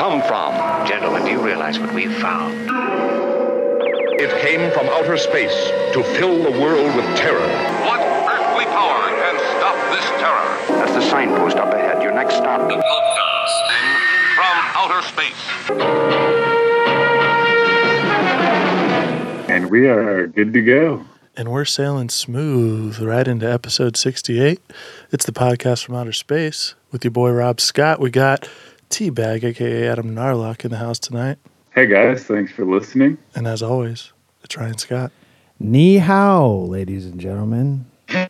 come 0.00 0.22
from? 0.22 0.54
Gentlemen, 0.86 1.22
do 1.24 1.30
you 1.30 1.42
realize 1.44 1.78
what 1.78 1.92
we've 1.92 2.16
found? 2.16 2.54
It 4.18 4.30
came 4.40 4.72
from 4.72 4.86
outer 4.88 5.18
space 5.18 5.52
to 5.92 6.02
fill 6.16 6.42
the 6.42 6.50
world 6.58 6.96
with 6.96 7.04
terror. 7.18 7.46
What 7.84 8.00
earthly 8.00 8.64
power 8.64 9.08
can 9.20 9.36
stop 9.58 9.76
this 9.92 10.06
terror? 10.18 10.78
That's 10.78 10.92
the 10.92 11.02
signpost 11.02 11.58
up 11.58 11.74
ahead. 11.74 12.02
Your 12.02 12.14
next 12.14 12.36
stop. 12.36 12.60
Broadcasting 12.66 13.86
from 14.36 14.56
outer 14.80 15.02
space. 15.06 16.50
And 19.50 19.70
we 19.70 19.86
are 19.86 20.28
good 20.28 20.54
to 20.54 20.62
go. 20.62 21.04
and 21.36 21.50
we're 21.50 21.66
sailing 21.66 22.08
smooth 22.08 22.98
right 23.00 23.28
into 23.28 23.50
episode 23.50 23.98
68. 23.98 24.60
It's 25.12 25.26
the 25.26 25.32
podcast 25.32 25.84
from 25.84 25.94
outer 25.96 26.12
space 26.12 26.74
with 26.90 27.04
your 27.04 27.10
boy 27.10 27.32
Rob 27.32 27.60
Scott. 27.60 28.00
We 28.00 28.10
got 28.10 28.48
Teabag, 28.90 29.44
aka 29.44 29.88
Adam 29.88 30.14
Narlock, 30.14 30.64
in 30.64 30.70
the 30.70 30.76
house 30.76 30.98
tonight. 30.98 31.38
Hey 31.74 31.86
guys, 31.86 32.24
thanks 32.24 32.52
for 32.52 32.64
listening. 32.64 33.16
And 33.34 33.46
as 33.46 33.62
always, 33.62 34.12
it's 34.42 34.56
Ryan 34.56 34.78
Scott. 34.78 35.12
Ni 35.58 35.98
hao, 35.98 36.48
ladies 36.48 37.06
and 37.06 37.20
gentlemen. 37.20 37.86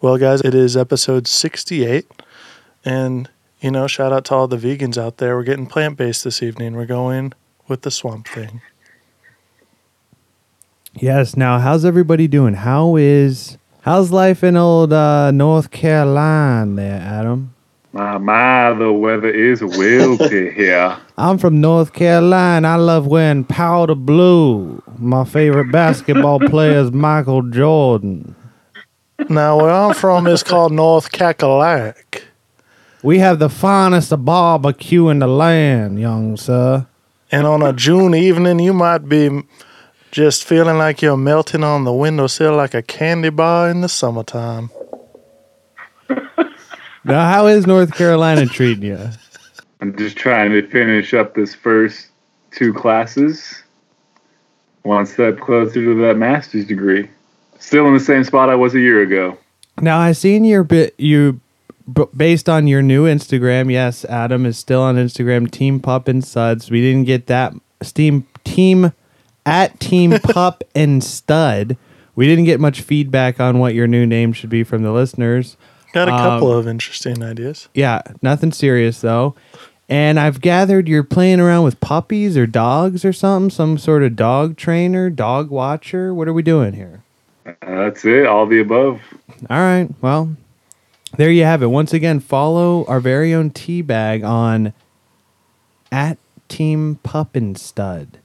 Well, 0.00 0.18
guys, 0.18 0.42
it 0.42 0.54
is 0.54 0.76
episode 0.76 1.26
68. 1.26 2.04
And, 2.84 3.30
you 3.62 3.70
know, 3.70 3.86
shout 3.86 4.12
out 4.12 4.26
to 4.26 4.34
all 4.34 4.46
the 4.46 4.58
vegans 4.58 4.98
out 4.98 5.16
there. 5.16 5.34
We're 5.34 5.44
getting 5.44 5.66
plant 5.66 5.96
based 5.96 6.24
this 6.24 6.42
evening. 6.42 6.74
We're 6.76 6.84
going 6.84 7.32
with 7.68 7.80
the 7.82 7.90
swamp 7.90 8.28
thing. 8.28 8.60
Yes. 10.92 11.38
Now, 11.38 11.58
how's 11.58 11.86
everybody 11.86 12.28
doing? 12.28 12.52
How 12.52 12.96
is 12.96 13.56
how's 13.80 14.10
life 14.10 14.44
in 14.44 14.58
old 14.58 14.92
uh, 14.92 15.30
North 15.30 15.70
Carolina, 15.70 16.74
there, 16.74 17.00
Adam? 17.00 17.53
My, 17.94 18.18
my, 18.18 18.72
the 18.72 18.92
weather 18.92 19.28
is 19.28 19.60
wilty 19.60 20.52
here. 20.56 20.98
I'm 21.16 21.38
from 21.38 21.60
North 21.60 21.92
Carolina. 21.92 22.70
I 22.70 22.74
love 22.74 23.06
wearing 23.06 23.44
powder 23.44 23.94
blue. 23.94 24.82
My 24.98 25.24
favorite 25.24 25.70
basketball 25.70 26.40
player 26.48 26.80
is 26.80 26.90
Michael 26.90 27.42
Jordan. 27.42 28.34
Now, 29.28 29.58
where 29.58 29.70
I'm 29.70 29.94
from 29.94 30.26
is 30.26 30.42
called 30.42 30.72
North 30.72 31.12
Cackalack. 31.12 32.22
We 33.04 33.20
have 33.20 33.38
the 33.38 33.48
finest 33.48 34.10
of 34.10 34.24
barbecue 34.24 35.08
in 35.08 35.20
the 35.20 35.28
land, 35.28 36.00
young 36.00 36.36
sir. 36.36 36.88
And 37.30 37.46
on 37.46 37.62
a 37.62 37.72
June 37.72 38.12
evening, 38.12 38.58
you 38.58 38.72
might 38.72 39.08
be 39.08 39.44
just 40.10 40.42
feeling 40.42 40.78
like 40.78 41.00
you're 41.00 41.16
melting 41.16 41.62
on 41.62 41.84
the 41.84 41.92
windowsill 41.92 42.56
like 42.56 42.74
a 42.74 42.82
candy 42.82 43.30
bar 43.30 43.70
in 43.70 43.82
the 43.82 43.88
summertime. 43.88 44.70
Now, 47.04 47.30
how 47.30 47.46
is 47.46 47.66
North 47.66 47.94
Carolina 47.94 48.46
treating 48.46 48.84
you? 48.84 49.10
I'm 49.80 49.96
just 49.96 50.16
trying 50.16 50.52
to 50.52 50.66
finish 50.66 51.12
up 51.12 51.34
this 51.34 51.54
first 51.54 52.08
two 52.50 52.72
classes. 52.72 53.62
One 54.82 55.04
step 55.04 55.38
closer 55.38 55.74
to 55.74 55.94
that 56.06 56.16
master's 56.16 56.66
degree. 56.66 57.10
Still 57.58 57.86
in 57.88 57.94
the 57.94 58.00
same 58.00 58.24
spot 58.24 58.48
I 58.48 58.54
was 58.54 58.74
a 58.74 58.80
year 58.80 59.02
ago. 59.02 59.38
Now 59.80 59.98
I 59.98 60.12
seen 60.12 60.44
your 60.44 60.64
bit 60.64 60.94
you 60.98 61.40
based 62.16 62.48
on 62.48 62.66
your 62.66 62.82
new 62.82 63.04
Instagram. 63.04 63.70
Yes, 63.70 64.04
Adam 64.06 64.46
is 64.46 64.56
still 64.56 64.80
on 64.80 64.96
Instagram. 64.96 65.50
Team 65.50 65.80
Pup 65.80 66.08
and 66.08 66.24
Suds. 66.24 66.70
We 66.70 66.80
didn't 66.80 67.04
get 67.04 67.26
that 67.26 67.52
Steam 67.82 68.26
Team 68.44 68.92
at 69.44 69.78
Team 69.80 70.18
Pup 70.22 70.64
and 70.74 71.02
Stud. 71.02 71.76
We 72.14 72.26
didn't 72.26 72.44
get 72.44 72.60
much 72.60 72.80
feedback 72.80 73.40
on 73.40 73.58
what 73.58 73.74
your 73.74 73.86
new 73.86 74.06
name 74.06 74.32
should 74.32 74.50
be 74.50 74.64
from 74.64 74.82
the 74.82 74.92
listeners. 74.92 75.56
Got 75.94 76.08
a 76.08 76.10
couple 76.10 76.50
Um, 76.52 76.58
of 76.58 76.66
interesting 76.68 77.22
ideas. 77.22 77.68
Yeah, 77.72 78.02
nothing 78.20 78.52
serious 78.52 79.00
though. 79.00 79.34
And 79.88 80.18
I've 80.18 80.40
gathered 80.40 80.88
you're 80.88 81.02
playing 81.04 81.40
around 81.40 81.62
with 81.64 81.78
puppies 81.80 82.36
or 82.36 82.46
dogs 82.46 83.04
or 83.04 83.12
something, 83.12 83.50
some 83.50 83.78
sort 83.78 84.02
of 84.02 84.16
dog 84.16 84.56
trainer, 84.56 85.08
dog 85.08 85.50
watcher. 85.50 86.12
What 86.12 86.26
are 86.26 86.32
we 86.32 86.42
doing 86.42 86.72
here? 86.72 87.02
Uh, 87.46 87.52
that's 87.60 88.04
it, 88.04 88.26
all 88.26 88.46
the 88.46 88.60
above. 88.60 89.00
All 89.50 89.58
right. 89.58 89.88
Well, 90.00 90.36
there 91.16 91.30
you 91.30 91.44
have 91.44 91.62
it. 91.62 91.66
Once 91.66 91.92
again, 91.92 92.18
follow 92.18 92.84
our 92.86 92.98
very 92.98 93.32
own 93.34 93.50
Teabag 93.50 94.26
on 94.26 94.72
at 95.92 96.18
Team 96.48 96.98
Pup 97.02 97.36
and 97.36 97.56
Stud. 97.56 98.18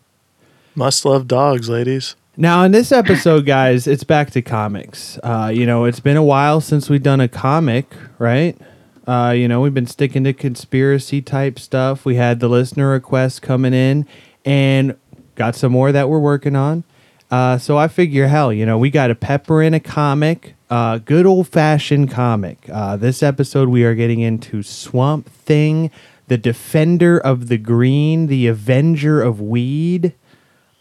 Must 0.75 1.03
love 1.05 1.27
dogs, 1.27 1.69
ladies. 1.69 2.15
Now, 2.41 2.63
in 2.63 2.71
this 2.71 2.93
episode, 2.93 3.45
guys, 3.45 3.85
it's 3.85 4.05
back 4.05 4.31
to 4.31 4.41
comics. 4.41 5.19
Uh, 5.21 5.51
you 5.53 5.65
know, 5.65 5.83
it's 5.83 5.99
been 5.99 6.15
a 6.15 6.23
while 6.23 6.61
since 6.61 6.89
we've 6.89 7.03
done 7.03 7.19
a 7.19 7.27
comic, 7.27 7.93
right? 8.17 8.57
Uh, 9.05 9.33
you 9.35 9.49
know, 9.49 9.59
we've 9.59 9.73
been 9.73 9.85
sticking 9.85 10.23
to 10.23 10.31
conspiracy 10.31 11.21
type 11.21 11.59
stuff. 11.59 12.05
We 12.05 12.15
had 12.15 12.39
the 12.39 12.47
listener 12.47 12.91
requests 12.91 13.41
coming 13.41 13.73
in 13.73 14.07
and 14.45 14.95
got 15.35 15.53
some 15.53 15.73
more 15.73 15.91
that 15.91 16.07
we're 16.07 16.19
working 16.19 16.55
on. 16.55 16.85
Uh, 17.29 17.57
so 17.57 17.77
I 17.77 17.89
figure, 17.89 18.27
hell, 18.27 18.53
you 18.53 18.65
know, 18.65 18.77
we 18.77 18.89
got 18.89 19.07
to 19.07 19.15
pepper 19.15 19.61
in 19.61 19.73
a 19.73 19.81
comic, 19.81 20.55
uh, 20.69 20.99
good 20.99 21.25
old 21.25 21.49
fashioned 21.49 22.09
comic. 22.09 22.69
Uh, 22.71 22.95
this 22.95 23.21
episode, 23.21 23.67
we 23.67 23.83
are 23.83 23.95
getting 23.95 24.21
into 24.21 24.63
Swamp 24.63 25.27
Thing, 25.27 25.91
the 26.29 26.37
Defender 26.37 27.17
of 27.17 27.49
the 27.49 27.57
Green, 27.57 28.27
the 28.27 28.47
Avenger 28.47 29.21
of 29.21 29.41
Weed. 29.41 30.13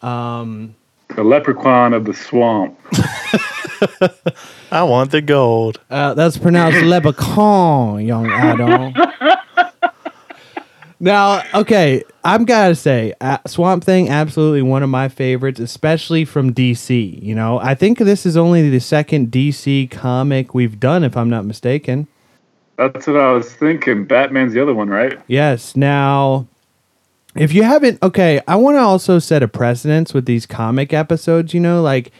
Um, 0.02 0.76
The 1.18 1.24
leprechaun 1.24 1.94
of 1.94 2.04
the 2.04 2.14
swamp. 2.14 2.78
I 4.70 4.84
want 4.84 5.10
the 5.10 5.20
gold. 5.20 5.80
Uh, 5.90 6.14
that's 6.14 6.38
pronounced 6.38 6.80
leprechaun, 6.84 8.06
young 8.06 8.30
Adam. 8.30 8.94
now, 11.00 11.42
okay, 11.54 12.04
I'm 12.22 12.44
gotta 12.44 12.76
say, 12.76 13.14
uh, 13.20 13.38
Swamp 13.48 13.82
Thing, 13.82 14.08
absolutely 14.08 14.62
one 14.62 14.84
of 14.84 14.90
my 14.90 15.08
favorites, 15.08 15.58
especially 15.58 16.24
from 16.24 16.54
DC. 16.54 17.20
You 17.20 17.34
know, 17.34 17.58
I 17.58 17.74
think 17.74 17.98
this 17.98 18.24
is 18.24 18.36
only 18.36 18.70
the 18.70 18.78
second 18.78 19.32
DC 19.32 19.90
comic 19.90 20.54
we've 20.54 20.78
done, 20.78 21.02
if 21.02 21.16
I'm 21.16 21.28
not 21.28 21.44
mistaken. 21.44 22.06
That's 22.76 23.08
what 23.08 23.16
I 23.16 23.32
was 23.32 23.52
thinking. 23.52 24.04
Batman's 24.04 24.52
the 24.52 24.62
other 24.62 24.72
one, 24.72 24.88
right? 24.88 25.18
Yes. 25.26 25.74
Now, 25.74 26.46
if 27.34 27.52
you 27.52 27.62
haven't, 27.62 28.02
okay, 28.02 28.40
I 28.48 28.56
want 28.56 28.76
to 28.76 28.80
also 28.80 29.18
set 29.18 29.42
a 29.42 29.48
precedence 29.48 30.14
with 30.14 30.26
these 30.26 30.46
comic 30.46 30.92
episodes. 30.92 31.54
You 31.54 31.60
know, 31.60 31.82
like 31.82 32.10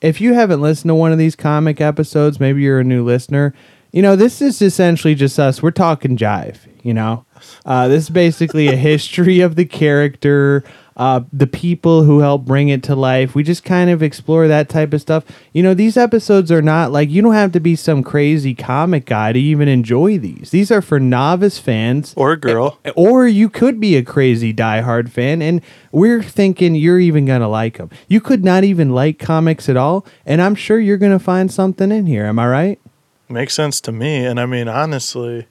if 0.00 0.20
you 0.20 0.34
haven't 0.34 0.60
listened 0.60 0.90
to 0.90 0.94
one 0.94 1.12
of 1.12 1.18
these 1.18 1.36
comic 1.36 1.80
episodes, 1.80 2.38
maybe 2.38 2.62
you're 2.62 2.80
a 2.80 2.84
new 2.84 3.04
listener. 3.04 3.54
You 3.92 4.02
know, 4.02 4.16
this 4.16 4.42
is 4.42 4.60
essentially 4.60 5.14
just 5.14 5.38
us. 5.38 5.62
We're 5.62 5.70
talking 5.70 6.16
jive. 6.16 6.58
You 6.82 6.94
know, 6.94 7.24
uh, 7.66 7.88
this 7.88 8.04
is 8.04 8.10
basically 8.10 8.68
a 8.68 8.76
history 8.76 9.40
of 9.40 9.56
the 9.56 9.64
character, 9.64 10.64
uh, 10.98 11.20
the 11.32 11.46
people 11.46 12.02
who 12.02 12.18
help 12.20 12.44
bring 12.44 12.68
it 12.68 12.82
to 12.82 12.96
life. 12.96 13.34
We 13.34 13.42
just 13.44 13.62
kind 13.64 13.88
of 13.88 14.02
explore 14.02 14.48
that 14.48 14.68
type 14.68 14.92
of 14.92 15.00
stuff. 15.00 15.24
You 15.52 15.62
know, 15.62 15.72
these 15.72 15.96
episodes 15.96 16.50
are 16.50 16.60
not 16.60 16.90
like 16.90 17.08
you 17.08 17.22
don't 17.22 17.34
have 17.34 17.52
to 17.52 17.60
be 17.60 17.76
some 17.76 18.02
crazy 18.02 18.54
comic 18.54 19.04
guy 19.06 19.32
to 19.32 19.38
even 19.38 19.68
enjoy 19.68 20.18
these. 20.18 20.50
These 20.50 20.70
are 20.72 20.82
for 20.82 20.98
novice 20.98 21.58
fans 21.58 22.14
Or 22.16 22.32
a 22.32 22.36
girl. 22.36 22.78
or 22.96 23.26
you 23.28 23.48
could 23.48 23.78
be 23.78 23.96
a 23.96 24.02
crazy 24.02 24.52
diehard 24.52 25.08
fan, 25.10 25.40
and 25.40 25.60
we're 25.92 26.22
thinking 26.22 26.74
you're 26.74 26.98
even 27.00 27.24
gonna 27.26 27.48
like 27.48 27.78
them. 27.78 27.90
You 28.08 28.20
could 28.20 28.42
not 28.44 28.64
even 28.64 28.90
like 28.90 29.18
comics 29.18 29.68
at 29.68 29.76
all, 29.76 30.04
and 30.26 30.42
I'm 30.42 30.54
sure 30.56 30.80
you're 30.80 30.96
gonna 30.98 31.18
find 31.20 31.50
something 31.52 31.92
in 31.92 32.06
here. 32.06 32.24
Am 32.26 32.38
I 32.38 32.48
right? 32.48 32.80
Makes 33.28 33.54
sense 33.54 33.80
to 33.82 33.92
me. 33.92 34.24
And 34.24 34.40
I 34.40 34.46
mean, 34.46 34.68
honestly, 34.68 35.46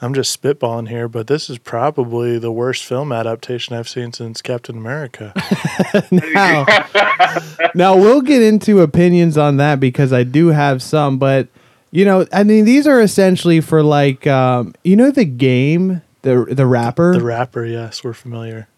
I'm 0.00 0.14
just 0.14 0.40
spitballing 0.40 0.88
here, 0.88 1.08
but 1.08 1.26
this 1.26 1.50
is 1.50 1.58
probably 1.58 2.38
the 2.38 2.52
worst 2.52 2.84
film 2.84 3.10
adaptation 3.10 3.74
I've 3.74 3.88
seen 3.88 4.12
since 4.12 4.40
Captain 4.42 4.76
America. 4.76 5.32
Now, 6.10 6.66
now 7.74 7.96
we'll 7.96 8.20
get 8.20 8.42
into 8.42 8.80
opinions 8.80 9.38
on 9.38 9.56
that 9.56 9.80
because 9.80 10.12
I 10.12 10.22
do 10.22 10.48
have 10.48 10.82
some, 10.82 11.18
but 11.18 11.48
you 11.90 12.04
know, 12.04 12.26
I 12.32 12.44
mean, 12.44 12.64
these 12.64 12.86
are 12.86 13.00
essentially 13.00 13.60
for 13.60 13.82
like, 13.82 14.26
um, 14.26 14.74
you 14.84 14.96
know, 14.96 15.10
the 15.10 15.24
game, 15.24 16.02
the 16.22 16.46
the 16.50 16.66
rapper. 16.66 17.14
the 17.14 17.24
rapper, 17.24 17.64
yes, 17.64 18.04
we're 18.04 18.12
familiar. 18.12 18.68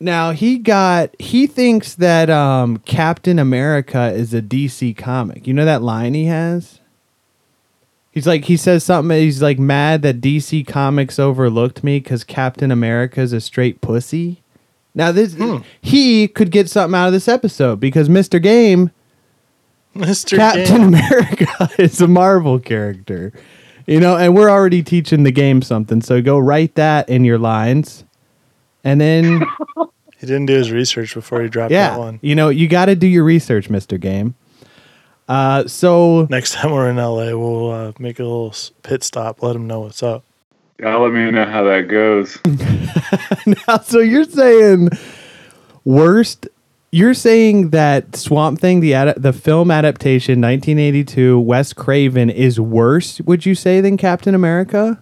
Now 0.00 0.32
he 0.32 0.58
got 0.58 1.18
he 1.20 1.46
thinks 1.46 1.94
that 1.94 2.28
um, 2.28 2.78
Captain 2.78 3.38
America 3.38 4.10
is 4.12 4.34
a 4.34 4.42
DC 4.42 4.96
comic. 4.96 5.46
You 5.46 5.54
know 5.54 5.64
that 5.64 5.82
line 5.82 6.14
he 6.14 6.24
has? 6.26 6.80
He's 8.14 8.28
like 8.28 8.44
he 8.44 8.56
says 8.56 8.84
something 8.84 9.18
he's 9.18 9.42
like 9.42 9.58
mad 9.58 10.02
that 10.02 10.20
DC 10.20 10.64
Comics 10.66 11.18
overlooked 11.18 11.82
me 11.82 12.00
cuz 12.00 12.22
Captain 12.22 12.70
America 12.70 13.20
is 13.20 13.32
a 13.32 13.40
straight 13.40 13.80
pussy. 13.80 14.40
Now 14.94 15.10
this 15.10 15.34
hmm. 15.34 15.58
he 15.80 16.28
could 16.28 16.52
get 16.52 16.70
something 16.70 16.96
out 16.96 17.08
of 17.08 17.12
this 17.12 17.26
episode 17.26 17.80
because 17.80 18.08
Mr. 18.08 18.40
Game 18.40 18.92
Mr. 19.96 20.36
Captain 20.36 20.64
Game. 20.64 20.94
America 20.94 21.68
is 21.78 22.00
a 22.00 22.06
Marvel 22.06 22.60
character. 22.60 23.32
You 23.86 23.98
know, 23.98 24.16
and 24.16 24.34
we're 24.34 24.48
already 24.48 24.82
teaching 24.82 25.24
the 25.24 25.32
game 25.32 25.60
something. 25.60 26.00
So 26.00 26.22
go 26.22 26.38
write 26.38 26.76
that 26.76 27.08
in 27.08 27.24
your 27.24 27.38
lines. 27.38 28.04
And 28.84 29.00
then 29.00 29.44
He 30.24 30.26
didn't 30.26 30.46
do 30.46 30.54
his 30.54 30.72
research 30.72 31.12
before 31.12 31.42
he 31.42 31.48
dropped 31.48 31.70
yeah, 31.70 31.90
that 31.90 31.98
one. 31.98 32.18
you 32.22 32.34
know, 32.34 32.48
you 32.48 32.66
got 32.66 32.86
to 32.86 32.94
do 32.94 33.06
your 33.06 33.24
research, 33.24 33.68
Mr. 33.68 34.00
Game. 34.00 34.34
Uh, 35.28 35.66
so 35.66 36.26
Next 36.30 36.54
time 36.54 36.72
we're 36.72 36.90
in 36.90 36.96
LA, 36.96 37.36
we'll 37.36 37.70
uh, 37.70 37.92
make 37.98 38.18
a 38.18 38.24
little 38.24 38.54
pit 38.82 39.02
stop, 39.02 39.42
let 39.42 39.54
them 39.54 39.66
know 39.66 39.80
what's 39.80 40.02
up. 40.02 40.24
Y'all 40.78 41.02
let 41.02 41.12
me 41.12 41.30
know 41.30 41.44
how 41.44 41.62
that 41.64 41.88
goes. 41.88 42.38
now, 43.68 43.78
so 43.78 44.00
you're 44.00 44.24
saying 44.24 44.88
worst 45.84 46.48
you're 46.90 47.14
saying 47.14 47.70
that 47.70 48.16
Swamp 48.16 48.60
Thing 48.60 48.80
the 48.80 48.94
ad- 48.94 49.16
the 49.16 49.32
film 49.32 49.70
adaptation 49.70 50.40
1982 50.40 51.38
Wes 51.38 51.72
Craven 51.72 52.28
is 52.28 52.58
worse 52.58 53.20
would 53.20 53.46
you 53.46 53.54
say 53.54 53.80
than 53.80 53.96
Captain 53.96 54.34
America? 54.34 55.00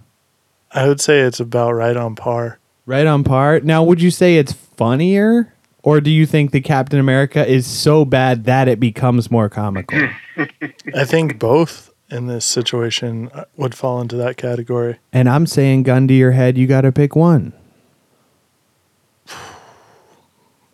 I 0.70 0.88
would 0.88 1.00
say 1.00 1.20
it's 1.20 1.40
about 1.40 1.72
right 1.72 1.96
on 1.96 2.16
par. 2.16 2.58
Right 2.84 3.06
on 3.06 3.24
par. 3.24 3.60
Now 3.60 3.82
would 3.82 4.02
you 4.02 4.10
say 4.10 4.36
it's 4.36 4.52
funnier 4.52 5.54
or 5.82 6.00
do 6.00 6.10
you 6.10 6.26
think 6.26 6.50
the 6.52 6.60
Captain 6.60 6.98
America 7.00 7.46
is 7.46 7.66
so 7.66 8.04
bad 8.04 8.44
that 8.44 8.68
it 8.68 8.78
becomes 8.80 9.30
more 9.30 9.48
comical? 9.48 9.98
I 10.94 11.04
think 11.04 11.38
both 11.38 11.90
in 12.10 12.26
this 12.26 12.44
situation 12.44 13.30
uh, 13.32 13.44
would 13.56 13.74
fall 13.74 14.00
into 14.00 14.16
that 14.16 14.36
category. 14.36 14.98
and 15.12 15.28
I'm 15.28 15.46
saying 15.46 15.84
gun 15.84 16.06
to 16.08 16.14
your 16.14 16.32
head 16.32 16.56
you 16.58 16.66
got 16.66 16.82
to 16.82 16.92
pick 16.92 17.16
one. 17.16 17.52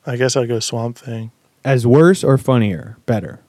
I 0.07 0.17
guess 0.17 0.37
I'll 0.37 0.47
go 0.47 0.59
Swamp 0.61 0.97
Thing 0.99 1.31
As 1.65 1.87
worse 1.87 2.25
or 2.25 2.39
funnier? 2.39 2.97
Better. 3.07 3.41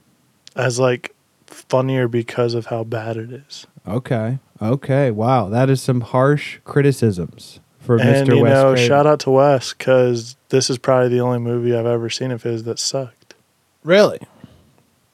as 0.56 0.80
like 0.80 1.16
funnier 1.48 2.08
because 2.08 2.54
of 2.54 2.68
how 2.68 2.84
bad 2.84 3.18
it 3.18 3.32
is. 3.32 3.66
Okay. 3.88 4.40
Okay. 4.62 5.10
Wow. 5.10 5.50
That 5.50 5.70
is 5.70 5.82
some 5.82 6.02
harsh 6.02 6.60
criticisms 6.66 7.60
for 7.80 7.98
And 8.00 8.28
Mr. 8.28 8.36
you 8.36 8.44
Wes 8.44 8.52
know, 8.54 8.74
Craven. 8.74 8.88
shout 8.88 9.08
out 9.08 9.20
to 9.22 9.30
Wes 9.32 9.74
because 9.74 10.36
this 10.50 10.69
is 10.69 10.78
probably 10.78 11.10
the 11.10 11.19
only 11.22 11.40
movie 11.40 11.75
I've 11.75 11.86
ever 11.86 12.10
seen 12.10 12.31
of 12.31 12.44
his 12.44 12.63
that 12.63 12.80
sucked. 12.80 13.36
Really? 13.84 14.19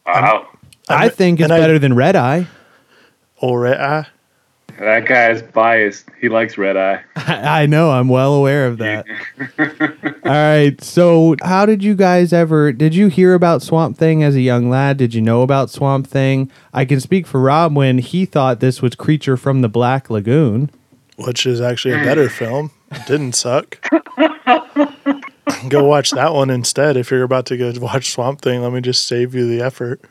Wow. 0.05 0.47
I 0.89 1.03
I'm- 1.03 1.09
think 1.11 1.39
it's 1.39 1.45
and 1.45 1.53
I- 1.53 1.59
better 1.59 1.79
than 1.79 1.93
Red 1.93 2.15
Eye. 2.15 2.47
Or 3.37 3.61
Red 3.61 3.79
Eye. 3.79 4.07
That 4.79 5.05
guy 5.05 5.29
is 5.31 5.41
biased. 5.41 6.05
He 6.19 6.27
likes 6.27 6.57
red 6.57 6.75
eye. 6.75 7.01
I 7.15 7.65
know. 7.65 7.91
I'm 7.91 8.09
well 8.09 8.33
aware 8.33 8.67
of 8.67 8.77
that. 8.79 9.05
All 10.25 10.31
right. 10.31 10.83
So, 10.83 11.35
how 11.41 11.65
did 11.65 11.81
you 11.81 11.95
guys 11.95 12.33
ever? 12.33 12.73
Did 12.73 12.93
you 12.93 13.07
hear 13.07 13.35
about 13.35 13.61
Swamp 13.61 13.97
Thing 13.97 14.21
as 14.21 14.35
a 14.35 14.41
young 14.41 14.69
lad? 14.69 14.97
Did 14.97 15.13
you 15.13 15.21
know 15.21 15.43
about 15.43 15.69
Swamp 15.69 16.07
Thing? 16.07 16.51
I 16.73 16.83
can 16.83 16.99
speak 16.99 17.25
for 17.25 17.39
Rob 17.39 17.73
when 17.73 17.99
he 17.99 18.25
thought 18.25 18.59
this 18.59 18.81
was 18.81 18.95
Creature 18.95 19.37
from 19.37 19.61
the 19.61 19.69
Black 19.69 20.09
Lagoon. 20.09 20.69
which 21.15 21.45
is 21.45 21.61
actually 21.61 21.93
a 21.93 22.03
better 22.03 22.27
film. 22.41 22.71
It 22.91 23.05
didn't 23.07 23.33
suck. 23.33 23.79
Go 25.69 25.83
watch 25.83 26.11
that 26.11 26.33
one 26.33 26.49
instead. 26.49 26.97
If 26.97 27.11
you're 27.11 27.23
about 27.23 27.45
to 27.47 27.57
go 27.57 27.71
watch 27.79 28.11
Swamp 28.11 28.41
Thing, 28.41 28.61
let 28.61 28.71
me 28.71 28.81
just 28.81 29.05
save 29.05 29.35
you 29.35 29.47
the 29.47 29.63
effort. 29.63 30.01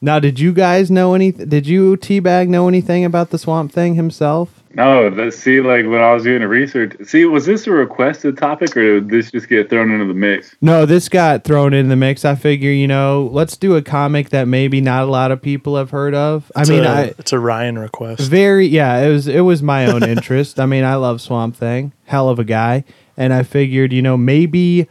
Now, 0.00 0.18
did 0.18 0.38
you 0.38 0.52
guys 0.52 0.90
know 0.90 1.14
any? 1.14 1.32
Did 1.32 1.66
you 1.66 1.96
Teabag 1.96 2.48
know 2.48 2.68
anything 2.68 3.04
about 3.04 3.30
the 3.30 3.38
Swamp 3.38 3.72
Thing 3.72 3.94
himself? 3.94 4.62
No, 4.74 5.08
that 5.08 5.32
see, 5.32 5.62
like 5.62 5.86
when 5.86 6.02
I 6.02 6.12
was 6.12 6.24
doing 6.24 6.40
the 6.42 6.48
research, 6.48 6.94
see, 7.02 7.24
was 7.24 7.46
this 7.46 7.66
a 7.66 7.70
requested 7.70 8.36
topic 8.36 8.76
or 8.76 9.00
did 9.00 9.08
this 9.08 9.30
just 9.30 9.48
get 9.48 9.70
thrown 9.70 9.90
into 9.90 10.04
the 10.04 10.12
mix? 10.12 10.54
No, 10.60 10.84
this 10.84 11.08
got 11.08 11.44
thrown 11.44 11.72
in 11.72 11.88
the 11.88 11.96
mix. 11.96 12.26
I 12.26 12.34
figure, 12.34 12.70
you 12.70 12.86
know, 12.86 13.30
let's 13.32 13.56
do 13.56 13.74
a 13.76 13.80
comic 13.80 14.28
that 14.30 14.46
maybe 14.46 14.82
not 14.82 15.04
a 15.04 15.06
lot 15.06 15.30
of 15.30 15.40
people 15.40 15.76
have 15.78 15.88
heard 15.90 16.14
of. 16.14 16.52
I 16.54 16.60
It's 16.60 16.68
mean, 16.70 16.84
a, 16.84 16.88
I 16.90 17.02
it's 17.18 17.32
a 17.32 17.38
Ryan 17.38 17.78
request. 17.78 18.20
very 18.30 18.66
yeah, 18.66 18.98
it 18.98 19.08
was 19.10 19.28
it 19.28 19.40
was 19.40 19.62
my 19.62 19.86
own 19.86 20.02
interest. 20.02 20.60
I 20.60 20.66
mean, 20.66 20.84
I 20.84 20.96
love 20.96 21.22
Swamp 21.22 21.56
Thing, 21.56 21.92
hell 22.04 22.28
of 22.28 22.38
a 22.38 22.44
guy, 22.44 22.84
and 23.16 23.32
I 23.32 23.44
figured, 23.44 23.94
you 23.94 24.02
know, 24.02 24.18
maybe, 24.18 24.88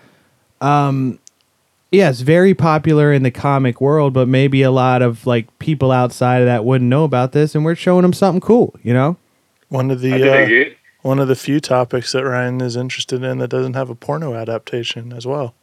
um, 0.61 1.19
yes, 1.95 2.21
very 2.21 2.53
popular 2.53 3.12
in 3.12 3.24
the 3.24 3.31
comic 3.31 3.81
world, 3.81 4.13
but 4.13 4.27
maybe 4.27 4.62
a 4.62 4.71
lot 4.71 5.01
of 5.01 5.25
like 5.25 5.57
people 5.59 5.92
outside 5.92 6.39
of 6.42 6.45
that 6.45 6.65
wouldn't 6.65 6.89
know 6.89 7.03
about 7.03 7.31
this, 7.31 7.56
and 7.56 7.65
we're 7.65 7.75
showing 7.75 8.03
them 8.03 8.13
something 8.13 8.42
cool, 8.42 8.75
you 8.83 8.94
know. 8.94 9.18
One 9.69 9.89
of 9.89 10.01
the 10.01 10.13
uh, 10.13 10.74
one 11.01 11.19
of 11.19 11.27
the 11.27 11.36
few 11.36 11.59
topics 11.59 12.12
that 12.12 12.24
Ryan 12.24 12.62
is 12.62 12.75
interested 12.75 13.24
in 13.24 13.39
that 13.39 13.50
doesn't 13.50 13.74
have 13.74 13.89
a 13.89 13.95
porno 13.95 14.33
adaptation 14.33 15.13
as 15.13 15.25
well. 15.25 15.53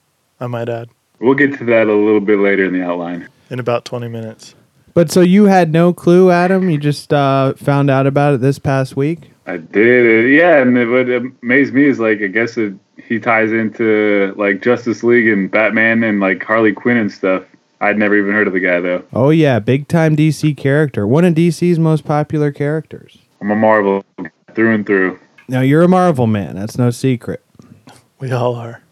I 0.41 0.47
might 0.49 0.69
add 0.69 0.89
We'll 1.21 1.35
get 1.35 1.57
to 1.59 1.65
that 1.67 1.87
a 1.87 1.95
little 1.95 2.21
bit 2.21 2.41
later 2.41 2.65
in 2.65 2.73
the 2.73 2.83
outline. 2.83 3.29
in 3.49 3.61
about 3.61 3.85
20 3.85 4.09
minutes. 4.09 4.57
But 4.93 5.11
so 5.11 5.21
you 5.21 5.45
had 5.45 5.73
no 5.73 5.93
clue, 5.93 6.31
Adam. 6.33 6.69
You 6.69 6.79
just 6.79 7.13
uh, 7.13 7.55
found 7.55 7.91
out 7.91 8.07
about 8.09 8.35
it 8.35 8.41
this 8.41 8.59
past 8.59 8.97
week. 8.97 9.31
I 9.47 9.57
did, 9.57 10.31
yeah, 10.35 10.59
and 10.59 10.75
what 10.91 11.09
amazed 11.43 11.75
me 11.75 11.85
is 11.85 11.99
like 11.99 12.21
I 12.21 12.27
guess 12.27 12.57
it, 12.57 12.75
he 13.09 13.19
ties 13.19 13.53
into 13.53 14.35
like 14.37 14.63
Justice 14.63 15.03
League 15.03 15.29
and 15.29 15.51
Batman 15.51 16.03
and 16.05 16.21
like 16.21 16.43
Harley 16.43 16.73
Quinn 16.73 16.97
and 16.97 17.11
stuff. 17.13 17.45
I'd 17.81 17.99
never 17.99 18.17
even 18.17 18.33
heard 18.33 18.47
of 18.47 18.53
the 18.53 18.61
guy 18.61 18.81
though. 18.81 19.05
Oh 19.13 19.31
yeah, 19.31 19.59
big 19.59 19.89
time 19.89 20.17
DC 20.17 20.57
character. 20.57 21.07
One 21.07 21.25
of 21.25 21.35
DC's 21.35 21.79
most 21.79 22.05
popular 22.05 22.53
characters. 22.53 23.19
I'm 23.41 23.51
a 23.51 23.57
Marvel 23.57 24.05
through 24.55 24.75
and 24.75 24.87
through. 24.87 25.19
Now 25.49 25.61
you're 25.61 25.83
a 25.83 25.89
Marvel 25.89 26.27
man. 26.27 26.55
That's 26.55 26.79
no 26.79 26.91
secret. 26.91 27.45
We 28.19 28.31
all 28.31 28.55
are. 28.55 28.83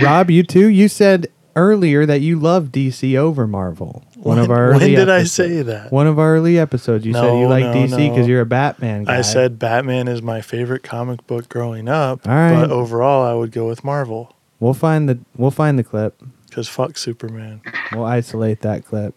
Rob, 0.00 0.30
you 0.30 0.42
too. 0.42 0.68
You 0.68 0.88
said 0.88 1.28
earlier 1.56 2.06
that 2.06 2.20
you 2.20 2.38
love 2.38 2.66
DC 2.66 3.16
over 3.16 3.46
Marvel. 3.46 4.04
One 4.16 4.38
of 4.38 4.50
our 4.50 4.70
when 4.70 4.80
did 4.80 5.10
I 5.10 5.20
episodes. 5.20 5.32
say 5.32 5.62
that? 5.62 5.90
One 5.90 6.06
of 6.06 6.18
our 6.18 6.36
early 6.36 6.58
episodes. 6.58 7.04
You 7.04 7.12
said 7.12 7.38
you 7.38 7.48
like 7.48 7.64
no, 7.64 7.74
DC 7.74 7.96
because 7.96 8.26
no. 8.26 8.26
you're 8.26 8.40
a 8.40 8.46
Batman 8.46 9.04
guy. 9.04 9.18
I 9.18 9.22
said 9.22 9.58
Batman 9.58 10.08
is 10.08 10.22
my 10.22 10.40
favorite 10.40 10.82
comic 10.82 11.26
book 11.26 11.48
growing 11.48 11.88
up, 11.88 12.26
All 12.28 12.34
right. 12.34 12.54
but 12.60 12.70
overall 12.70 13.24
I 13.24 13.34
would 13.34 13.50
go 13.50 13.66
with 13.66 13.82
Marvel 13.82 14.34
we'll 14.62 14.74
find 14.74 15.08
the 15.08 15.18
we'll 15.36 15.50
find 15.50 15.78
the 15.78 15.84
clip. 15.84 16.22
because 16.48 16.68
fuck 16.68 16.96
Superman. 16.96 17.60
We'll 17.92 18.04
isolate 18.04 18.60
that 18.60 18.86
clip. 18.86 19.14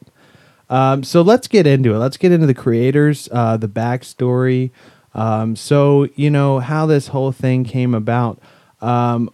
Um, 0.69 1.03
so 1.03 1.21
let's 1.21 1.47
get 1.47 1.67
into 1.67 1.93
it. 1.93 1.99
Let's 1.99 2.17
get 2.17 2.31
into 2.31 2.47
the 2.47 2.55
creators, 2.55 3.29
uh, 3.31 3.55
the 3.55 3.69
backstory. 3.69 4.71
Um, 5.13 5.55
so 5.55 6.09
you 6.15 6.29
know 6.29 6.59
how 6.59 6.87
this 6.87 7.07
whole 7.07 7.31
thing 7.31 7.63
came 7.63 7.93
about. 7.93 8.41
Um, 8.81 9.29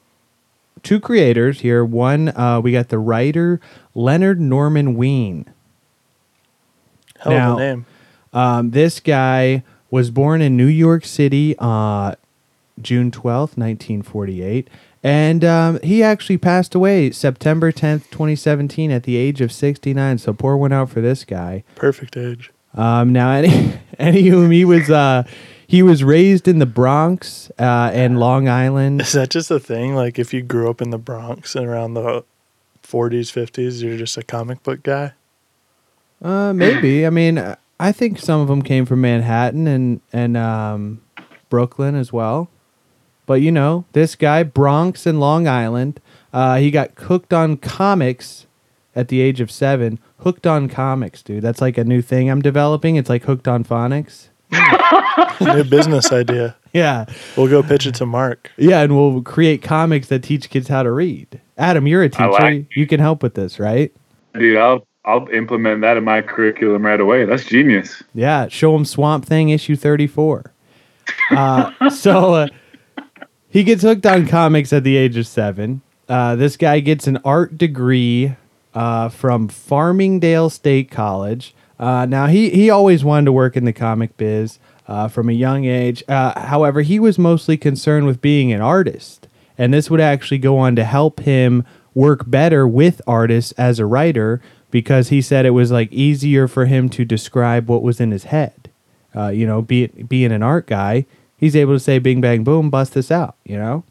two 0.84 1.00
creators 1.00 1.62
here. 1.62 1.84
One, 1.86 2.30
uh, 2.30 2.60
we 2.64 2.72
got 2.72 2.90
the 2.90 3.00
writer 3.00 3.60
Leonard 3.96 4.40
Norman 4.40 4.96
Wein. 4.96 5.46
Hell 7.20 7.32
Now- 7.34 7.52
of 7.54 7.58
a 7.58 7.62
name. 7.62 7.86
Um, 8.34 8.72
this 8.72 9.00
guy 9.02 9.64
was 9.90 10.10
born 10.10 10.42
in 10.42 10.56
New 10.56 10.68
York 10.68 11.04
City, 11.06 11.54
uh, 11.60 12.16
June 12.82 13.12
twelfth, 13.12 13.58
nineteen 13.58 14.02
forty-eight, 14.02 14.70
and 15.04 15.44
um, 15.44 15.80
he 15.84 16.02
actually 16.02 16.38
passed 16.38 16.74
away 16.74 17.12
September 17.12 17.74
tenth, 17.74 18.10
twenty 18.10 18.38
seventeen, 18.38 18.90
at 18.90 19.04
the 19.04 19.18
age 19.18 19.42
of 19.42 19.52
sixty-nine. 19.52 20.18
So 20.18 20.34
pour 20.34 20.56
one 20.58 20.72
out 20.72 20.90
for 20.90 21.02
this 21.02 21.26
guy. 21.26 21.66
Perfect 21.76 22.16
age. 22.16 22.52
Um, 22.74 23.12
now, 23.12 23.32
any, 23.32 23.50
anywhom, 24.00 24.54
he 24.54 24.64
was 24.64 24.90
uh, 24.90 25.24
he 25.72 25.82
was 25.82 26.04
raised 26.04 26.50
in 26.50 26.60
the 26.60 26.66
Bronx 26.66 27.50
uh, 27.58 27.92
and 27.94 28.20
Long 28.20 28.50
Island. 28.50 29.00
Is 29.00 29.14
that 29.14 29.30
just 29.30 29.50
a 29.50 29.58
thing? 29.58 29.96
Like 29.96 30.20
if 30.20 30.34
you 30.34 30.42
grew 30.42 30.70
up 30.70 30.82
in 30.82 30.90
the 30.90 30.98
Bronx 30.98 31.56
and 31.56 31.66
around 31.66 31.94
the 31.94 32.26
40s, 32.84 33.32
50s, 33.32 33.82
you're 33.82 33.96
just 33.96 34.18
a 34.18 34.22
comic 34.22 34.64
book 34.64 34.84
guy? 34.84 35.14
Uh, 36.22 36.52
maybe. 36.52 37.06
I 37.06 37.10
mean, 37.10 37.56
I 37.80 37.94
think 37.94 38.20
some 38.20 38.42
of 38.42 38.50
them 38.50 38.64
came 38.64 38.86
from 38.86 39.00
Manhattan 39.00 39.66
and 39.66 40.02
and 40.12 40.36
um, 40.36 41.02
Brooklyn 41.50 41.96
as 41.96 42.12
well. 42.12 42.50
But 43.26 43.36
you 43.36 43.50
know, 43.54 43.86
this 43.94 44.16
guy 44.16 44.44
Bronx 44.44 45.06
and 45.06 45.22
Long 45.22 45.48
Island, 45.48 46.02
uh, 46.34 46.58
he 46.58 46.70
got 46.70 46.92
hooked 46.98 47.32
on 47.32 47.56
comics 47.56 48.46
at 48.94 49.08
the 49.08 49.22
age 49.22 49.40
of 49.40 49.50
seven. 49.50 50.00
Hooked 50.18 50.46
on 50.46 50.68
comics, 50.68 51.24
dude. 51.24 51.42
That's 51.42 51.62
like 51.62 51.78
a 51.78 51.86
new 51.86 52.02
thing 52.02 52.30
I'm 52.30 52.42
developing. 52.42 52.98
It's 52.98 53.10
like 53.10 53.24
hooked 53.24 53.48
on 53.48 53.64
phonics. 53.64 54.28
New 55.42 55.64
business 55.64 56.12
idea. 56.12 56.56
Yeah, 56.74 57.04
We'll 57.36 57.50
go 57.50 57.62
pitch 57.64 57.86
it 57.86 57.96
to 57.96 58.06
Mark. 58.06 58.50
yeah, 58.56 58.80
and 58.80 58.96
we'll 58.96 59.22
create 59.24 59.62
comics 59.62 60.08
that 60.08 60.24
teach 60.24 60.50
kids 60.50 60.70
how 60.70 60.84
to 60.84 60.92
read. 60.94 61.42
Adam, 61.58 61.86
you're 61.86 62.04
a 62.04 62.10
teacher. 62.10 62.30
like- 62.30 62.68
you 62.74 62.88
can 62.88 63.02
help 63.02 63.22
with 63.22 63.34
this, 63.34 63.60
right? 63.60 63.92
Dude, 64.36 64.56
I'll 64.58 64.88
I'll 65.04 65.28
implement 65.34 65.82
that 65.82 65.98
in 65.98 66.06
my 66.06 66.22
curriculum 66.22 66.86
right 66.86 67.02
away. 67.02 67.26
That's 67.26 67.44
genius. 67.44 68.02
Yeah, 68.14 68.48
show 68.48 68.74
him 68.74 68.86
Swamp 68.86 69.26
Thing 69.26 69.50
issue 69.50 69.76
34. 69.76 70.54
Uh, 71.32 71.90
so 71.90 72.36
uh, 72.36 72.48
he 73.50 73.66
gets 73.66 73.82
hooked 73.82 74.06
on 74.06 74.26
comics 74.26 74.72
at 74.72 74.86
the 74.86 74.96
age 74.96 75.18
of 75.18 75.28
seven. 75.28 75.82
Uh, 76.08 76.38
this 76.38 76.56
guy 76.56 76.80
gets 76.80 77.06
an 77.06 77.18
art 77.26 77.58
degree 77.58 78.34
uh, 78.74 79.10
from 79.10 79.50
Farmingdale 79.50 80.50
State 80.50 80.90
College. 80.90 81.54
Uh, 81.82 82.06
now, 82.06 82.28
he, 82.28 82.52
he 82.52 82.70
always 82.70 83.04
wanted 83.04 83.26
to 83.26 83.32
work 83.32 83.58
in 83.58 83.66
the 83.66 83.74
comic 83.74 84.16
biz 84.16 84.60
uh, 84.88 85.08
from 85.08 85.28
a 85.30 85.34
young 85.34 85.66
age. 85.66 86.04
Uh, 86.08 86.40
however, 86.40 86.84
he 86.84 87.00
was 87.00 87.18
mostly 87.18 87.58
concerned 87.58 88.06
with 88.06 88.22
being 88.22 88.54
an 88.54 88.62
artist. 88.62 89.28
And 89.58 89.74
this 89.74 89.90
would 89.90 90.00
actually 90.00 90.38
go 90.38 90.60
on 90.60 90.76
to 90.76 90.84
help 90.84 91.22
him 91.22 91.66
work 91.96 92.30
better 92.30 92.68
with 92.68 93.02
artists 93.08 93.52
as 93.54 93.80
a 93.80 93.86
writer 93.86 94.42
because 94.70 95.10
he 95.10 95.22
said 95.22 95.46
it 95.46 95.52
was 95.52 95.72
like 95.72 95.92
easier 95.92 96.48
for 96.48 96.68
him 96.68 96.88
to 96.90 97.04
describe 97.04 97.68
what 97.68 97.82
was 97.82 98.00
in 98.00 98.12
his 98.12 98.26
head. 98.26 98.70
Uh, 99.16 99.28
you 99.28 99.46
know, 99.46 99.62
be, 99.62 99.88
being 99.88 100.32
an 100.32 100.44
art 100.44 100.68
guy, 100.68 101.06
he's 101.36 101.56
able 101.56 101.74
to 101.74 101.80
say 101.80 102.00
bing, 102.00 102.22
bang, 102.22 102.44
boom, 102.44 102.70
bust 102.70 102.94
this 102.94 103.12
out, 103.12 103.36
you 103.44 103.58
know? 103.58 103.84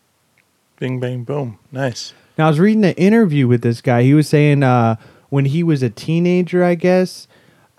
Bing, 0.79 0.99
bang, 0.99 1.25
boom. 1.25 1.59
Nice. 1.71 2.15
Now, 2.39 2.47
I 2.47 2.49
was 2.49 2.59
reading 2.59 2.85
an 2.85 2.95
interview 2.95 3.47
with 3.47 3.63
this 3.63 3.83
guy. 3.83 4.03
He 4.03 4.15
was 4.15 4.29
saying 4.29 4.63
uh, 4.63 4.97
when 5.29 5.45
he 5.45 5.63
was 5.63 5.83
a 5.83 5.91
teenager, 5.91 6.65
I 6.65 6.75
guess, 6.75 7.29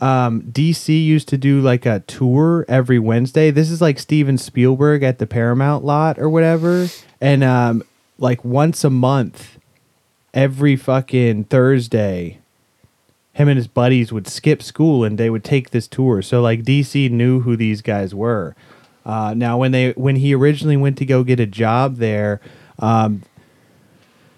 um, 0.02 0.42
DC 0.42 1.06
used 1.06 1.30
to 1.30 1.38
do 1.38 1.62
like 1.62 1.86
a 1.86 2.00
tour 2.02 2.66
every 2.68 2.98
Wednesday. 2.98 3.52
This 3.52 3.70
is 3.70 3.82
like 3.82 4.00
Steven 4.00 4.38
Spielberg 4.38 5.04
at 5.04 5.20
the 5.20 5.28
Paramount 5.28 5.86
lot 5.86 6.18
or 6.18 6.28
whatever. 6.28 6.88
And 7.22 7.44
um, 7.44 7.84
like 8.18 8.44
once 8.44 8.84
a 8.84 8.90
month, 8.90 9.60
every 10.34 10.76
fucking 10.76 11.46
Thursday, 11.46 12.40
him 13.34 13.48
and 13.48 13.58
his 13.58 13.68
buddies 13.68 14.12
would 14.12 14.28
skip 14.28 14.64
school 14.64 15.04
and 15.04 15.20
they 15.20 15.30
would 15.30 15.44
take 15.44 15.70
this 15.70 15.88
tour. 15.88 16.24
So 16.24 16.42
like 16.42 16.64
DC 16.64 17.12
knew 17.12 17.42
who 17.42 17.56
these 17.56 17.84
guys 17.84 18.16
were. 18.16 18.56
Uh, 19.06 19.36
now 19.36 19.58
when 19.58 19.72
they 19.72 19.92
when 19.92 20.16
he 20.16 20.34
originally 20.34 20.78
went 20.78 20.98
to 20.98 21.06
go 21.06 21.24
get 21.24 21.40
a 21.40 21.46
job 21.46 21.98
there, 21.98 22.42
um, 22.80 23.22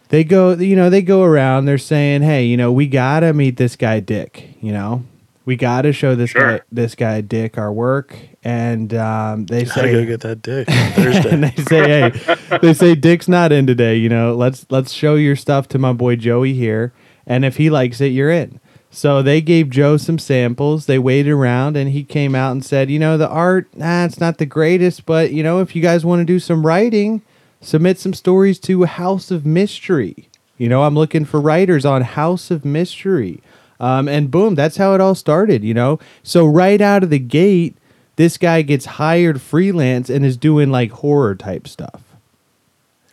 they 0.10 0.24
go 0.24 0.54
you 0.54 0.76
know 0.76 0.90
they 0.90 1.02
go 1.02 1.24
around. 1.24 1.66
They're 1.66 1.78
saying, 1.78 2.22
hey, 2.22 2.46
you 2.46 2.56
know, 2.56 2.72
we 2.72 2.88
gotta 2.88 3.34
meet 3.34 3.58
this 3.58 3.76
guy 3.76 4.00
Dick. 4.00 4.56
You 4.62 4.72
know, 4.72 5.04
we 5.46 5.56
gotta 5.56 5.92
show 5.94 6.16
this 6.16 6.30
Sure. 6.32 6.58
guy 6.60 6.62
this 6.72 6.96
guy 6.96 7.22
Dick 7.22 7.58
our 7.58 7.72
work. 7.72 8.16
And 8.46 8.94
um, 8.94 9.46
they 9.46 9.64
Gotta 9.64 9.80
say 9.80 9.92
go 9.94 10.06
get 10.06 10.22
that 10.22 10.42
dick 10.42 10.70
on 10.70 10.92
Thursday. 10.92 11.30
and 11.30 11.44
they 11.46 11.64
say, 11.64 12.12
"Hey, 12.12 12.58
they 12.62 12.74
say 12.74 12.94
Dick's 12.96 13.28
not 13.30 13.52
in 13.52 13.66
today. 13.68 13.96
You 13.96 14.10
know, 14.10 14.36
let's 14.36 14.66
let's 14.70 14.92
show 14.92 15.16
your 15.16 15.36
stuff 15.36 15.68
to 15.70 15.80
my 15.80 15.94
boy 15.94 16.16
Joey 16.18 16.54
here, 16.54 16.92
and 17.26 17.46
if 17.46 17.58
he 17.58 17.70
likes 17.70 18.02
it, 18.02 18.08
you're 18.08 18.32
in." 18.32 18.60
So 18.92 19.22
they 19.24 19.42
gave 19.42 19.70
Joe 19.70 19.98
some 19.98 20.20
samples. 20.20 20.86
They 20.86 21.00
waited 21.00 21.32
around, 21.32 21.78
and 21.78 21.90
he 21.92 22.04
came 22.04 22.36
out 22.36 22.52
and 22.52 22.64
said, 22.66 22.92
"You 22.92 23.00
know, 23.00 23.18
the 23.18 23.30
art, 23.30 23.68
nah, 23.76 24.06
it's 24.06 24.20
not 24.20 24.38
the 24.40 24.46
greatest, 24.46 25.06
but 25.06 25.32
you 25.32 25.42
know, 25.42 25.60
if 25.62 25.76
you 25.76 25.82
guys 25.82 26.06
want 26.06 26.20
to 26.20 26.26
do 26.26 26.38
some 26.40 26.66
writing, 26.66 27.22
submit 27.62 27.98
some 27.98 28.14
stories 28.14 28.60
to 28.60 28.84
House 28.84 29.32
of 29.32 29.46
Mystery. 29.46 30.28
You 30.58 30.68
know, 30.70 30.84
I'm 30.84 30.96
looking 30.96 31.24
for 31.26 31.40
writers 31.40 31.86
on 31.86 32.02
House 32.02 32.52
of 32.52 32.66
Mystery." 32.66 33.40
Um, 33.80 34.08
and 34.08 34.32
boom, 34.32 34.56
that's 34.56 34.78
how 34.78 34.94
it 34.94 35.02
all 35.02 35.16
started, 35.16 35.64
you 35.64 35.74
know? 35.74 36.00
So, 36.22 36.46
right 36.46 36.80
out 36.80 37.04
of 37.04 37.10
the 37.10 37.20
gate, 37.20 37.78
this 38.16 38.38
guy 38.38 38.62
gets 38.62 38.86
hired 38.86 39.42
freelance 39.42 40.10
and 40.10 40.26
is 40.26 40.38
doing 40.38 40.72
like 40.72 40.92
horror 40.92 41.36
type 41.36 41.68
stuff. 41.68 42.04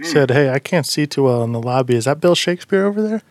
Said, 0.03 0.31
hey, 0.31 0.49
I 0.49 0.59
can't 0.59 0.87
see 0.87 1.07
too 1.07 1.25
well 1.25 1.43
in 1.43 1.53
the 1.53 1.61
lobby. 1.61 1.95
Is 1.95 2.07
that 2.07 2.21
Bill 2.21 2.35
Shakespeare 2.35 2.87
over 2.87 3.03
there? 3.03 3.23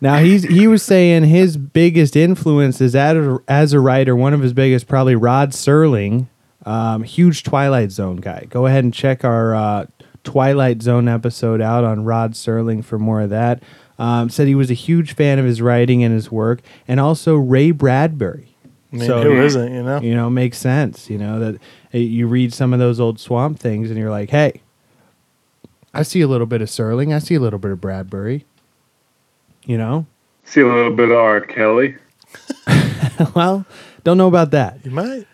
Now 0.00 0.18
he's 0.18 0.42
he 0.42 0.66
was 0.66 0.82
saying 0.82 1.24
his 1.24 1.56
biggest 1.56 2.16
influence 2.16 2.80
is 2.80 2.96
as 2.96 3.16
a, 3.16 3.38
as 3.46 3.72
a 3.72 3.80
writer. 3.80 4.16
One 4.16 4.34
of 4.34 4.40
his 4.40 4.52
biggest, 4.52 4.88
probably 4.88 5.14
Rod 5.14 5.50
Serling, 5.50 6.26
um, 6.66 7.04
huge 7.04 7.44
Twilight 7.44 7.92
Zone 7.92 8.16
guy. 8.16 8.46
Go 8.50 8.66
ahead 8.66 8.82
and 8.82 8.92
check 8.92 9.24
our 9.24 9.54
uh, 9.54 9.86
Twilight 10.24 10.82
Zone 10.82 11.06
episode 11.06 11.60
out 11.60 11.84
on 11.84 12.04
Rod 12.04 12.32
Serling 12.32 12.84
for 12.84 12.98
more 12.98 13.20
of 13.20 13.30
that. 13.30 13.62
Um, 14.02 14.30
said 14.30 14.48
he 14.48 14.56
was 14.56 14.68
a 14.68 14.74
huge 14.74 15.14
fan 15.14 15.38
of 15.38 15.44
his 15.44 15.62
writing 15.62 16.02
and 16.02 16.12
his 16.12 16.28
work, 16.28 16.60
and 16.88 16.98
also 16.98 17.36
Ray 17.36 17.70
Bradbury. 17.70 18.48
I 18.92 18.96
mean, 18.96 19.06
So- 19.06 19.22
who 19.22 19.40
isn't, 19.40 19.72
you 19.72 19.82
know? 19.84 20.00
You 20.00 20.14
know, 20.16 20.28
makes 20.28 20.58
sense. 20.58 21.08
You 21.08 21.18
know 21.18 21.38
that 21.38 21.54
uh, 21.94 21.98
you 21.98 22.26
read 22.26 22.52
some 22.52 22.72
of 22.72 22.80
those 22.80 22.98
old 22.98 23.20
Swamp 23.20 23.60
things, 23.60 23.90
and 23.90 23.98
you're 23.98 24.10
like, 24.10 24.30
hey, 24.30 24.60
I 25.94 26.02
see 26.02 26.20
a 26.20 26.26
little 26.26 26.48
bit 26.48 26.62
of 26.62 26.68
Serling. 26.68 27.14
I 27.14 27.20
see 27.20 27.36
a 27.36 27.40
little 27.40 27.60
bit 27.60 27.70
of 27.70 27.80
Bradbury. 27.80 28.44
You 29.66 29.78
know. 29.78 30.06
See 30.42 30.62
a 30.62 30.66
little 30.66 30.96
bit 30.96 31.10
of 31.10 31.16
R. 31.16 31.40
Kelly. 31.40 31.94
well, 33.36 33.64
don't 34.02 34.18
know 34.18 34.26
about 34.26 34.50
that. 34.50 34.84
You 34.84 34.90
might. 34.90 35.28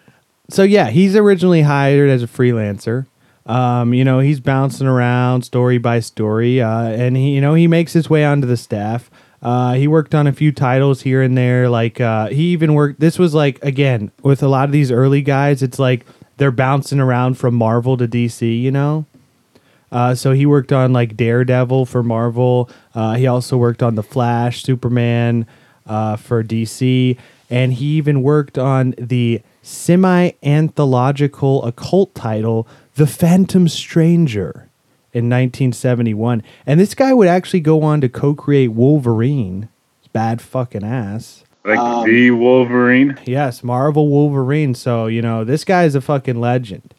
So 0.50 0.62
yeah, 0.62 0.90
he's 0.90 1.16
originally 1.16 1.62
hired 1.62 2.10
as 2.10 2.22
a 2.22 2.26
freelancer. 2.26 3.06
Um, 3.48 3.94
you 3.94 4.04
know, 4.04 4.20
he's 4.20 4.40
bouncing 4.40 4.86
around 4.86 5.42
story 5.42 5.78
by 5.78 6.00
story, 6.00 6.60
uh, 6.60 6.82
and 6.82 7.16
he, 7.16 7.30
you 7.30 7.40
know, 7.40 7.54
he 7.54 7.66
makes 7.66 7.94
his 7.94 8.10
way 8.10 8.22
onto 8.24 8.46
the 8.46 8.58
staff. 8.58 9.10
Uh, 9.40 9.74
he 9.74 9.86
worked 9.88 10.14
on 10.14 10.26
a 10.26 10.32
few 10.32 10.52
titles 10.52 11.00
here 11.02 11.22
and 11.22 11.38
there. 11.38 11.70
Like 11.70 12.00
uh, 12.00 12.28
he 12.28 12.52
even 12.52 12.74
worked. 12.74 13.00
This 13.00 13.18
was 13.18 13.34
like 13.34 13.58
again 13.64 14.12
with 14.22 14.42
a 14.42 14.48
lot 14.48 14.66
of 14.66 14.72
these 14.72 14.90
early 14.90 15.22
guys. 15.22 15.62
It's 15.62 15.78
like 15.78 16.04
they're 16.36 16.50
bouncing 16.50 17.00
around 17.00 17.38
from 17.38 17.54
Marvel 17.54 17.96
to 17.96 18.06
DC. 18.06 18.60
You 18.60 18.70
know. 18.70 19.06
Uh, 19.90 20.14
so 20.14 20.32
he 20.32 20.44
worked 20.44 20.70
on 20.70 20.92
like 20.92 21.16
Daredevil 21.16 21.86
for 21.86 22.02
Marvel. 22.02 22.68
Uh, 22.94 23.14
he 23.14 23.26
also 23.26 23.56
worked 23.56 23.82
on 23.82 23.94
The 23.94 24.02
Flash, 24.02 24.62
Superman 24.62 25.46
uh, 25.86 26.16
for 26.16 26.44
DC, 26.44 27.16
and 27.48 27.72
he 27.72 27.86
even 27.96 28.22
worked 28.22 28.58
on 28.58 28.94
the 28.98 29.40
semi-anthological 29.62 31.64
occult 31.64 32.14
title 32.14 32.68
The 32.98 33.06
Phantom 33.06 33.68
Stranger 33.68 34.68
in 35.12 35.26
1971. 35.26 36.42
And 36.66 36.80
this 36.80 36.96
guy 36.96 37.14
would 37.14 37.28
actually 37.28 37.60
go 37.60 37.82
on 37.82 38.00
to 38.00 38.08
co-create 38.08 38.72
Wolverine. 38.72 39.68
Bad 40.12 40.42
fucking 40.42 40.82
ass. 40.82 41.44
Like 41.64 42.06
the 42.06 42.32
Wolverine. 42.32 43.16
Yes, 43.24 43.62
Marvel 43.62 44.08
Wolverine. 44.08 44.74
So, 44.74 45.06
you 45.06 45.22
know, 45.22 45.44
this 45.44 45.64
guy 45.64 45.84
is 45.84 45.94
a 45.94 46.00
fucking 46.00 46.40
legend. 46.40 46.92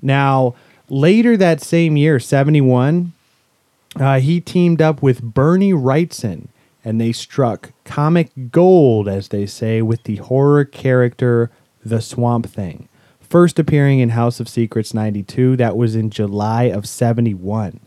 Now, 0.00 0.54
later 0.88 1.36
that 1.36 1.60
same 1.60 1.96
year, 1.96 2.20
71, 2.20 3.12
uh, 3.96 4.20
he 4.20 4.40
teamed 4.40 4.80
up 4.80 5.02
with 5.02 5.20
Bernie 5.20 5.72
Wrightson 5.72 6.46
and 6.84 7.00
they 7.00 7.10
struck 7.10 7.72
comic 7.82 8.30
gold, 8.52 9.08
as 9.08 9.28
they 9.28 9.46
say, 9.46 9.82
with 9.82 10.04
the 10.04 10.16
horror 10.16 10.64
character 10.64 11.50
The 11.84 12.00
Swamp 12.00 12.46
Thing. 12.46 12.86
First 13.30 13.60
appearing 13.60 14.00
in 14.00 14.08
House 14.08 14.40
of 14.40 14.48
Secrets 14.48 14.92
92, 14.92 15.54
that 15.58 15.76
was 15.76 15.94
in 15.94 16.10
July 16.10 16.64
of 16.64 16.84
71. 16.84 17.78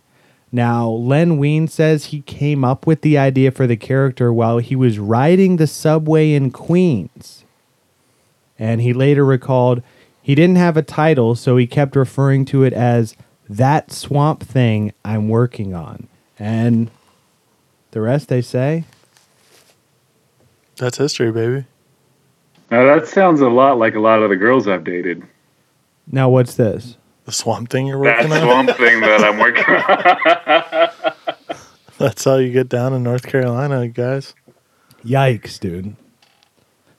Now, 0.54 0.88
Len 0.88 1.38
Wein 1.38 1.68
says 1.68 2.06
he 2.06 2.22
came 2.22 2.64
up 2.64 2.88
with 2.88 3.02
the 3.02 3.18
idea 3.18 3.52
for 3.52 3.68
the 3.68 3.76
character 3.76 4.32
while 4.32 4.60
he 4.60 4.78
was 4.78 5.00
riding 5.00 5.58
the 5.58 5.68
subway 5.68 6.32
in 6.32 6.50
Queens. 6.50 7.44
And 8.58 8.80
he 8.80 8.94
later 8.94 9.26
recalled 9.26 9.84
he 10.22 10.34
didn't 10.34 10.56
have 10.56 10.78
a 10.78 10.82
title, 10.82 11.36
so 11.36 11.58
he 11.58 11.68
kept 11.68 11.98
referring 11.98 12.46
to 12.46 12.64
it 12.64 12.72
as 12.72 13.18
that 13.50 13.92
swamp 13.92 14.44
thing 14.44 14.94
I'm 15.04 15.28
working 15.28 15.74
on. 15.74 16.08
And 16.40 16.90
the 17.92 18.00
rest, 18.00 18.30
they 18.30 18.42
say, 18.42 18.86
That's 20.78 20.98
history, 20.98 21.34
baby. 21.34 21.66
Now 22.72 22.86
that 22.86 23.08
sounds 23.08 23.42
a 23.42 23.50
lot 23.50 23.78
like 23.78 23.96
a 23.96 24.00
lot 24.00 24.24
of 24.24 24.30
the 24.30 24.38
girls 24.38 24.70
I've 24.70 24.86
dated. 24.86 25.22
Now 26.12 26.30
what's 26.30 26.56
this? 26.56 26.98
The 27.26 27.32
swamp 27.32 27.70
thing 27.70 27.88
you're 27.88 28.04
That 28.04 28.30
working 28.30 28.34
on? 28.34 28.66
swamp 28.66 28.78
thing 28.78 29.00
that 29.02 29.24
I'm 29.24 29.40
working 29.40 29.64
on. 31.08 31.56
That's 31.98 32.24
how 32.26 32.36
you 32.38 32.52
get 32.52 32.68
down 32.70 32.94
in 32.94 33.04
North 33.04 33.24
Carolina, 33.26 33.88
guys. 33.88 34.34
Yikes, 35.06 35.60
dude. 35.60 35.96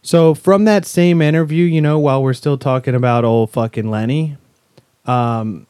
So 0.02 0.34
from 0.34 0.64
that 0.64 0.87
same 0.87 1.20
interview, 1.23 1.64
you 1.64 1.80
know, 1.80 1.99
while 1.99 2.23
we're 2.23 2.32
still 2.34 2.56
talking 2.58 2.94
about 2.94 3.25
old 3.25 3.50
fucking 3.50 3.90
Lenny, 3.90 4.37
um, 5.06 5.66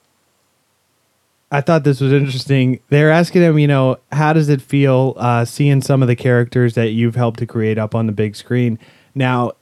I 1.51 1.61
thought 1.61 1.85
this 1.85 2.01
was 2.01 2.13
interesting. 2.13 2.81
They're 2.89 3.11
asking 3.13 3.43
him, 3.43 3.59
you 3.59 3.69
know, 3.69 3.99
how 4.13 4.33
does 4.33 4.49
it 4.49 4.61
feel 4.61 5.15
uh, 5.17 5.45
seeing 5.45 5.81
some 5.83 6.03
of 6.03 6.09
the 6.09 6.17
characters 6.17 6.75
that 6.75 6.91
you've 6.91 7.15
helped 7.15 7.39
to 7.41 7.47
create 7.47 7.79
up 7.79 7.95
on 7.95 8.07
the 8.07 8.13
big 8.13 8.35
screen? 8.37 8.79
Now, 9.15 9.53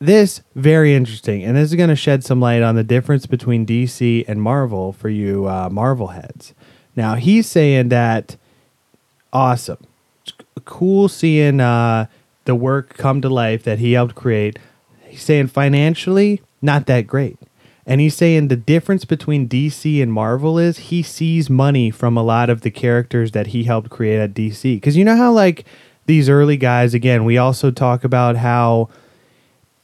this 0.00 0.42
very 0.54 0.94
interesting, 0.94 1.42
and 1.42 1.56
this 1.56 1.70
is 1.70 1.74
going 1.74 1.88
to 1.88 1.96
shed 1.96 2.24
some 2.24 2.40
light 2.40 2.62
on 2.62 2.76
the 2.76 2.84
difference 2.84 3.26
between 3.26 3.66
DC 3.66 4.24
and 4.28 4.40
Marvel 4.40 4.92
for 4.92 5.08
you 5.08 5.48
uh, 5.48 5.68
Marvel 5.70 6.08
heads. 6.08 6.54
Now, 6.94 7.14
he's 7.14 7.46
saying 7.46 7.88
that 7.90 8.36
awesome 9.32 9.78
it's 10.22 10.32
cool 10.64 11.08
seeing 11.08 11.60
uh, 11.60 12.06
the 12.44 12.54
work 12.54 12.94
come 12.96 13.20
to 13.22 13.28
life 13.28 13.62
that 13.64 13.78
he 13.78 13.92
helped 13.92 14.14
create. 14.14 14.58
He's 15.06 15.22
saying 15.22 15.48
financially, 15.48 16.42
not 16.60 16.86
that 16.86 17.06
great. 17.06 17.38
And 17.86 18.00
he's 18.00 18.14
saying 18.14 18.48
the 18.48 18.56
difference 18.56 19.06
between 19.06 19.48
DC 19.48 20.02
and 20.02 20.12
Marvel 20.12 20.58
is 20.58 20.78
he 20.78 21.02
sees 21.02 21.48
money 21.48 21.90
from 21.90 22.16
a 22.16 22.22
lot 22.22 22.50
of 22.50 22.60
the 22.60 22.70
characters 22.70 23.32
that 23.32 23.48
he 23.48 23.64
helped 23.64 23.88
create 23.88 24.18
at 24.18 24.34
DC. 24.34 24.76
Because 24.76 24.96
you 24.96 25.04
know 25.04 25.16
how, 25.16 25.32
like, 25.32 25.64
these 26.04 26.28
early 26.28 26.58
guys, 26.58 26.92
again, 26.92 27.24
we 27.24 27.38
also 27.38 27.70
talk 27.70 28.04
about 28.04 28.36
how 28.36 28.90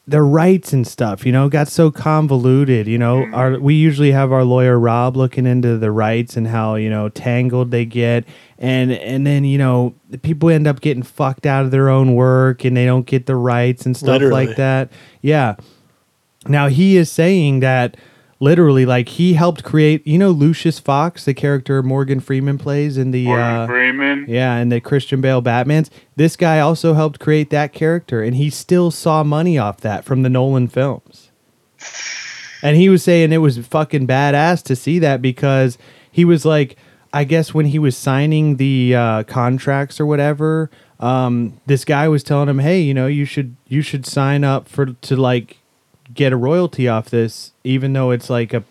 the 0.06 0.20
rights 0.20 0.72
and 0.72 0.86
stuff, 0.86 1.24
you 1.24 1.32
know, 1.32 1.48
got 1.48 1.66
so 1.68 1.90
convoluted. 1.90 2.86
You 2.86 2.98
know, 2.98 3.24
our 3.32 3.52
mm-hmm. 3.52 3.64
we 3.64 3.74
usually 3.74 4.12
have 4.12 4.32
our 4.32 4.44
lawyer 4.44 4.78
Rob 4.78 5.16
looking 5.16 5.46
into 5.46 5.78
the 5.78 5.90
rights 5.90 6.36
and 6.36 6.46
how 6.46 6.74
you 6.74 6.90
know 6.90 7.08
tangled 7.08 7.70
they 7.70 7.86
get, 7.86 8.24
and 8.58 8.92
and 8.92 9.26
then 9.26 9.44
you 9.44 9.56
know 9.56 9.94
the 10.10 10.18
people 10.18 10.50
end 10.50 10.66
up 10.66 10.80
getting 10.80 11.02
fucked 11.02 11.46
out 11.46 11.64
of 11.64 11.70
their 11.70 11.88
own 11.88 12.14
work 12.14 12.64
and 12.64 12.76
they 12.76 12.84
don't 12.84 13.06
get 13.06 13.26
the 13.26 13.36
rights 13.36 13.86
and 13.86 13.96
stuff 13.96 14.08
Literally. 14.08 14.46
like 14.46 14.56
that. 14.56 14.92
Yeah. 15.22 15.56
Now 16.46 16.68
he 16.68 16.98
is 16.98 17.10
saying 17.10 17.60
that 17.60 17.96
literally, 18.44 18.84
like 18.84 19.08
he 19.08 19.32
helped 19.32 19.64
create. 19.64 20.06
You 20.06 20.18
know, 20.18 20.30
Lucius 20.30 20.78
Fox, 20.78 21.24
the 21.24 21.34
character 21.34 21.82
Morgan 21.82 22.20
Freeman 22.20 22.58
plays 22.58 22.96
in 22.96 23.10
the. 23.10 23.24
Morgan 23.24 23.44
uh, 23.44 23.66
Freeman. 23.66 24.26
yeah, 24.28 24.54
and 24.56 24.70
the 24.70 24.80
Christian 24.80 25.20
Bale 25.20 25.40
Batman's. 25.40 25.90
This 26.14 26.36
guy 26.36 26.60
also 26.60 26.94
helped 26.94 27.18
create 27.18 27.50
that 27.50 27.72
character, 27.72 28.22
and 28.22 28.36
he 28.36 28.50
still 28.50 28.90
saw 28.90 29.24
money 29.24 29.58
off 29.58 29.78
that 29.78 30.04
from 30.04 30.22
the 30.22 30.28
Nolan 30.28 30.68
films. 30.68 31.30
And 32.62 32.76
he 32.76 32.88
was 32.88 33.02
saying 33.02 33.32
it 33.32 33.38
was 33.38 33.58
fucking 33.58 34.06
badass 34.06 34.62
to 34.64 34.76
see 34.76 34.98
that 35.00 35.20
because 35.20 35.76
he 36.10 36.24
was 36.24 36.44
like, 36.44 36.76
I 37.12 37.24
guess 37.24 37.52
when 37.52 37.66
he 37.66 37.78
was 37.78 37.96
signing 37.96 38.56
the 38.56 38.94
uh, 38.94 39.22
contracts 39.24 40.00
or 40.00 40.06
whatever, 40.06 40.70
um, 41.00 41.60
this 41.66 41.84
guy 41.84 42.08
was 42.08 42.22
telling 42.22 42.48
him, 42.48 42.60
"Hey, 42.60 42.80
you 42.80 42.94
know, 42.94 43.06
you 43.06 43.24
should 43.24 43.56
you 43.68 43.82
should 43.82 44.06
sign 44.06 44.44
up 44.44 44.68
for 44.68 44.86
to 44.86 45.16
like 45.16 45.58
get 46.14 46.32
a 46.32 46.36
royalty 46.36 46.88
off 46.88 47.10
this, 47.10 47.52
even 47.64 47.92
though 47.92 48.10
it's 48.10 48.30
like 48.30 48.52
a 48.54 48.64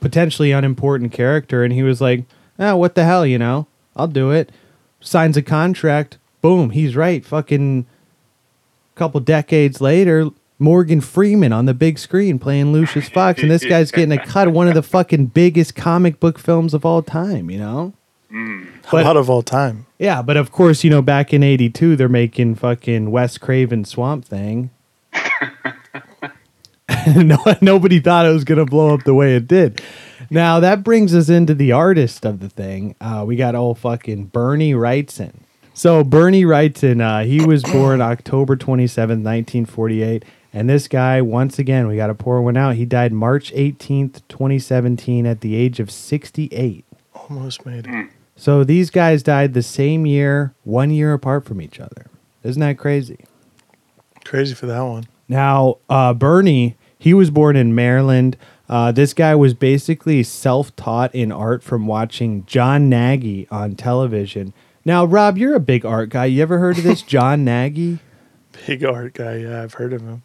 potentially 0.00 0.52
unimportant 0.52 1.12
character." 1.12 1.64
And 1.64 1.72
he 1.72 1.82
was 1.82 2.00
like, 2.00 2.24
"Ah, 2.58 2.74
what 2.74 2.94
the 2.94 3.04
hell, 3.04 3.26
you 3.26 3.38
know? 3.38 3.66
I'll 3.96 4.08
do 4.08 4.30
it." 4.30 4.50
Signs 5.00 5.36
a 5.36 5.42
contract. 5.42 6.18
Boom, 6.40 6.70
he's 6.70 6.96
right. 6.96 7.24
Fucking 7.24 7.86
couple 8.94 9.20
decades 9.20 9.80
later, 9.80 10.28
Morgan 10.58 11.00
Freeman 11.00 11.52
on 11.52 11.66
the 11.66 11.74
big 11.74 11.98
screen 11.98 12.38
playing 12.38 12.72
Lucius 12.72 13.08
Fox, 13.08 13.42
and 13.42 13.50
this 13.50 13.64
guy's 13.64 13.90
getting 13.90 14.12
a 14.12 14.24
cut 14.24 14.48
of 14.48 14.54
one 14.54 14.68
of 14.68 14.74
the 14.74 14.82
fucking 14.82 15.26
biggest 15.26 15.74
comic 15.74 16.20
book 16.20 16.38
films 16.38 16.72
of 16.72 16.84
all 16.84 17.02
time. 17.02 17.50
You 17.50 17.58
know? 17.58 17.92
a 18.32 19.02
lot 19.02 19.16
of 19.16 19.28
all 19.28 19.42
time. 19.42 19.86
Yeah, 19.98 20.22
but 20.22 20.36
of 20.36 20.52
course, 20.52 20.84
you 20.84 20.90
know, 20.90 21.02
back 21.02 21.34
in 21.34 21.42
'82, 21.42 21.96
they're 21.96 22.08
making 22.08 22.54
fucking 22.54 23.10
Wes 23.10 23.38
Craven 23.38 23.84
Swamp 23.84 24.24
Thing. 24.24 24.70
no, 27.16 27.38
nobody 27.60 28.00
thought 28.00 28.26
it 28.26 28.32
was 28.32 28.44
gonna 28.44 28.64
blow 28.64 28.94
up 28.94 29.04
the 29.04 29.14
way 29.14 29.36
it 29.36 29.46
did. 29.46 29.80
Now 30.30 30.60
that 30.60 30.82
brings 30.84 31.14
us 31.14 31.28
into 31.28 31.54
the 31.54 31.72
artist 31.72 32.24
of 32.24 32.40
the 32.40 32.48
thing. 32.48 32.94
Uh, 33.00 33.24
we 33.26 33.36
got 33.36 33.54
old 33.54 33.78
fucking 33.78 34.26
Bernie 34.26 34.72
Wrightson. 34.72 35.32
So 35.74 36.04
Bernie 36.04 36.44
Wrightson, 36.44 37.00
uh, 37.00 37.24
he 37.24 37.44
was 37.44 37.62
born 37.62 38.00
October 38.00 38.56
27th, 38.56 39.22
1948. 39.24 40.24
And 40.52 40.68
this 40.68 40.86
guy, 40.86 41.22
once 41.22 41.58
again, 41.58 41.88
we 41.88 41.96
got 41.96 42.08
to 42.08 42.14
pour 42.14 42.42
one 42.42 42.58
out. 42.58 42.74
He 42.74 42.84
died 42.84 43.12
March 43.12 43.52
18th, 43.54 44.20
2017, 44.28 45.24
at 45.26 45.40
the 45.40 45.54
age 45.54 45.80
of 45.80 45.90
68. 45.90 46.84
Almost 47.14 47.64
made 47.64 47.86
it. 47.86 48.10
So 48.36 48.62
these 48.62 48.90
guys 48.90 49.22
died 49.22 49.54
the 49.54 49.62
same 49.62 50.04
year, 50.04 50.54
one 50.64 50.90
year 50.90 51.14
apart 51.14 51.46
from 51.46 51.62
each 51.62 51.80
other. 51.80 52.06
Isn't 52.42 52.60
that 52.60 52.76
crazy? 52.76 53.24
Crazy 54.24 54.54
for 54.54 54.66
that 54.66 54.80
one. 54.80 55.06
Now, 55.26 55.78
uh, 55.88 56.12
Bernie, 56.12 56.76
he 57.02 57.14
was 57.14 57.30
born 57.30 57.56
in 57.56 57.74
Maryland. 57.74 58.36
Uh, 58.68 58.92
this 58.92 59.12
guy 59.12 59.34
was 59.34 59.54
basically 59.54 60.22
self 60.22 60.74
taught 60.76 61.12
in 61.12 61.32
art 61.32 61.64
from 61.64 61.88
watching 61.88 62.46
Jon 62.46 62.88
Gnagy 62.88 63.48
on 63.50 63.74
television. 63.74 64.54
Now, 64.84 65.04
Rob, 65.04 65.36
you're 65.36 65.56
a 65.56 65.60
big 65.60 65.84
art 65.84 66.10
guy. 66.10 66.26
You 66.26 66.42
ever 66.42 66.60
heard 66.60 66.78
of 66.78 66.84
this 66.84 67.02
Jon 67.14 67.44
Gnagy? 67.44 67.98
Big 68.68 68.84
art 68.84 69.14
guy. 69.14 69.38
Yeah, 69.38 69.64
I've 69.64 69.74
heard 69.74 69.92
of 69.92 70.02
him. 70.02 70.22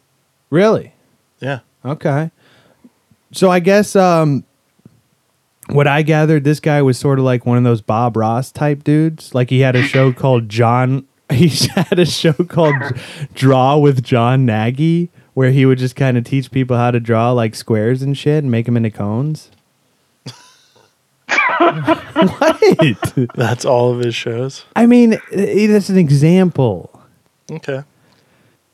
Really? 0.50 0.94
Yeah. 1.40 1.60
Okay. 1.84 2.30
So 3.32 3.50
I 3.50 3.58
guess 3.58 3.96
um, 3.96 4.44
what 5.70 5.88
I 5.88 6.02
gathered, 6.02 6.44
this 6.44 6.60
guy 6.60 6.80
was 6.80 6.96
sort 6.96 7.18
of 7.18 7.24
like 7.24 7.44
one 7.44 7.58
of 7.58 7.64
those 7.64 7.82
Bob 7.82 8.16
Ross 8.16 8.52
type 8.52 8.84
dudes. 8.84 9.34
Like 9.34 9.50
he 9.50 9.60
had 9.60 9.74
a 9.74 9.82
show 9.82 10.12
called 10.12 10.48
John. 10.48 11.08
He 11.30 11.48
had 11.74 11.98
a 11.98 12.06
show 12.06 12.32
called 12.32 12.74
Draw 13.34 13.76
with 13.76 14.02
Jon 14.02 14.46
Gnagy, 14.46 15.10
where 15.38 15.52
he 15.52 15.64
would 15.64 15.78
just 15.78 15.94
kind 15.94 16.18
of 16.18 16.24
teach 16.24 16.50
people 16.50 16.76
how 16.76 16.90
to 16.90 16.98
draw 16.98 17.30
like 17.30 17.54
squares 17.54 18.02
and 18.02 18.18
shit 18.18 18.42
and 18.42 18.50
make 18.50 18.66
them 18.66 18.76
into 18.76 18.90
cones. 18.90 19.52
what? 21.60 23.14
That's 23.36 23.64
all 23.64 23.92
of 23.92 24.00
his 24.00 24.16
shows. 24.16 24.64
I 24.74 24.86
mean, 24.86 25.20
that's 25.30 25.90
an 25.90 25.96
example. 25.96 27.04
Okay. 27.48 27.84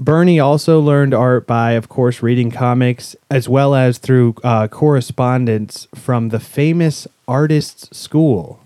Bernie 0.01 0.41
also 0.41 0.81
learned 0.81 1.13
art 1.13 1.47
by, 1.47 1.73
of 1.73 1.91
course, 1.91 2.23
reading 2.23 2.51
comics 2.51 3.15
as 3.31 3.47
well 3.47 3.75
as 3.75 3.99
through 3.99 4.35
uh, 4.43 4.67
correspondence 4.69 5.87
from 5.95 6.31
the 6.31 6.41
famous 6.41 7.07
artists 7.29 7.95
school. 7.95 8.59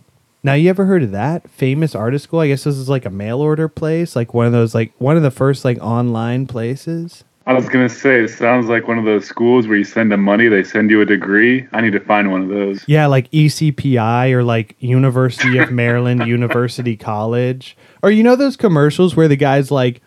Now, 0.45 0.55
you 0.55 0.71
ever 0.71 0.85
heard 0.85 1.03
of 1.03 1.11
that 1.11 1.51
famous 1.51 1.97
artist 1.97 2.27
school? 2.27 2.39
I 2.39 2.47
guess 2.47 2.63
this 2.63 2.77
is 2.77 2.89
like 2.89 3.07
a 3.07 3.11
mail 3.11 3.41
order 3.41 3.67
place, 3.67 4.15
like 4.15 4.33
one 4.35 4.47
of 4.47 4.53
those, 4.53 4.73
like 4.73 4.93
one 4.99 5.17
of 5.17 5.25
the 5.25 5.33
first 5.33 5.65
like 5.65 5.79
online 5.79 6.47
places. 6.47 7.25
I 7.49 7.55
was 7.55 7.67
gonna 7.67 7.89
say 7.89 8.21
it 8.25 8.29
sounds 8.29 8.67
like 8.67 8.87
one 8.87 8.99
of 8.99 9.07
those 9.07 9.25
schools 9.25 9.67
where 9.67 9.79
you 9.79 9.85
send 9.85 10.13
them 10.13 10.21
money, 10.21 10.49
they 10.49 10.63
send 10.63 10.91
you 10.91 11.01
a 11.01 11.07
degree. 11.07 11.67
I 11.73 11.81
need 11.81 11.93
to 11.93 12.01
find 12.01 12.31
one 12.31 12.43
of 12.43 12.49
those. 12.51 12.85
Yeah, 12.87 13.07
like 13.07 13.31
ECPI 13.31 14.33
or 14.33 14.45
like 14.45 14.77
University 14.81 15.57
of 15.57 15.73
Maryland 15.73 16.27
University 16.27 16.95
College. 16.95 17.75
Or 18.03 18.11
you 18.11 18.23
know 18.23 18.37
those 18.37 18.55
commercials 18.55 19.17
where 19.17 19.29
the 19.29 19.37
guy's 19.37 19.71
like, 19.71 20.03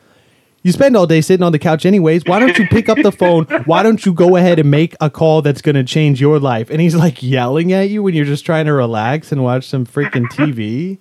you 0.62 0.72
spend 0.72 0.96
all 0.96 1.08
day 1.08 1.20
sitting 1.20 1.44
on 1.44 1.52
the 1.52 1.58
couch 1.58 1.84
anyways. 1.84 2.26
Why 2.26 2.38
don't 2.38 2.60
you 2.60 2.68
pick 2.68 2.88
up 2.88 3.00
the 3.02 3.12
phone? 3.12 3.46
Why 3.66 3.82
don't 3.82 4.06
you 4.06 4.14
go 4.14 4.36
ahead 4.36 4.60
and 4.60 4.70
make 4.70 4.96
a 5.02 5.10
call 5.10 5.42
that's 5.42 5.64
going 5.64 5.74
to 5.74 5.84
change 5.84 6.22
your 6.22 6.40
life? 6.40 6.70
And 6.70 6.80
he's 6.80 6.94
like 6.94 7.24
yelling 7.24 7.74
at 7.74 7.90
you 7.90 8.04
when 8.04 8.14
you're 8.14 8.24
just 8.24 8.46
trying 8.46 8.68
to 8.68 8.74
relax 8.74 9.32
and 9.32 9.44
watch 9.44 9.68
some 9.68 9.88
freaking 9.88 10.28
TV. 10.28 11.00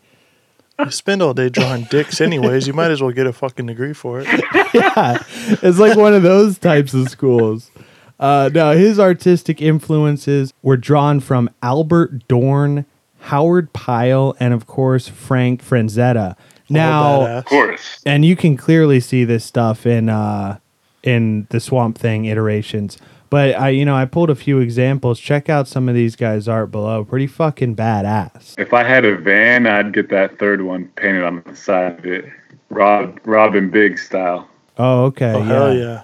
You 0.84 0.90
spend 0.90 1.22
all 1.22 1.34
day 1.34 1.48
drawing 1.48 1.84
dicks 1.84 2.20
anyways. 2.20 2.66
You 2.66 2.72
might 2.72 2.90
as 2.90 3.02
well 3.02 3.10
get 3.10 3.26
a 3.26 3.32
fucking 3.32 3.66
degree 3.66 3.92
for 3.92 4.20
it. 4.20 4.26
yeah, 4.74 5.22
it's 5.62 5.78
like 5.78 5.96
one 5.96 6.14
of 6.14 6.22
those 6.22 6.58
types 6.58 6.94
of 6.94 7.08
schools. 7.08 7.70
Uh, 8.18 8.50
now, 8.52 8.72
his 8.72 8.98
artistic 8.98 9.62
influences 9.62 10.52
were 10.62 10.76
drawn 10.76 11.20
from 11.20 11.48
Albert 11.62 12.28
Dorne, 12.28 12.84
Howard 13.20 13.72
Pyle, 13.72 14.36
and 14.38 14.52
of 14.52 14.66
course 14.66 15.08
Frank 15.08 15.64
Franzetta. 15.64 16.36
Now. 16.68 17.38
Of 17.38 17.44
course. 17.46 18.00
and 18.06 18.24
you 18.24 18.36
can 18.36 18.56
clearly 18.56 19.00
see 19.00 19.24
this 19.24 19.44
stuff 19.44 19.86
in 19.86 20.08
uh, 20.08 20.58
in 21.02 21.46
the 21.50 21.60
Swamp 21.60 21.98
Thing 21.98 22.26
iterations. 22.26 22.98
But 23.30 23.56
I, 23.56 23.68
you 23.68 23.84
know, 23.84 23.94
I 23.94 24.06
pulled 24.06 24.28
a 24.28 24.34
few 24.34 24.58
examples. 24.58 25.20
Check 25.20 25.48
out 25.48 25.68
some 25.68 25.88
of 25.88 25.94
these 25.94 26.16
guys' 26.16 26.48
art 26.48 26.72
below. 26.72 27.04
Pretty 27.04 27.28
fucking 27.28 27.76
badass. 27.76 28.58
If 28.58 28.74
I 28.74 28.82
had 28.82 29.04
a 29.04 29.16
van, 29.16 29.68
I'd 29.68 29.92
get 29.92 30.10
that 30.10 30.38
third 30.40 30.62
one 30.62 30.88
painted 30.96 31.22
on 31.22 31.42
the 31.46 31.54
side 31.54 32.00
of 32.00 32.06
it. 32.06 32.24
Rob 32.70 33.20
Robin 33.24 33.70
Big 33.70 33.98
style. 33.98 34.48
Oh, 34.76 35.04
okay. 35.04 35.32
Oh, 35.32 35.42
hell 35.42 35.74
yeah. 35.74 36.02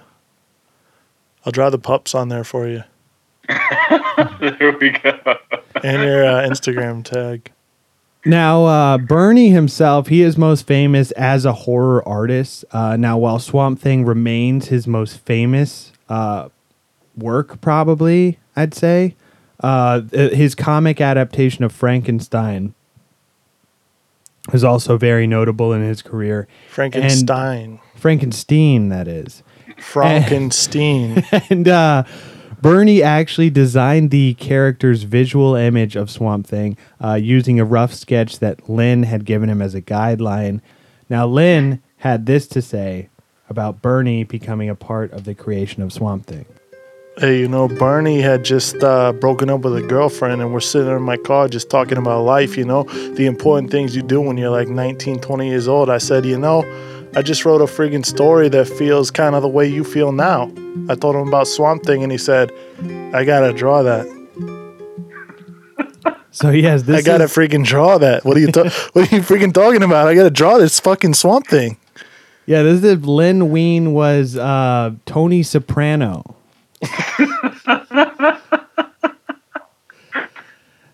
I'll 1.45 1.51
draw 1.51 1.69
the 1.69 1.79
pups 1.79 2.15
on 2.15 2.29
there 2.29 2.43
for 2.43 2.67
you. 2.67 2.83
there 4.39 4.77
we 4.79 4.91
go. 4.91 5.19
And 5.83 6.03
your 6.03 6.25
uh, 6.25 6.47
Instagram 6.47 7.03
tag. 7.03 7.51
Now, 8.25 8.65
uh, 8.65 8.97
Bernie 8.97 9.49
himself, 9.49 10.07
he 10.07 10.21
is 10.21 10.37
most 10.37 10.67
famous 10.67 11.11
as 11.11 11.45
a 11.45 11.53
horror 11.53 12.05
artist. 12.07 12.65
Uh, 12.71 12.97
now, 12.97 13.17
while 13.17 13.39
Swamp 13.39 13.79
Thing 13.79 14.03
remains 14.03 14.67
his 14.67 14.85
most 14.85 15.19
famous 15.19 15.93
uh, 16.09 16.49
work, 17.17 17.59
probably, 17.61 18.39
I'd 18.55 18.73
say, 18.73 19.15
uh, 19.59 20.01
his 20.11 20.55
comic 20.55 21.01
adaptation 21.01 21.63
of 21.63 21.71
Frankenstein 21.71 22.73
is 24.53 24.63
also 24.63 24.97
very 24.97 25.27
notable 25.27 25.73
in 25.73 25.81
his 25.81 26.01
career. 26.01 26.47
Frankenstein. 26.69 27.79
Frankenstein, 27.95 28.89
that 28.89 29.07
is. 29.07 29.43
Frankenstein. 29.77 31.23
and 31.49 31.67
uh, 31.67 32.03
Bernie 32.61 33.03
actually 33.03 33.49
designed 33.49 34.11
the 34.11 34.33
character's 34.35 35.03
visual 35.03 35.55
image 35.55 35.95
of 35.95 36.09
Swamp 36.09 36.47
Thing 36.47 36.77
uh, 37.03 37.13
using 37.13 37.59
a 37.59 37.65
rough 37.65 37.93
sketch 37.93 38.39
that 38.39 38.69
Lynn 38.69 39.03
had 39.03 39.25
given 39.25 39.49
him 39.49 39.61
as 39.61 39.75
a 39.75 39.81
guideline. 39.81 40.61
Now, 41.09 41.27
Lynn 41.27 41.81
had 41.97 42.25
this 42.25 42.47
to 42.47 42.61
say 42.61 43.09
about 43.49 43.81
Bernie 43.81 44.23
becoming 44.23 44.69
a 44.69 44.75
part 44.75 45.11
of 45.11 45.23
the 45.23 45.35
creation 45.35 45.81
of 45.81 45.93
Swamp 45.93 46.25
Thing. 46.25 46.45
Hey, 47.19 47.39
you 47.39 47.47
know, 47.47 47.67
Bernie 47.67 48.21
had 48.21 48.45
just 48.45 48.83
uh, 48.83 49.11
broken 49.11 49.49
up 49.49 49.61
with 49.61 49.75
a 49.75 49.81
girlfriend, 49.81 50.39
and 50.39 50.53
we're 50.53 50.59
sitting 50.59 50.91
in 50.91 51.01
my 51.01 51.17
car 51.17 51.47
just 51.47 51.67
talking 51.67 51.97
about 51.97 52.21
life, 52.25 52.55
you 52.55 52.63
know, 52.63 52.83
the 52.83 53.25
important 53.25 53.71
things 53.71 53.95
you 53.95 54.03
do 54.03 54.21
when 54.21 54.37
you're 54.37 54.51
like 54.51 54.67
19, 54.67 55.19
20 55.19 55.47
years 55.49 55.67
old. 55.67 55.89
I 55.89 55.97
said, 55.97 56.25
you 56.27 56.37
know, 56.37 56.63
I 57.15 57.23
just 57.23 57.43
wrote 57.43 57.59
a 57.61 57.65
friggin' 57.65 58.05
story 58.05 58.49
that 58.49 58.67
feels 58.67 59.09
kind 59.09 59.33
of 59.33 59.41
the 59.41 59.47
way 59.47 59.67
you 59.67 59.83
feel 59.83 60.11
now. 60.11 60.51
I 60.89 60.95
told 60.95 61.15
him 61.15 61.27
about 61.27 61.47
Swamp 61.47 61.83
Thing, 61.83 62.03
and 62.03 62.11
he 62.11 62.19
said, 62.19 62.51
I 63.15 63.23
gotta 63.23 63.51
draw 63.53 63.81
that. 63.83 64.05
So, 66.29 66.51
yes, 66.51 66.83
this 66.83 66.97
I 66.97 67.01
gotta 67.01 67.23
is, 67.23 67.31
freaking 67.31 67.65
draw 67.65 67.97
that. 67.97 68.23
What 68.23 68.37
are 68.37 68.39
you, 68.39 68.51
ta- 68.51 68.69
what 68.93 69.11
are 69.11 69.15
you 69.15 69.23
freaking 69.23 69.51
talking 69.51 69.81
about? 69.81 70.07
I 70.07 70.13
gotta 70.13 70.29
draw 70.29 70.59
this 70.59 70.79
fucking 70.79 71.15
Swamp 71.15 71.47
Thing. 71.47 71.77
yeah, 72.45 72.61
this 72.61 72.83
is 72.83 73.03
Lynn 73.03 73.49
Wein 73.49 73.93
was 73.93 74.37
uh, 74.37 74.91
Tony 75.07 75.41
Soprano. 75.41 76.36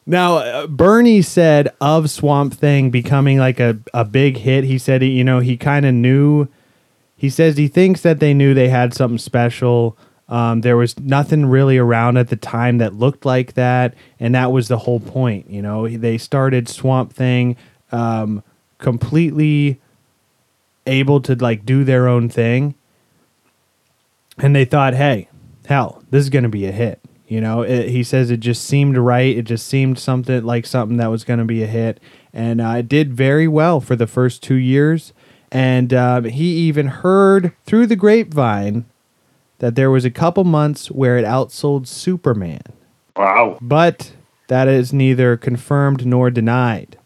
Now, 0.06 0.38
uh, 0.38 0.68
Bernie 0.68 1.22
said 1.22 1.70
of 1.80 2.10
Swamp 2.10 2.54
Thing 2.54 2.90
becoming 2.90 3.38
like 3.38 3.60
a, 3.60 3.80
a 3.94 4.04
big 4.04 4.38
hit, 4.38 4.66
he 4.66 4.78
said, 4.78 5.02
he, 5.02 5.10
you 5.10 5.24
know, 5.24 5.40
he 5.40 5.56
kind 5.56 5.86
of 5.86 5.94
knew. 5.94 6.48
He 7.16 7.30
says 7.30 7.56
he 7.56 7.70
thinks 7.70 8.02
that 8.02 8.20
they 8.20 8.34
knew 8.34 8.54
they 8.54 8.68
had 8.68 8.94
something 8.94 9.18
special. 9.18 9.98
Um, 10.28 10.62
there 10.62 10.76
was 10.76 11.00
nothing 11.00 11.46
really 11.46 11.78
around 11.78 12.18
at 12.18 12.28
the 12.28 12.36
time 12.36 12.80
that 12.80 12.94
looked 12.94 13.26
like 13.26 13.54
that. 13.54 13.94
And 14.20 14.36
that 14.36 14.52
was 14.52 14.68
the 14.68 14.80
whole 14.80 15.00
point. 15.00 15.50
You 15.50 15.62
know, 15.62 15.88
they 15.88 16.18
started 16.18 16.68
Swamp 16.68 17.14
Thing 17.14 17.56
um, 17.92 18.44
completely 18.80 19.80
able 20.86 21.22
to 21.22 21.36
like 21.36 21.66
do 21.66 21.86
their 21.86 22.10
own 22.10 22.28
thing. 22.28 22.76
And 24.38 24.54
they 24.54 24.66
thought, 24.66 24.96
hey, 24.96 25.30
hell, 25.68 26.04
this 26.10 26.24
is 26.24 26.30
going 26.30 26.44
to 26.44 26.50
be 26.50 26.66
a 26.66 26.72
hit. 26.72 27.00
You 27.28 27.42
know, 27.42 27.62
it, 27.62 27.90
he 27.90 28.04
says 28.04 28.30
it 28.30 28.42
just 28.42 28.64
seemed 28.66 28.98
right. 28.98 29.36
It 29.38 29.44
just 29.44 29.66
seemed 29.68 29.98
something 29.98 30.44
like 30.44 30.66
something 30.66 30.98
that 30.98 31.08
was 31.08 31.24
going 31.24 31.40
to 31.40 31.46
be 31.46 31.64
a 31.64 31.68
hit, 31.68 32.00
and 32.34 32.62
uh, 32.62 32.76
it 32.80 32.88
did 32.90 33.14
very 33.14 33.48
well 33.48 33.80
for 33.80 33.96
the 33.96 34.08
first 34.08 34.44
two 34.44 34.56
years. 34.56 35.14
and 35.52 35.94
um, 35.94 36.26
he 36.26 36.46
even 36.68 36.88
heard 36.88 37.54
through 37.66 37.86
the 37.88 37.96
grapevine 37.96 38.86
that 39.60 39.76
there 39.76 39.90
was 39.92 40.04
a 40.06 40.12
couple 40.12 40.44
months 40.44 40.92
where 40.92 41.18
it 41.18 41.26
outsold 41.26 41.88
Superman, 41.88 42.62
Wow. 43.16 43.58
but 43.62 44.12
that 44.48 44.68
is 44.68 44.92
neither 44.92 45.38
confirmed 45.38 46.06
nor 46.06 46.30
denied. 46.30 46.98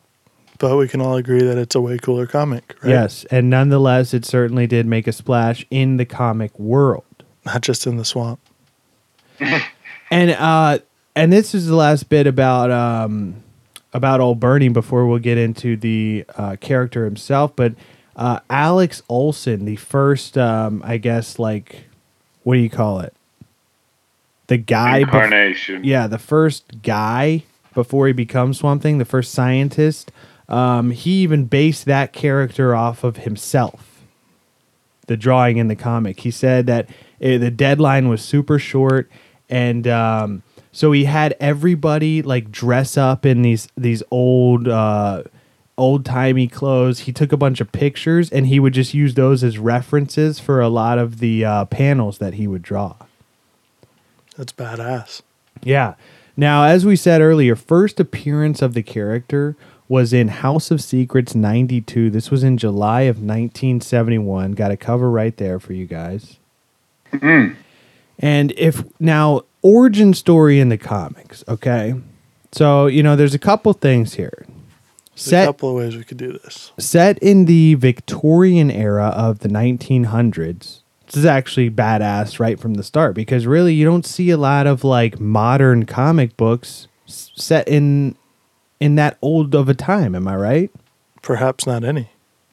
But 0.60 0.76
we 0.78 0.88
can 0.88 1.02
all 1.02 1.16
agree 1.16 1.44
that 1.44 1.58
it's 1.58 1.76
a 1.76 1.82
way 1.82 1.98
cooler 2.00 2.26
comic, 2.26 2.76
right? 2.82 2.90
Yes, 2.90 3.26
and 3.30 3.50
nonetheless, 3.50 4.14
it 4.14 4.26
certainly 4.26 4.66
did 4.66 4.86
make 4.88 5.08
a 5.08 5.12
splash 5.12 5.66
in 5.70 5.98
the 5.98 6.06
comic 6.06 6.58
world. 6.58 7.04
Not 7.46 7.62
just 7.62 7.86
in 7.86 7.98
the 7.98 8.06
swamp. 8.06 8.40
And 10.10 10.32
uh, 10.32 10.80
and 11.18 11.34
this 11.34 11.54
is 11.54 11.68
the 11.68 11.76
last 11.76 12.08
bit 12.08 12.28
about 12.28 12.72
um, 12.72 13.44
about 13.92 14.22
old 14.22 14.40
Bernie 14.40 14.70
before 14.70 15.06
we'll 15.06 15.20
get 15.20 15.38
into 15.38 15.76
the 15.76 16.24
uh, 16.38 16.56
character 16.62 17.04
himself. 17.04 17.54
But 17.58 17.74
uh, 18.16 18.40
Alex 18.50 19.04
Olsen, 19.10 19.66
the 19.66 19.76
first, 19.76 20.38
um, 20.38 20.82
I 20.86 20.96
guess, 20.98 21.40
like, 21.40 21.88
what 22.44 22.54
do 22.54 22.62
you 22.62 22.70
call 22.70 23.02
it? 23.02 23.14
The 24.48 24.56
guy, 24.58 25.02
bef- 25.02 25.08
Incarnation. 25.08 25.84
yeah, 25.84 26.08
the 26.08 26.18
first 26.18 26.82
guy 26.84 27.44
before 27.74 28.08
he 28.08 28.14
becomes 28.14 28.60
Swamp 28.60 28.82
Thing, 28.82 28.98
the 28.98 29.04
first 29.06 29.34
scientist. 29.34 30.10
Um, 30.48 30.92
he 30.92 31.12
even 31.24 31.46
based 31.48 31.84
that 31.86 32.14
character 32.14 32.74
off 32.74 33.04
of 33.04 33.18
himself. 33.18 34.04
The 35.08 35.18
drawing 35.18 35.58
in 35.58 35.68
the 35.68 35.76
comic, 35.76 36.22
he 36.22 36.32
said 36.32 36.66
that 36.68 36.90
eh, 37.20 37.38
the 37.38 37.52
deadline 37.52 38.08
was 38.08 38.22
super 38.22 38.58
short, 38.58 39.10
and 39.50 39.88
um, 39.88 40.44
so 40.72 40.92
he 40.92 41.06
had 41.06 41.36
everybody 41.40 42.22
like 42.22 42.52
dress 42.52 42.98
up 42.98 43.26
in 43.26 43.42
these 43.42 43.68
these 43.76 44.04
old 44.12 44.68
uh, 44.68 45.24
old 45.78 46.06
timey 46.06 46.48
clothes. 46.48 47.00
He 47.00 47.14
took 47.14 47.32
a 47.32 47.38
bunch 47.38 47.62
of 47.62 47.72
pictures, 47.72 48.30
and 48.30 48.48
he 48.48 48.60
would 48.60 48.74
just 48.74 48.94
use 48.94 49.14
those 49.14 49.44
as 49.44 49.58
references 49.58 50.40
for 50.40 50.62
a 50.62 50.70
lot 50.70 51.00
of 51.00 51.20
the 51.20 51.46
uh, 51.46 51.66
panels 51.66 52.18
that 52.18 52.36
he 52.36 52.48
would 52.48 52.62
draw. 52.62 52.96
That's 54.38 54.54
badass. 54.54 55.22
Yeah. 55.64 55.96
Now, 56.36 56.66
as 56.66 56.86
we 56.86 56.96
said 56.96 57.22
earlier, 57.22 57.56
first 57.56 58.00
appearance 58.00 58.62
of 58.62 58.76
the 58.76 58.84
character 58.84 59.56
was 59.90 60.14
in 60.14 60.28
House 60.28 60.70
of 60.70 60.82
Secrets 60.82 61.34
92. 61.34 62.12
This 62.12 62.30
was 62.30 62.44
in 62.44 62.58
July 62.58 63.02
of 63.02 63.18
1971. 63.18 64.52
Got 64.52 64.72
a 64.72 64.78
cover 64.78 65.10
right 65.10 65.36
there 65.38 65.60
for 65.60 65.74
you 65.74 65.86
guys. 65.88 66.38
And 68.20 68.54
if 68.58 68.84
now, 69.00 69.42
origin 69.62 70.14
story 70.14 70.60
in 70.60 70.70
the 70.70 70.78
comics, 70.78 71.44
okay? 71.48 71.96
So, 72.52 72.88
you 72.88 73.04
know, 73.04 73.16
there's 73.16 73.34
a 73.36 73.40
couple 73.40 73.74
things 73.74 74.16
here. 74.16 74.46
There's 74.48 75.28
a 75.28 75.30
Set 75.30 75.46
couple 75.48 75.70
of 75.70 75.76
ways 75.76 75.96
we 75.96 76.04
could 76.04 76.18
do 76.18 76.32
this. 76.32 76.72
set 76.78 77.18
in 77.20 77.46
the 77.46 77.74
Victorian 77.76 78.70
era 78.70 79.08
of 79.08 79.40
the 79.40 79.50
1900s. 79.50 80.82
This 81.06 81.16
is 81.16 81.26
actually 81.26 81.70
badass 81.70 82.40
right 82.40 82.60
from 82.60 82.76
the 82.76 82.84
start 82.84 83.16
because 83.16 83.48
really 83.48 83.74
you 83.74 83.86
don't 83.86 84.06
see 84.06 84.30
a 84.30 84.38
lot 84.38 84.68
of 84.68 84.84
like 84.84 85.20
modern 85.20 85.86
comic 85.86 86.36
books 86.38 86.88
set 87.06 87.68
in 87.68 88.16
in 88.80 88.96
that 88.96 89.18
old 89.22 89.56
of 89.56 89.70
a 89.70 89.74
time, 89.74 90.14
am 90.16 90.28
I 90.28 90.36
right? 90.36 90.72
Perhaps 91.22 91.66
not 91.66 91.84
any. 91.84 92.10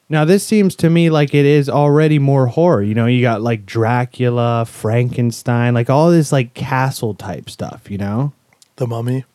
Now 0.07 0.23
this 0.23 0.45
seems 0.45 0.75
to 0.77 0.89
me 0.89 1.09
like 1.09 1.33
it 1.33 1.45
is 1.45 1.67
already 1.67 2.19
more 2.19 2.47
horror. 2.47 2.83
You 2.83 2.93
know, 2.93 3.07
you 3.07 3.21
got 3.21 3.41
like 3.41 3.65
Dracula, 3.65 4.65
Frankenstein, 4.65 5.73
like 5.73 5.89
all 5.89 6.11
this 6.11 6.31
like 6.31 6.53
castle 6.53 7.15
type 7.15 7.49
stuff, 7.49 7.89
you 7.89 7.97
know? 7.97 8.33
The 8.75 8.87
Mummy. 8.87 9.25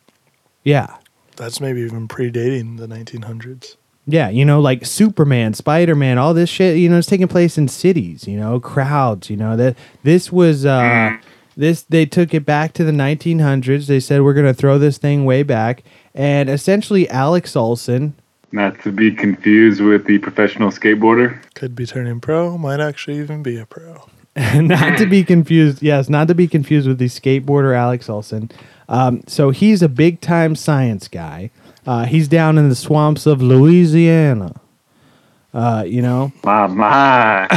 Yeah. 0.63 0.97
That's 1.35 1.59
maybe 1.59 1.81
even 1.81 2.07
predating 2.07 2.77
the 2.77 2.87
1900s. 2.87 3.75
Yeah, 4.07 4.29
you 4.29 4.45
know, 4.45 4.59
like 4.59 4.85
Superman, 4.85 5.53
Spider 5.53 5.95
Man, 5.95 6.17
all 6.17 6.33
this 6.33 6.49
shit, 6.49 6.77
you 6.77 6.89
know, 6.89 6.97
it's 6.97 7.07
taking 7.07 7.27
place 7.27 7.57
in 7.57 7.67
cities, 7.67 8.27
you 8.27 8.37
know, 8.37 8.59
crowds, 8.59 9.29
you 9.29 9.37
know, 9.37 9.55
that 9.55 9.77
this 10.03 10.31
was 10.31 10.65
uh 10.65 11.17
this 11.55 11.83
they 11.83 12.05
took 12.05 12.33
it 12.33 12.45
back 12.45 12.73
to 12.73 12.83
the 12.83 12.91
1900s. 12.91 13.87
They 13.87 13.99
said 13.99 14.21
we're 14.21 14.33
going 14.33 14.45
to 14.47 14.53
throw 14.53 14.77
this 14.77 14.97
thing 14.97 15.25
way 15.25 15.43
back 15.43 15.83
and 16.13 16.49
essentially 16.49 17.09
Alex 17.09 17.55
Olsen, 17.55 18.15
Not 18.51 18.81
to 18.81 18.91
be 18.91 19.11
confused 19.11 19.81
with 19.81 20.05
the 20.05 20.17
professional 20.17 20.69
skateboarder. 20.71 21.41
Could 21.53 21.75
be 21.75 21.85
turning 21.85 22.19
pro, 22.19 22.57
might 22.57 22.79
actually 22.79 23.19
even 23.19 23.41
be 23.43 23.57
a 23.57 23.65
pro. 23.65 24.09
not 24.55 24.97
to 24.97 25.05
be 25.05 25.23
confused, 25.23 25.81
yes, 25.81 26.09
not 26.09 26.27
to 26.27 26.35
be 26.35 26.47
confused 26.47 26.87
with 26.87 26.97
the 26.97 27.05
skateboarder 27.05 27.75
Alex 27.75 28.09
Olson. 28.09 28.49
Um, 28.87 29.23
so 29.27 29.51
he's 29.51 29.81
a 29.81 29.89
big 29.89 30.21
time 30.21 30.55
science 30.55 31.07
guy. 31.07 31.51
Uh, 31.85 32.05
he's 32.05 32.27
down 32.27 32.57
in 32.57 32.69
the 32.69 32.75
swamps 32.75 33.25
of 33.25 33.41
Louisiana. 33.41 34.59
Uh, 35.53 35.83
you 35.85 36.01
know, 36.01 36.31
My, 36.43 36.67
my. 36.67 37.47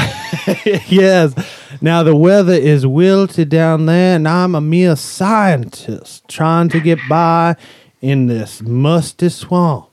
yes. 0.89 1.35
Now 1.81 2.03
the 2.03 2.17
weather 2.17 2.55
is 2.55 2.87
wilted 2.87 3.49
down 3.49 3.87
there, 3.87 4.17
and 4.17 4.27
I'm 4.27 4.55
a 4.55 4.61
mere 4.61 4.97
scientist 4.97 6.27
trying 6.29 6.69
to 6.71 6.81
get 6.81 6.99
by 7.09 7.57
in 8.01 8.27
this 8.27 8.63
musty 8.63 9.29
swamp. 9.29 9.89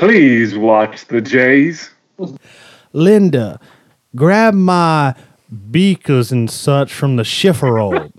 Please 0.00 0.56
watch 0.56 1.04
the 1.08 1.20
Jays. 1.20 1.90
Linda, 2.94 3.60
grab 4.16 4.54
my 4.54 5.14
beakers 5.70 6.32
and 6.32 6.50
such 6.50 6.90
from 6.90 7.16
the 7.16 7.22
chifferold. 7.22 8.10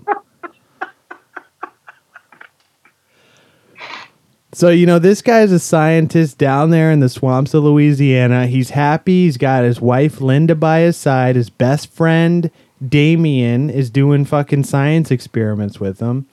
so, 4.52 4.68
you 4.68 4.86
know, 4.86 5.00
this 5.00 5.22
guy's 5.22 5.50
a 5.50 5.58
scientist 5.58 6.38
down 6.38 6.70
there 6.70 6.92
in 6.92 7.00
the 7.00 7.08
swamps 7.08 7.52
of 7.52 7.64
Louisiana. 7.64 8.46
He's 8.46 8.70
happy. 8.70 9.24
He's 9.24 9.36
got 9.36 9.64
his 9.64 9.80
wife, 9.80 10.20
Linda, 10.20 10.54
by 10.54 10.82
his 10.82 10.96
side. 10.96 11.34
His 11.34 11.50
best 11.50 11.90
friend, 11.90 12.48
Damien, 12.86 13.70
is 13.70 13.90
doing 13.90 14.24
fucking 14.24 14.62
science 14.62 15.10
experiments 15.10 15.80
with 15.80 15.98
him. 15.98 16.28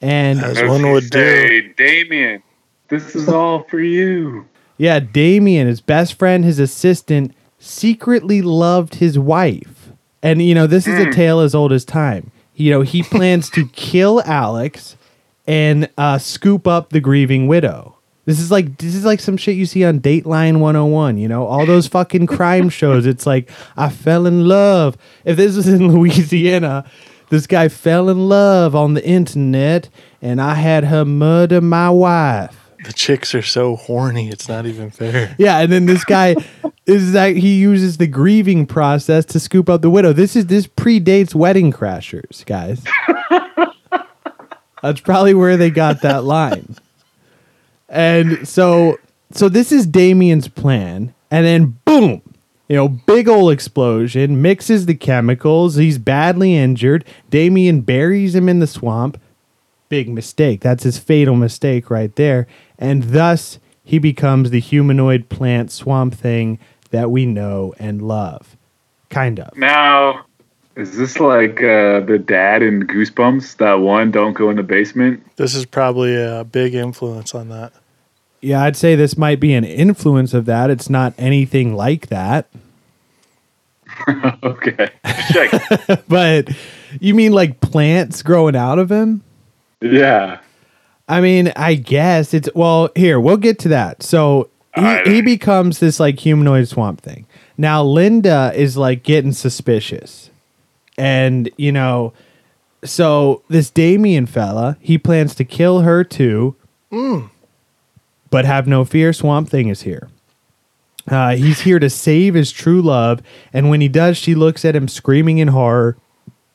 And 0.00 0.40
As 0.40 0.58
As 0.58 0.68
one 0.68 0.80
you 0.84 0.90
would 0.90 1.08
do. 1.08 1.18
say, 1.20 1.72
Damien, 1.76 2.42
this 2.88 3.14
is 3.14 3.28
all 3.28 3.62
for 3.62 3.78
you. 3.78 4.44
Yeah, 4.78 5.00
Damien, 5.00 5.66
his 5.66 5.80
best 5.80 6.14
friend, 6.14 6.44
his 6.44 6.58
assistant, 6.58 7.34
secretly 7.58 8.40
loved 8.40 8.96
his 8.96 9.18
wife. 9.18 9.92
And, 10.22 10.40
you 10.40 10.54
know, 10.54 10.66
this 10.66 10.86
is 10.86 10.98
a 10.98 11.12
tale 11.12 11.40
as 11.40 11.54
old 11.54 11.72
as 11.72 11.84
time. 11.84 12.30
You 12.54 12.70
know, 12.70 12.82
he 12.82 13.02
plans 13.02 13.50
to 13.50 13.68
kill 13.72 14.22
Alex 14.24 14.96
and 15.46 15.88
uh, 15.98 16.18
scoop 16.18 16.66
up 16.66 16.90
the 16.90 17.00
grieving 17.00 17.46
widow. 17.46 17.96
This 18.24 18.40
is 18.40 18.50
like 18.50 18.76
this 18.76 18.94
is 18.94 19.06
like 19.06 19.20
some 19.20 19.38
shit 19.38 19.56
you 19.56 19.64
see 19.64 19.86
on 19.86 20.00
Dateline 20.00 20.60
101, 20.60 21.16
you 21.16 21.28
know, 21.28 21.46
all 21.46 21.64
those 21.64 21.86
fucking 21.86 22.26
crime 22.26 22.68
shows. 22.68 23.06
It's 23.06 23.26
like 23.26 23.50
I 23.74 23.88
fell 23.88 24.26
in 24.26 24.46
love. 24.46 24.98
If 25.24 25.38
this 25.38 25.56
was 25.56 25.66
in 25.66 25.88
Louisiana, 25.92 26.84
this 27.30 27.46
guy 27.46 27.68
fell 27.68 28.10
in 28.10 28.28
love 28.28 28.74
on 28.74 28.92
the 28.92 29.06
internet 29.06 29.88
and 30.20 30.42
I 30.42 30.54
had 30.54 30.84
her 30.84 31.06
murder 31.06 31.62
my 31.62 31.88
wife. 31.88 32.67
The 32.84 32.92
chicks 32.92 33.34
are 33.34 33.42
so 33.42 33.76
horny, 33.76 34.28
it's 34.28 34.48
not 34.48 34.66
even 34.66 34.90
fair. 34.90 35.34
Yeah, 35.38 35.58
and 35.58 35.70
then 35.72 35.86
this 35.86 36.04
guy 36.04 36.36
is 36.86 37.12
that 37.12 37.36
he 37.36 37.58
uses 37.58 37.98
the 37.98 38.06
grieving 38.06 38.66
process 38.66 39.24
to 39.26 39.40
scoop 39.40 39.68
up 39.68 39.82
the 39.82 39.90
widow. 39.90 40.12
This 40.12 40.36
is 40.36 40.46
this 40.46 40.66
predates 40.66 41.34
Wedding 41.34 41.72
Crashers, 41.72 42.44
guys. 42.46 42.84
That's 44.82 45.00
probably 45.00 45.34
where 45.34 45.56
they 45.56 45.70
got 45.70 46.02
that 46.02 46.24
line. 46.24 46.76
And 47.88 48.46
so 48.46 48.98
so 49.32 49.48
this 49.48 49.72
is 49.72 49.86
Damien's 49.86 50.48
plan, 50.48 51.14
and 51.30 51.44
then 51.44 51.78
boom, 51.84 52.22
you 52.68 52.76
know, 52.76 52.88
big 52.88 53.28
ol' 53.28 53.50
explosion, 53.50 54.40
mixes 54.42 54.86
the 54.86 54.94
chemicals, 54.94 55.76
he's 55.76 55.98
badly 55.98 56.54
injured. 56.54 57.04
Damien 57.30 57.80
buries 57.80 58.34
him 58.34 58.48
in 58.48 58.60
the 58.60 58.66
swamp. 58.66 59.20
Big 59.88 60.08
mistake. 60.10 60.60
That's 60.60 60.82
his 60.82 60.98
fatal 60.98 61.34
mistake 61.34 61.90
right 61.90 62.14
there. 62.16 62.46
And 62.78 63.02
thus 63.04 63.58
he 63.84 63.98
becomes 63.98 64.50
the 64.50 64.60
humanoid 64.60 65.28
plant 65.28 65.70
swamp 65.70 66.14
thing 66.14 66.58
that 66.90 67.10
we 67.10 67.26
know 67.26 67.74
and 67.78 68.02
love. 68.02 68.56
Kind 69.10 69.40
of. 69.40 69.56
Now, 69.56 70.26
is 70.76 70.96
this 70.96 71.18
like 71.18 71.62
uh, 71.62 72.00
the 72.00 72.22
dad 72.24 72.62
in 72.62 72.86
Goosebumps? 72.86 73.56
That 73.56 73.80
one, 73.80 74.10
don't 74.10 74.34
go 74.34 74.50
in 74.50 74.56
the 74.56 74.62
basement? 74.62 75.24
This 75.36 75.54
is 75.54 75.64
probably 75.64 76.14
a 76.14 76.44
big 76.44 76.74
influence 76.74 77.34
on 77.34 77.48
that. 77.48 77.72
Yeah, 78.40 78.62
I'd 78.62 78.76
say 78.76 78.94
this 78.94 79.16
might 79.16 79.40
be 79.40 79.54
an 79.54 79.64
influence 79.64 80.34
of 80.34 80.44
that. 80.44 80.70
It's 80.70 80.88
not 80.88 81.14
anything 81.18 81.74
like 81.74 82.06
that. 82.08 82.48
okay. 84.42 84.90
Check. 85.32 86.04
But 86.08 86.50
you 87.00 87.14
mean 87.14 87.32
like 87.32 87.60
plants 87.60 88.22
growing 88.22 88.54
out 88.54 88.78
of 88.78 88.90
him? 88.90 89.22
yeah. 89.80 90.40
I 91.08 91.20
mean, 91.20 91.52
I 91.56 91.74
guess 91.74 92.34
it's 92.34 92.48
well. 92.54 92.90
Here, 92.94 93.18
we'll 93.18 93.36
get 93.38 93.58
to 93.60 93.68
that. 93.68 94.02
So 94.02 94.50
he, 94.74 94.80
Alright. 94.82 95.06
he 95.06 95.22
becomes 95.22 95.78
this 95.78 95.98
like 95.98 96.18
humanoid 96.20 96.68
swamp 96.68 97.00
thing. 97.00 97.26
Now 97.56 97.82
Linda 97.82 98.52
is 98.54 98.76
like 98.76 99.02
getting 99.02 99.32
suspicious, 99.32 100.30
and 100.96 101.50
you 101.56 101.72
know, 101.72 102.12
so 102.84 103.42
this 103.48 103.70
Damien 103.70 104.26
fella, 104.26 104.76
he 104.80 104.98
plans 104.98 105.34
to 105.36 105.44
kill 105.44 105.80
her 105.80 106.04
too. 106.04 106.54
But 108.30 108.44
have 108.44 108.66
no 108.66 108.84
fear, 108.84 109.12
Swamp 109.12 109.48
Thing 109.48 109.68
is 109.68 109.82
here. 109.82 110.08
Uh, 111.10 111.34
he's 111.36 111.60
here 111.60 111.78
to 111.78 111.88
save 111.88 112.34
his 112.34 112.52
true 112.52 112.82
love, 112.82 113.22
and 113.52 113.70
when 113.70 113.80
he 113.80 113.88
does, 113.88 114.18
she 114.18 114.34
looks 114.34 114.64
at 114.64 114.76
him 114.76 114.88
screaming 114.88 115.38
in 115.38 115.48
horror. 115.48 115.96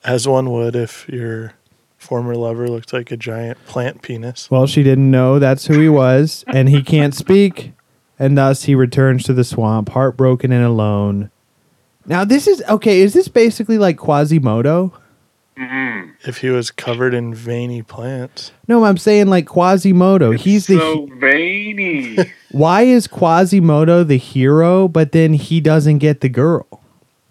As 0.03 0.27
one 0.27 0.51
would 0.51 0.75
if 0.75 1.07
your 1.09 1.53
former 2.03 2.35
lover 2.35 2.67
looked 2.67 2.93
like 2.93 3.11
a 3.11 3.17
giant 3.17 3.63
plant 3.65 4.01
penis. 4.01 4.51
Well, 4.51 4.67
she 4.67 4.83
didn't 4.83 5.09
know 5.09 5.39
that's 5.39 5.65
who 5.67 5.79
he 5.79 5.89
was, 5.89 6.43
and 6.47 6.69
he 6.69 6.83
can't 6.83 7.15
speak, 7.15 7.71
and 8.19 8.37
thus 8.37 8.63
he 8.63 8.75
returns 8.75 9.23
to 9.23 9.33
the 9.33 9.43
swamp, 9.43 9.89
heartbroken 9.89 10.51
and 10.51 10.63
alone. 10.63 11.31
Now, 12.05 12.25
this 12.25 12.47
is 12.47 12.61
okay. 12.69 13.01
Is 13.01 13.13
this 13.13 13.27
basically 13.27 13.77
like 13.77 13.97
Quasimodo? 13.97 14.93
Mm-hmm. 15.57 16.27
If 16.27 16.37
he 16.37 16.49
was 16.49 16.71
covered 16.71 17.13
in 17.13 17.33
veiny 17.33 17.83
plants. 17.83 18.51
No, 18.67 18.85
I'm 18.85 18.97
saying 18.97 19.27
like 19.27 19.45
Quasimodo. 19.45 20.31
He's 20.31 20.67
the 20.67 20.79
so 20.79 21.07
veiny. 21.19 22.17
why 22.51 22.83
is 22.83 23.07
Quasimodo 23.07 24.03
the 24.03 24.17
hero, 24.17 24.87
but 24.87 25.11
then 25.11 25.33
he 25.33 25.61
doesn't 25.61 25.99
get 25.99 26.21
the 26.21 26.29
girl 26.29 26.81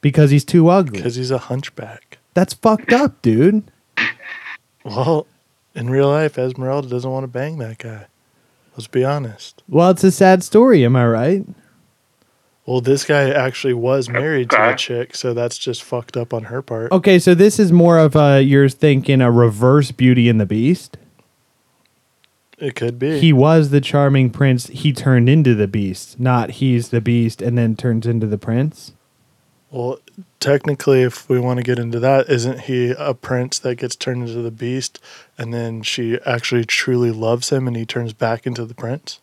because 0.00 0.30
he's 0.30 0.44
too 0.44 0.68
ugly? 0.68 0.98
Because 0.98 1.16
he's 1.16 1.32
a 1.32 1.38
hunchback. 1.38 2.18
That's 2.34 2.54
fucked 2.54 2.92
up, 2.92 3.20
dude. 3.22 3.64
Well, 4.84 5.26
in 5.74 5.90
real 5.90 6.08
life, 6.08 6.38
Esmeralda 6.38 6.88
doesn't 6.88 7.10
want 7.10 7.24
to 7.24 7.28
bang 7.28 7.58
that 7.58 7.78
guy. 7.78 8.06
Let's 8.76 8.86
be 8.86 9.04
honest. 9.04 9.62
Well, 9.68 9.90
it's 9.90 10.04
a 10.04 10.10
sad 10.10 10.42
story, 10.42 10.84
am 10.84 10.96
I 10.96 11.06
right? 11.06 11.44
Well, 12.64 12.80
this 12.80 13.04
guy 13.04 13.28
actually 13.28 13.74
was 13.74 14.08
married 14.08 14.50
to 14.50 14.70
a 14.72 14.76
chick, 14.76 15.16
so 15.16 15.34
that's 15.34 15.58
just 15.58 15.82
fucked 15.82 16.16
up 16.16 16.32
on 16.32 16.44
her 16.44 16.62
part. 16.62 16.92
Okay, 16.92 17.18
so 17.18 17.34
this 17.34 17.58
is 17.58 17.72
more 17.72 17.98
of 17.98 18.14
a 18.14 18.40
you're 18.40 18.68
thinking 18.68 19.20
a 19.20 19.32
reverse 19.32 19.90
Beauty 19.90 20.28
and 20.28 20.40
the 20.40 20.46
Beast. 20.46 20.96
It 22.58 22.76
could 22.76 23.00
be. 23.00 23.18
He 23.18 23.32
was 23.32 23.70
the 23.70 23.80
charming 23.80 24.30
prince. 24.30 24.68
He 24.68 24.92
turned 24.92 25.28
into 25.28 25.56
the 25.56 25.66
beast, 25.66 26.20
not 26.20 26.50
he's 26.52 26.90
the 26.90 27.00
beast 27.00 27.42
and 27.42 27.58
then 27.58 27.74
turns 27.74 28.06
into 28.06 28.28
the 28.28 28.38
prince. 28.38 28.92
well, 29.72 29.98
technically, 30.42 31.02
if 31.02 31.28
we 31.28 31.38
want 31.38 31.58
to 31.58 31.62
get 31.62 31.78
into 31.78 32.00
that, 32.00 32.28
isn't 32.28 32.62
he 32.62 32.90
a 32.98 33.14
prince 33.14 33.58
that 33.60 33.76
gets 33.76 33.96
turned 33.96 34.28
into 34.28 34.42
the 34.42 34.50
beast, 34.50 34.98
and 35.38 35.54
then 35.54 35.82
she 35.82 36.18
actually 36.26 36.64
truly 36.64 37.12
loves 37.12 37.50
him, 37.50 37.66
and 37.66 37.76
he 37.76 37.86
turns 37.86 38.12
back 38.12 38.46
into 38.46 38.66
the 38.66 38.74
prince? 38.74 39.20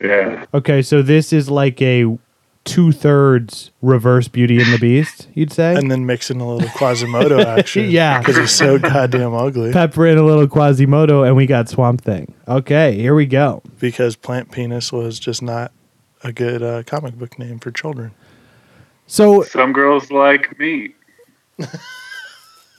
yeah. 0.00 0.46
Okay, 0.54 0.80
so 0.80 1.02
this 1.02 1.32
is 1.32 1.50
like 1.50 1.82
a 1.82 2.16
two 2.64 2.92
thirds 2.92 3.70
reverse 3.82 4.28
Beauty 4.28 4.62
and 4.62 4.72
the 4.72 4.78
Beast, 4.78 5.28
you'd 5.34 5.52
say? 5.52 5.74
And 5.74 5.90
then 5.90 6.06
mix 6.06 6.30
in 6.30 6.40
a 6.40 6.48
little 6.48 6.68
Quasimodo 6.70 7.40
action. 7.58 7.90
Yeah. 7.90 8.18
Because 8.18 8.36
he's 8.36 8.52
so 8.52 8.78
goddamn 8.78 9.34
ugly. 9.34 9.72
Pepper 9.72 10.06
in 10.06 10.18
a 10.18 10.22
little 10.22 10.46
Quasimodo, 10.46 11.22
and 11.22 11.36
we 11.36 11.46
got 11.46 11.68
Swamp 11.68 12.02
Thing. 12.02 12.32
Okay, 12.46 12.94
here 12.94 13.14
we 13.14 13.26
go. 13.26 13.62
Because 13.78 14.16
Plant 14.16 14.52
Penis 14.52 14.92
was 14.92 15.18
just 15.18 15.42
not 15.42 15.72
a 16.22 16.32
good 16.32 16.62
uh, 16.62 16.82
comic 16.84 17.18
book 17.18 17.38
name 17.38 17.58
for 17.58 17.70
children. 17.70 18.12
So 19.10 19.42
Some 19.42 19.72
girls 19.72 20.12
like 20.12 20.56
me. 20.60 20.94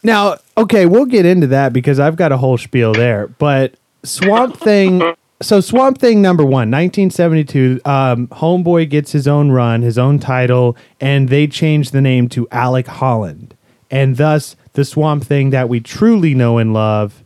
now, 0.03 0.37
okay, 0.57 0.85
we'll 0.85 1.05
get 1.05 1.25
into 1.25 1.47
that 1.47 1.73
because 1.73 1.99
I've 1.99 2.15
got 2.15 2.31
a 2.31 2.37
whole 2.37 2.57
spiel 2.57 2.93
there. 2.93 3.27
But 3.27 3.75
Swamp 4.03 4.55
Thing, 4.61 5.13
so 5.41 5.59
Swamp 5.59 5.97
Thing 5.97 6.21
number 6.21 6.43
one, 6.43 6.71
1972, 6.71 7.81
um, 7.83 8.27
Homeboy 8.29 8.89
gets 8.89 9.11
his 9.11 9.27
own 9.27 9.51
run, 9.51 9.81
his 9.81 9.97
own 9.97 10.19
title, 10.19 10.77
and 11.01 11.27
they 11.27 11.47
change 11.47 11.91
the 11.91 11.99
name 11.99 12.29
to 12.29 12.47
Alec 12.49 12.87
Holland. 12.87 13.53
And 13.91 14.15
thus, 14.15 14.55
the 14.71 14.85
Swamp 14.85 15.25
Thing 15.25 15.49
that 15.49 15.67
we 15.67 15.81
truly 15.81 16.33
know 16.33 16.59
and 16.59 16.73
love. 16.73 17.25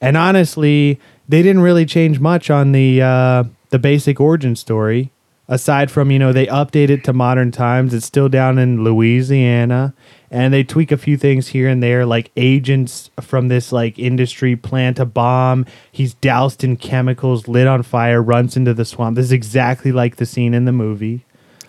And 0.00 0.16
honestly, 0.16 0.98
they 1.28 1.42
didn't 1.42 1.60
really 1.60 1.84
change 1.84 2.20
much 2.20 2.48
on 2.48 2.72
the 2.72 3.02
uh, 3.02 3.44
the 3.68 3.78
basic 3.78 4.18
origin 4.18 4.56
story. 4.56 5.10
Aside 5.46 5.90
from 5.90 6.10
you 6.10 6.18
know 6.18 6.32
they 6.32 6.46
update 6.46 6.88
it 6.88 7.04
to 7.04 7.12
modern 7.12 7.50
times, 7.50 7.92
it's 7.92 8.06
still 8.06 8.30
down 8.30 8.58
in 8.58 8.82
Louisiana, 8.82 9.92
and 10.30 10.54
they 10.54 10.64
tweak 10.64 10.90
a 10.90 10.96
few 10.96 11.18
things 11.18 11.48
here 11.48 11.68
and 11.68 11.82
there, 11.82 12.06
like 12.06 12.30
agents 12.36 13.10
from 13.20 13.48
this 13.48 13.70
like 13.70 13.98
industry 13.98 14.56
plant 14.56 14.98
a 14.98 15.04
bomb. 15.04 15.66
He's 15.92 16.14
doused 16.14 16.64
in 16.64 16.76
chemicals, 16.76 17.46
lit 17.46 17.66
on 17.66 17.82
fire, 17.82 18.22
runs 18.22 18.56
into 18.56 18.72
the 18.72 18.86
swamp. 18.86 19.16
This 19.16 19.26
is 19.26 19.32
exactly 19.32 19.92
like 19.92 20.16
the 20.16 20.26
scene 20.26 20.54
in 20.54 20.64
the 20.64 20.72
movie. 20.72 21.26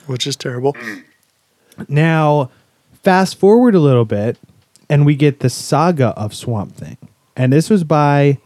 Which 0.07 0.25
is 0.25 0.37
terrible. 0.37 0.75
Now, 1.89 2.51
fast 3.03 3.37
forward 3.37 3.75
a 3.75 3.79
little 3.79 4.05
bit, 4.05 4.37
and 4.89 5.05
we 5.05 5.15
get 5.15 5.41
the 5.41 5.49
saga 5.49 6.07
of 6.09 6.33
Swamp 6.33 6.75
Thing. 6.75 6.97
And 7.35 7.51
this 7.51 7.69
was 7.69 7.83
by 7.83 8.37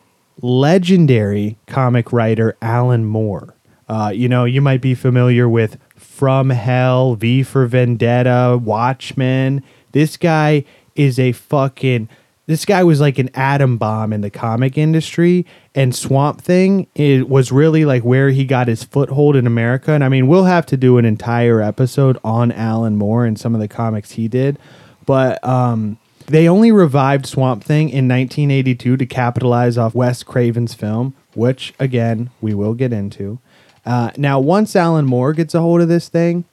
legendary 0.42 1.58
comic 1.68 2.12
writer 2.12 2.58
Alan 2.62 3.06
Moore. 3.06 3.54
Uh, 3.90 4.12
you 4.14 4.30
know, 4.30 4.46
you 4.46 4.62
might 4.62 4.82
be 4.82 4.94
familiar 4.94 5.50
with 5.50 5.80
From 5.96 6.52
Hell, 6.52 7.16
V 7.16 7.42
for 7.42 7.66
Vendetta, 7.66 8.60
Watchmen. 8.62 9.64
This 9.92 10.16
guy 10.16 10.64
is 10.96 11.20
a 11.20 11.32
fucking. 11.32 12.08
This 12.46 12.66
guy 12.66 12.84
was 12.84 13.00
like 13.00 13.20
an 13.20 13.30
atom 13.36 13.78
bomb 13.78 14.12
in 14.12 14.22
the 14.22 14.30
comic 14.30 14.78
industry, 14.78 15.46
and 15.76 15.96
Swamp 15.96 16.42
Thing 16.42 16.88
it 16.96 17.30
was 17.30 17.52
really 17.52 17.86
like 17.86 18.04
where 18.04 18.30
he 18.30 18.46
got 18.46 18.68
his 18.68 18.84
foothold 18.84 19.36
in 19.36 19.48
America. 19.48 19.92
And 19.92 20.04
I 20.04 20.10
mean, 20.10 20.28
we'll 20.28 20.46
have 20.46 20.66
to 20.68 20.78
do 20.78 20.98
an 20.98 21.06
entire 21.06 21.62
episode 21.62 22.18
on 22.24 22.52
Alan 22.52 22.96
Moore 22.96 23.26
and 23.26 23.40
some 23.40 23.54
of 23.56 23.62
the 23.62 23.68
comics 23.68 24.12
he 24.12 24.28
did, 24.28 24.58
but 25.06 25.44
um, 25.44 25.98
they 26.28 26.48
only 26.48 26.72
revived 26.72 27.26
Swamp 27.26 27.64
Thing 27.64 27.90
in 27.90 28.08
1982 28.08 28.98
to 28.98 29.06
capitalize 29.06 29.78
off 29.78 29.96
Wes 29.96 30.22
Craven's 30.22 30.74
film, 30.76 31.16
which 31.34 31.74
again 31.80 32.30
we 32.42 32.54
will 32.54 32.74
get 32.74 32.94
into. 32.94 33.40
Uh, 33.86 34.12
now, 34.18 34.40
once 34.40 34.76
Alan 34.76 35.06
Moore 35.06 35.34
gets 35.34 35.54
a 35.54 35.62
hold 35.62 35.82
of 35.82 35.88
this 35.88 36.10
thing, 36.10 36.46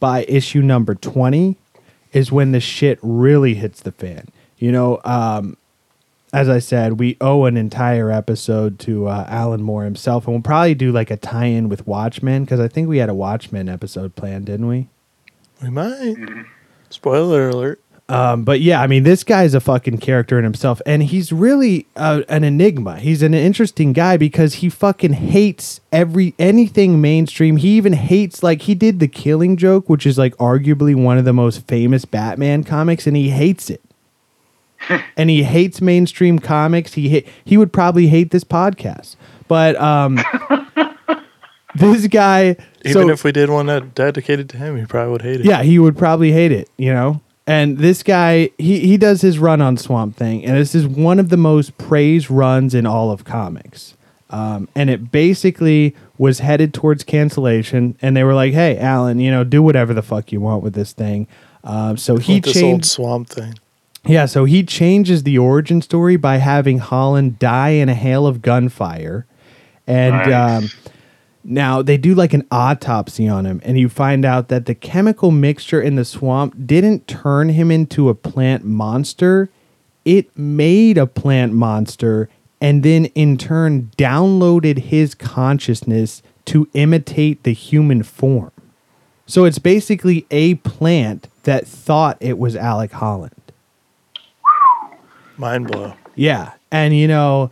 by 0.00 0.24
issue 0.24 0.62
number 0.62 0.94
20 0.94 1.56
is 2.12 2.32
when 2.32 2.52
the 2.52 2.60
shit 2.60 2.98
really 3.02 3.54
hits 3.54 3.80
the 3.80 3.92
fan. 3.92 4.28
You 4.58 4.72
know, 4.72 5.00
um, 5.04 5.56
as 6.32 6.48
I 6.48 6.58
said, 6.58 6.98
we 6.98 7.16
owe 7.20 7.44
an 7.44 7.56
entire 7.56 8.10
episode 8.10 8.78
to 8.80 9.06
uh, 9.08 9.26
Alan 9.28 9.62
Moore 9.62 9.84
himself, 9.84 10.26
and 10.26 10.34
we'll 10.34 10.42
probably 10.42 10.74
do 10.74 10.92
like 10.92 11.10
a 11.10 11.16
tie-in 11.16 11.68
with 11.68 11.86
Watchmen 11.86 12.44
because 12.44 12.60
I 12.60 12.68
think 12.68 12.88
we 12.88 12.98
had 12.98 13.08
a 13.08 13.14
Watchmen 13.14 13.68
episode 13.68 14.16
planned, 14.16 14.46
didn't 14.46 14.66
we? 14.68 14.88
We 15.62 15.70
might. 15.70 16.16
Spoiler 16.88 17.48
alert. 17.48 17.80
Um, 18.10 18.42
but 18.42 18.60
yeah, 18.60 18.82
I 18.82 18.88
mean, 18.88 19.04
this 19.04 19.22
guy's 19.22 19.54
a 19.54 19.60
fucking 19.60 19.98
character 19.98 20.36
in 20.36 20.42
himself, 20.42 20.82
and 20.84 21.00
he's 21.00 21.32
really 21.32 21.86
uh, 21.94 22.22
an 22.28 22.42
enigma. 22.42 22.98
He's 22.98 23.22
an 23.22 23.34
interesting 23.34 23.92
guy 23.92 24.16
because 24.16 24.54
he 24.54 24.68
fucking 24.68 25.12
hates 25.12 25.80
every 25.92 26.34
anything 26.36 27.00
mainstream. 27.00 27.56
He 27.56 27.76
even 27.76 27.92
hates 27.92 28.42
like 28.42 28.62
he 28.62 28.74
did 28.74 28.98
the 28.98 29.06
Killing 29.06 29.56
Joke, 29.56 29.88
which 29.88 30.06
is 30.06 30.18
like 30.18 30.34
arguably 30.38 30.96
one 30.96 31.18
of 31.18 31.24
the 31.24 31.32
most 31.32 31.68
famous 31.68 32.04
Batman 32.04 32.64
comics, 32.64 33.06
and 33.06 33.16
he 33.16 33.30
hates 33.30 33.70
it. 33.70 33.80
and 35.16 35.30
he 35.30 35.44
hates 35.44 35.80
mainstream 35.80 36.40
comics. 36.40 36.94
He 36.94 37.20
ha- 37.20 37.30
he 37.44 37.56
would 37.56 37.72
probably 37.72 38.08
hate 38.08 38.32
this 38.32 38.42
podcast, 38.42 39.14
but 39.46 39.80
um, 39.80 40.18
this 41.76 42.08
guy. 42.08 42.56
Even 42.84 42.92
so, 42.92 43.10
if 43.10 43.22
we 43.22 43.30
did 43.30 43.50
one 43.50 43.66
that 43.66 43.94
dedicated 43.94 44.48
to 44.48 44.56
him, 44.56 44.76
he 44.76 44.84
probably 44.84 45.12
would 45.12 45.22
hate 45.22 45.40
it. 45.42 45.46
yeah, 45.46 45.62
he 45.62 45.78
would 45.78 45.96
probably 45.96 46.32
hate 46.32 46.50
it, 46.50 46.68
you 46.76 46.92
know? 46.92 47.20
And 47.50 47.78
this 47.78 48.02
guy, 48.04 48.50
he, 48.58 48.78
he 48.80 48.96
does 48.96 49.22
his 49.22 49.38
run 49.38 49.60
on 49.60 49.76
Swamp 49.76 50.16
Thing, 50.16 50.44
and 50.44 50.56
this 50.56 50.72
is 50.74 50.86
one 50.86 51.18
of 51.18 51.30
the 51.30 51.36
most 51.36 51.76
praised 51.78 52.30
runs 52.30 52.74
in 52.74 52.86
all 52.86 53.10
of 53.10 53.24
comics. 53.24 53.94
Um, 54.30 54.68
and 54.76 54.88
it 54.88 55.10
basically 55.10 55.96
was 56.16 56.38
headed 56.38 56.72
towards 56.72 57.02
cancellation, 57.02 57.96
and 58.00 58.16
they 58.16 58.22
were 58.22 58.34
like, 58.34 58.52
hey, 58.52 58.78
Alan, 58.78 59.18
you 59.18 59.30
know, 59.32 59.42
do 59.42 59.62
whatever 59.62 59.92
the 59.92 60.02
fuck 60.02 60.30
you 60.30 60.40
want 60.40 60.62
with 60.62 60.74
this 60.74 60.92
thing. 60.92 61.26
Um, 61.64 61.96
so 61.96 62.18
he 62.18 62.34
With 62.36 62.44
this 62.44 62.56
old 62.58 62.62
changed. 62.62 62.84
swamp 62.86 63.28
thing. 63.28 63.54
Yeah, 64.06 64.26
so 64.26 64.44
he 64.44 64.62
changes 64.62 65.24
the 65.24 65.36
origin 65.38 65.82
story 65.82 66.16
by 66.16 66.36
having 66.36 66.78
Holland 66.78 67.38
die 67.40 67.70
in 67.70 67.88
a 67.88 67.94
hail 67.94 68.26
of 68.28 68.40
gunfire. 68.42 69.26
And 69.88 70.14
Nice. 70.14 70.62
um, 70.62 70.92
now 71.42 71.82
they 71.82 71.96
do 71.96 72.14
like 72.14 72.34
an 72.34 72.46
autopsy 72.50 73.26
on 73.28 73.46
him, 73.46 73.60
and 73.64 73.78
you 73.78 73.88
find 73.88 74.24
out 74.24 74.48
that 74.48 74.66
the 74.66 74.74
chemical 74.74 75.30
mixture 75.30 75.80
in 75.80 75.96
the 75.96 76.04
swamp 76.04 76.54
didn't 76.66 77.06
turn 77.08 77.50
him 77.50 77.70
into 77.70 78.08
a 78.08 78.14
plant 78.14 78.64
monster. 78.64 79.48
It 80.04 80.36
made 80.36 80.96
a 80.98 81.06
plant 81.06 81.52
monster 81.52 82.28
and 82.60 82.82
then 82.82 83.06
in 83.06 83.38
turn 83.38 83.90
downloaded 83.96 84.78
his 84.78 85.14
consciousness 85.14 86.22
to 86.46 86.68
imitate 86.74 87.42
the 87.42 87.52
human 87.52 88.02
form. 88.02 88.52
So 89.26 89.44
it's 89.44 89.58
basically 89.58 90.26
a 90.30 90.56
plant 90.56 91.28
that 91.44 91.66
thought 91.66 92.18
it 92.20 92.38
was 92.38 92.56
Alec 92.56 92.92
Holland. 92.92 93.34
Mind 95.36 95.68
blow. 95.68 95.94
Yeah. 96.16 96.52
And, 96.70 96.96
you 96.96 97.08
know, 97.08 97.50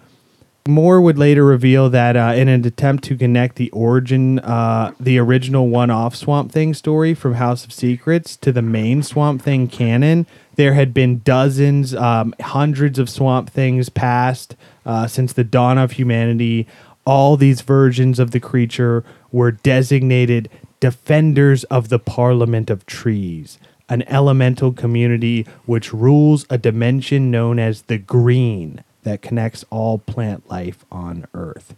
Moore 0.69 1.01
would 1.01 1.17
later 1.17 1.47
reveal 1.47 1.89
that 1.89 2.15
uh, 2.15 2.35
in 2.37 2.47
an 2.47 2.67
attempt 2.67 3.03
to 3.05 3.17
connect 3.17 3.57
the 3.57 3.71
origin, 3.71 4.39
uh, 4.41 4.93
the 5.01 5.19
original 5.19 5.69
one 5.69 5.91
off 5.91 6.15
Swamp 6.15 6.53
Thing 6.53 6.75
story 6.75 7.15
from 7.15 7.35
House 7.35 7.65
of 7.65 7.73
Secrets 7.73 8.37
to 8.37 8.53
the 8.53 8.61
main 8.61 9.03
Swamp 9.03 9.41
Thing 9.41 9.67
canon, 9.67 10.27
there 10.57 10.75
had 10.75 10.93
been 10.93 11.21
dozens, 11.21 11.95
um, 11.95 12.35
hundreds 12.39 12.99
of 12.99 13.09
Swamp 13.09 13.49
Things 13.49 13.89
past 13.89 14.57
uh, 14.85 15.07
since 15.07 15.33
the 15.33 15.43
dawn 15.43 15.79
of 15.79 15.93
humanity. 15.93 16.67
All 17.07 17.39
these 17.39 17.63
versions 17.63 18.19
of 18.19 18.33
the 18.33 18.41
creature 18.41 19.05
were 19.33 19.53
designated 19.53 20.51
defenders 20.81 21.65
of 21.65 21.89
the 21.89 21.99
Parliament 21.99 22.69
of 22.69 22.85
Trees, 22.85 23.59
an 23.89 24.03
elemental 24.07 24.75
community 24.75 25.47
which 25.65 25.95
rules 25.95 26.45
a 26.51 26.59
dimension 26.59 27.31
known 27.31 27.59
as 27.59 27.83
the 27.83 27.97
Green 27.97 28.85
that 29.09 29.23
connects 29.23 29.65
all 29.71 29.99
plant 29.99 30.49
life 30.49 30.85
on 30.93 31.27
Earth. 31.35 31.75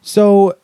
So, 0.00 0.56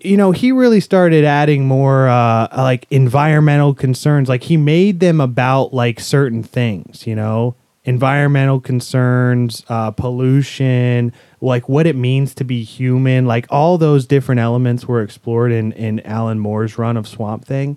you 0.00 0.16
know, 0.16 0.32
he 0.32 0.52
really 0.52 0.80
started 0.80 1.24
adding 1.24 1.66
more 1.66 2.08
uh, 2.08 2.48
like 2.56 2.86
environmental 2.90 3.74
concerns. 3.74 4.28
Like 4.28 4.42
he 4.44 4.56
made 4.56 5.00
them 5.00 5.20
about 5.20 5.72
like 5.72 6.00
certain 6.00 6.42
things, 6.42 7.06
you 7.06 7.14
know, 7.14 7.54
environmental 7.84 8.60
concerns, 8.60 9.64
uh, 9.68 9.90
pollution, 9.90 11.12
like 11.40 11.68
what 11.68 11.86
it 11.86 11.96
means 11.96 12.34
to 12.34 12.44
be 12.44 12.62
human. 12.62 13.26
Like 13.26 13.46
all 13.50 13.78
those 13.78 14.06
different 14.06 14.40
elements 14.40 14.86
were 14.86 15.02
explored 15.02 15.52
in 15.52 15.72
in 15.72 16.00
Alan 16.00 16.38
Moore's 16.38 16.76
run 16.78 16.96
of 16.96 17.06
Swamp 17.08 17.44
Thing. 17.44 17.76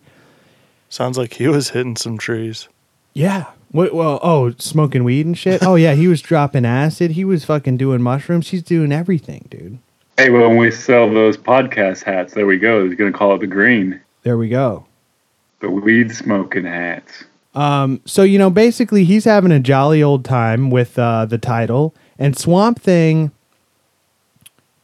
Sounds 0.90 1.18
like 1.18 1.34
he 1.34 1.48
was 1.48 1.70
hitting 1.70 1.96
some 1.96 2.18
trees. 2.18 2.68
Yeah. 3.14 3.46
What, 3.74 3.94
well, 3.94 4.20
oh, 4.22 4.52
smoking 4.60 5.04
weed 5.04 5.26
and 5.26 5.38
shit. 5.38 5.64
Oh 5.64 5.74
yeah, 5.76 5.94
he 5.96 6.08
was 6.08 6.22
dropping 6.22 6.64
acid. 6.66 7.12
He 7.12 7.26
was 7.26 7.44
fucking 7.44 7.78
doing 7.78 8.02
mushrooms. 8.04 8.50
He's 8.50 8.62
doing 8.64 8.92
everything, 8.92 9.48
dude. 9.50 9.80
Hey, 10.16 10.30
well, 10.30 10.48
when 10.48 10.58
we 10.58 10.70
sell 10.70 11.12
those 11.12 11.38
podcast 11.38 12.04
hats, 12.04 12.36
there 12.36 12.46
we 12.46 12.60
go. 12.60 12.86
He's 12.88 12.96
going 12.96 13.12
to 13.12 13.18
call 13.18 13.34
it 13.36 13.40
the 13.40 13.48
green, 13.48 14.00
There 14.22 14.38
we 14.38 14.48
go. 14.48 14.86
the 15.60 15.72
weed 15.72 16.16
smoking 16.16 16.66
hats. 16.66 17.24
Um, 17.56 18.00
so 18.06 18.22
you 18.24 18.38
know, 18.40 18.50
basically, 18.52 19.04
he's 19.06 19.26
having 19.26 19.52
a 19.52 19.60
jolly 19.60 20.02
old 20.04 20.24
time 20.24 20.70
with 20.70 20.98
uh, 20.98 21.26
the 21.26 21.38
title, 21.40 21.94
and 22.20 22.38
Swamp 22.38 22.80
Thing 22.80 23.32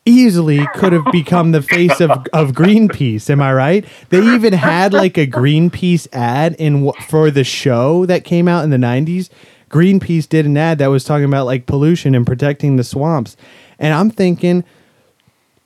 easily 0.09 0.67
could 0.75 0.93
have 0.93 1.05
become 1.11 1.51
the 1.51 1.61
face 1.61 2.01
of, 2.01 2.11
of 2.33 2.51
Greenpeace. 2.51 3.29
Am 3.29 3.41
I 3.41 3.53
right? 3.53 3.85
They 4.09 4.21
even 4.21 4.53
had 4.53 4.93
like 4.93 5.17
a 5.17 5.27
Greenpeace 5.27 6.07
ad 6.11 6.55
in 6.55 6.91
for 7.07 7.31
the 7.31 7.43
show 7.43 8.05
that 8.05 8.23
came 8.23 8.47
out 8.47 8.63
in 8.63 8.69
the 8.69 8.77
'90s. 8.77 9.29
Greenpeace 9.69 10.27
did 10.27 10.45
an 10.45 10.57
ad 10.57 10.79
that 10.79 10.87
was 10.87 11.03
talking 11.03 11.25
about 11.25 11.45
like 11.45 11.65
pollution 11.65 12.15
and 12.15 12.25
protecting 12.25 12.75
the 12.75 12.83
swamps, 12.83 13.37
and 13.77 13.93
I'm 13.93 14.09
thinking, 14.09 14.63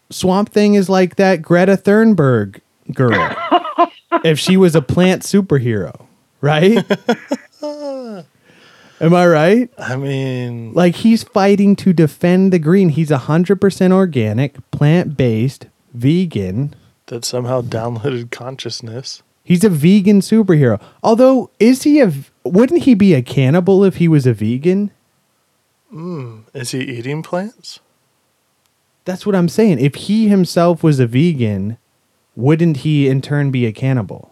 Swamp 0.09 0.49
Thing 0.49 0.75
is 0.75 0.89
like 0.89 1.15
that 1.15 1.41
Greta 1.41 1.77
Thunberg 1.77 2.59
girl. 2.93 3.35
if 4.23 4.39
she 4.39 4.57
was 4.57 4.75
a 4.75 4.81
plant 4.81 5.23
superhero, 5.23 6.05
right? 6.41 6.85
Am 9.03 9.13
I 9.13 9.27
right? 9.27 9.69
I 9.77 9.95
mean, 9.97 10.73
Like 10.73 10.95
he's 10.95 11.23
fighting 11.23 11.75
to 11.77 11.91
defend 11.93 12.53
the 12.53 12.59
green. 12.59 12.89
He's 12.89 13.09
100% 13.09 13.91
organic, 13.91 14.71
plant-based, 14.71 15.67
vegan. 15.93 16.73
that 17.07 17.25
somehow 17.25 17.61
downloaded 17.61 18.31
consciousness. 18.31 19.21
He's 19.43 19.63
a 19.65 19.69
vegan 19.69 20.21
superhero. 20.21 20.81
Although 21.03 21.49
is 21.59 21.83
he 21.83 21.99
a 21.99 22.13
wouldn't 22.45 22.83
he 22.83 22.93
be 22.95 23.13
a 23.13 23.21
cannibal 23.21 23.83
if 23.83 23.97
he 23.97 24.07
was 24.07 24.25
a 24.25 24.33
vegan? 24.33 24.89
Hmm, 25.89 26.39
is 26.53 26.71
he 26.71 26.79
eating 26.79 27.21
plants? 27.23 27.79
That's 29.05 29.25
what 29.25 29.35
I'm 29.35 29.49
saying. 29.49 29.79
If 29.79 29.95
he 29.95 30.29
himself 30.29 30.81
was 30.81 30.99
a 31.01 31.07
vegan, 31.07 31.77
wouldn't 32.37 32.77
he 32.77 33.09
in 33.09 33.21
turn 33.21 33.51
be 33.51 33.65
a 33.65 33.73
cannibal? 33.73 34.31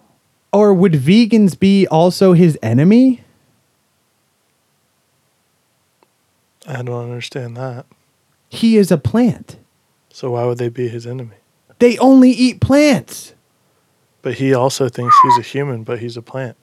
Or 0.54 0.74
would 0.74 0.94
vegans 0.94 1.60
be 1.60 1.86
also 1.88 2.32
his 2.34 2.58
enemy? 2.64 3.22
I 6.68 6.82
don't 6.82 7.04
understand 7.04 7.58
that. 7.58 7.86
He 8.50 8.78
is 8.78 8.92
a 8.92 8.98
plant. 8.98 9.58
So 10.10 10.32
why 10.32 10.46
would 10.46 10.58
they 10.58 10.70
be 10.70 10.88
his 10.88 11.08
enemy? 11.08 11.38
They 11.80 11.98
only 11.98 12.32
eat 12.32 12.62
plants. 12.62 13.34
But 14.22 14.36
he 14.36 14.54
also 14.54 14.88
thinks 14.88 15.16
he's 15.24 15.38
a 15.40 15.48
human, 15.48 15.84
but 15.84 16.00
he's 16.00 16.16
a 16.18 16.22
plant. 16.22 16.56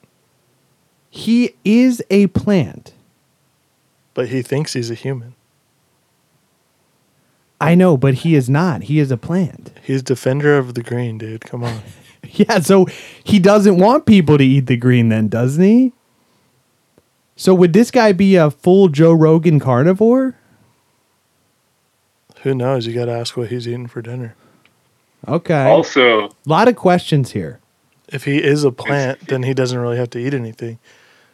He 1.09 1.55
is 1.65 2.01
a 2.09 2.27
plant. 2.27 2.93
But 4.13 4.29
he 4.29 4.41
thinks 4.41 4.73
he's 4.73 4.91
a 4.91 4.95
human. 4.95 5.35
I 7.59 7.75
know, 7.75 7.97
but 7.97 8.13
he 8.15 8.35
is 8.35 8.49
not. 8.49 8.83
He 8.83 8.99
is 8.99 9.11
a 9.11 9.17
plant. 9.17 9.73
He's 9.83 10.01
defender 10.01 10.57
of 10.57 10.75
the 10.75 10.83
green, 10.83 11.17
dude. 11.17 11.41
Come 11.41 11.63
on. 11.63 11.81
Yeah, 12.31 12.59
so 12.59 12.85
he 13.23 13.39
doesn't 13.39 13.77
want 13.77 14.05
people 14.05 14.37
to 14.37 14.43
eat 14.43 14.65
the 14.67 14.75
green 14.75 15.07
then, 15.07 15.29
doesn't 15.29 15.63
he? 15.63 15.93
So 17.39 17.53
would 17.53 17.71
this 17.71 17.89
guy 17.89 18.11
be 18.11 18.35
a 18.35 18.51
full 18.51 18.89
Joe 18.89 19.13
Rogan 19.13 19.61
carnivore? 19.61 20.35
Who 22.41 22.53
knows? 22.53 22.85
You 22.85 22.93
got 22.93 23.05
to 23.05 23.13
ask 23.13 23.37
what 23.37 23.47
he's 23.47 23.65
eating 23.65 23.87
for 23.87 24.01
dinner. 24.01 24.35
Okay. 25.25 25.63
Also, 25.63 26.25
A 26.25 26.31
lot 26.45 26.67
of 26.67 26.75
questions 26.75 27.31
here. 27.31 27.61
If 28.09 28.25
he 28.25 28.43
is 28.43 28.65
a 28.65 28.71
plant, 28.73 29.21
then 29.29 29.43
he 29.43 29.53
doesn't 29.53 29.79
really 29.79 29.95
have 29.95 30.09
to 30.09 30.19
eat 30.19 30.33
anything. 30.33 30.79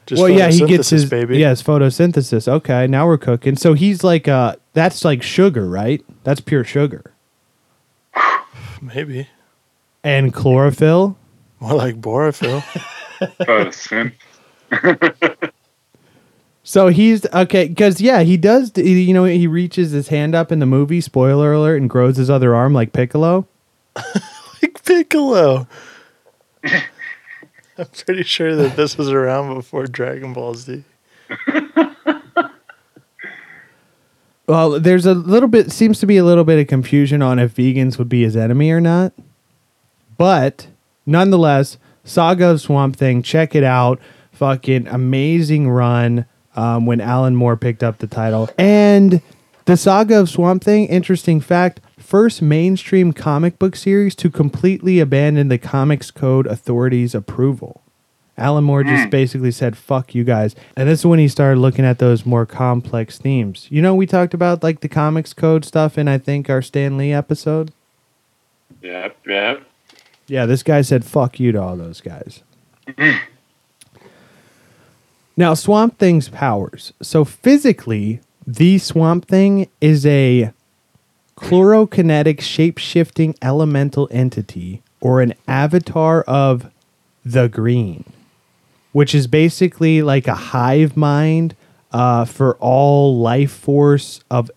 Just 0.06 0.22
well, 0.22 0.30
yeah, 0.30 0.52
he 0.52 0.64
gets 0.68 0.92
his 0.92 1.10
baby. 1.10 1.40
Yes, 1.40 1.64
photosynthesis. 1.64 2.48
Okay, 2.48 2.86
now 2.86 3.08
we're 3.08 3.18
cooking. 3.18 3.56
So 3.56 3.74
he's 3.74 4.04
like 4.04 4.28
uh 4.28 4.58
that's 4.74 5.04
like 5.04 5.24
sugar, 5.24 5.68
right? 5.68 6.06
That's 6.24 6.40
pure 6.40 6.64
sugar. 6.64 7.14
maybe 8.82 9.28
And 10.04 10.32
chlorophyll. 10.32 11.18
more 11.60 11.74
like 11.74 12.00
borophyll. 12.00 12.62
photosynth- 13.40 14.14
So 16.68 16.88
he's 16.88 17.28
okay 17.28 17.68
because 17.68 18.02
yeah, 18.02 18.22
he 18.22 18.38
does. 18.38 18.72
You 18.76 19.14
know, 19.14 19.26
he 19.26 19.46
reaches 19.46 19.92
his 19.92 20.08
hand 20.08 20.34
up 20.34 20.52
in 20.52 20.58
the 20.58 20.66
movie. 20.66 21.00
Spoiler 21.00 21.54
alert! 21.54 21.80
And 21.80 21.88
grows 21.88 22.18
his 22.18 22.28
other 22.28 22.56
arm 22.56 22.74
like 22.74 22.92
Piccolo. 22.92 23.48
like 23.96 24.84
Piccolo. 24.84 25.68
I'm 26.64 27.86
pretty 28.06 28.24
sure 28.24 28.56
that 28.56 28.76
this 28.76 28.98
was 28.98 29.10
around 29.10 29.54
before 29.54 29.86
Dragon 29.86 30.34
Ball 30.34 30.56
Z. 30.56 30.84
Well, 34.48 34.80
there's 34.80 35.08
a 35.08 35.16
little 35.16 35.50
bit 35.50 35.72
seems 35.72 36.00
to 36.02 36.06
be 36.06 36.18
a 36.18 36.24
little 36.24 36.44
bit 36.44 36.60
of 36.60 36.68
confusion 36.68 37.24
on 37.24 37.40
if 37.40 37.56
vegans 37.56 37.98
would 37.98 38.10
be 38.10 38.22
his 38.22 38.38
enemy 38.38 38.70
or 38.70 38.80
not. 38.80 39.12
But 40.20 40.68
nonetheless, 41.04 41.80
Saga 42.04 42.52
of 42.52 42.62
Swamp 42.62 42.96
Thing, 42.96 43.24
check 43.24 43.56
it 43.56 43.64
out. 43.64 44.00
Fucking 44.34 44.88
amazing 44.88 45.70
run 45.72 46.28
um, 46.56 46.86
when 46.86 47.02
Alan 47.02 47.36
Moore 47.36 47.58
picked 47.58 47.84
up 47.84 48.00
the 48.00 48.08
title. 48.08 48.50
And 48.58 49.22
the 49.66 49.78
Saga 49.78 50.20
of 50.20 50.30
Swamp 50.30 50.64
Thing, 50.64 50.88
interesting 50.88 51.40
fact, 51.40 51.82
first 51.98 52.42
mainstream 52.42 53.14
comic 53.14 53.58
book 53.60 53.76
series 53.76 54.16
to 54.16 54.30
completely 54.30 55.00
abandon 55.00 55.48
the 55.48 55.58
Comics 55.58 56.12
Code 56.12 56.48
Authority's 56.48 57.16
approval. 57.16 57.82
Alan 58.38 58.66
Moore 58.66 58.84
just 58.84 59.10
basically 59.10 59.52
said, 59.52 59.78
fuck 59.78 60.14
you 60.14 60.26
guys. 60.26 60.56
And 60.76 60.90
this 60.90 61.00
is 61.00 61.06
when 61.06 61.20
he 61.20 61.28
started 61.30 61.60
looking 61.60 61.86
at 61.86 62.00
those 62.00 62.26
more 62.26 62.46
complex 62.46 63.18
themes. 63.18 63.68
You 63.70 63.82
know, 63.82 63.96
we 63.96 64.06
talked 64.06 64.34
about 64.34 64.62
like 64.62 64.82
the 64.82 64.90
Comics 64.90 65.34
Code 65.34 65.64
stuff 65.64 65.98
in, 65.98 66.10
I 66.10 66.18
think, 66.18 66.50
our 66.50 66.62
Stan 66.62 66.98
Lee 66.98 67.14
episode. 67.14 67.72
Yep, 68.82 69.18
yep. 69.26 69.64
Yeah, 70.28 70.46
this 70.46 70.64
guy 70.64 70.82
said 70.82 71.06
fuck 71.06 71.40
you 71.40 71.52
to 71.54 71.62
all 71.62 71.78
those 71.78 72.02
guys. 72.02 72.44
Now, 75.38 75.54
Swamp 75.54 75.98
Thing's 75.98 76.30
powers. 76.30 76.94
So, 77.02 77.26
physically, 77.26 78.22
the 78.48 78.78
Swamp 78.78 79.28
Thing 79.28 79.68
is 79.82 80.06
a 80.06 80.54
chlorokinetic 81.38 82.40
shape 82.40 82.78
shifting 82.78 83.36
elemental 83.42 84.08
entity 84.12 84.82
or 85.02 85.22
an 85.22 85.34
avatar 85.48 86.22
of 86.22 86.72
the 87.26 87.50
green, 87.50 88.06
which 88.94 89.14
is 89.14 89.28
basically 89.28 90.02
like 90.02 90.28
a 90.28 90.36
hive 90.36 90.96
mind 90.96 91.56
uh, 91.92 92.24
for 92.24 92.56
all 92.56 93.20
life 93.20 93.52
force 93.52 94.22
of 94.32 94.50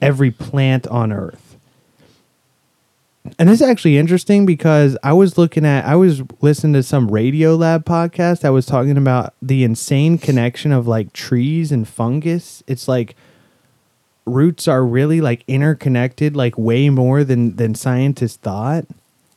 every 0.00 0.30
plant 0.30 0.86
on 0.86 1.10
Earth. 1.10 1.49
And 3.38 3.48
this 3.48 3.60
is 3.60 3.68
actually 3.68 3.98
interesting 3.98 4.46
because 4.46 4.96
I 5.02 5.12
was 5.12 5.36
looking 5.36 5.66
at, 5.66 5.84
I 5.84 5.94
was 5.94 6.22
listening 6.40 6.72
to 6.74 6.82
some 6.82 7.10
Radio 7.10 7.54
Lab 7.54 7.84
podcast 7.84 8.40
that 8.40 8.50
was 8.50 8.64
talking 8.64 8.96
about 8.96 9.34
the 9.42 9.62
insane 9.62 10.16
connection 10.16 10.72
of 10.72 10.86
like 10.86 11.12
trees 11.12 11.70
and 11.70 11.86
fungus. 11.86 12.62
It's 12.66 12.88
like 12.88 13.14
roots 14.24 14.66
are 14.68 14.84
really 14.84 15.20
like 15.20 15.44
interconnected, 15.46 16.34
like 16.34 16.56
way 16.56 16.88
more 16.88 17.22
than 17.22 17.56
than 17.56 17.74
scientists 17.74 18.36
thought. 18.36 18.86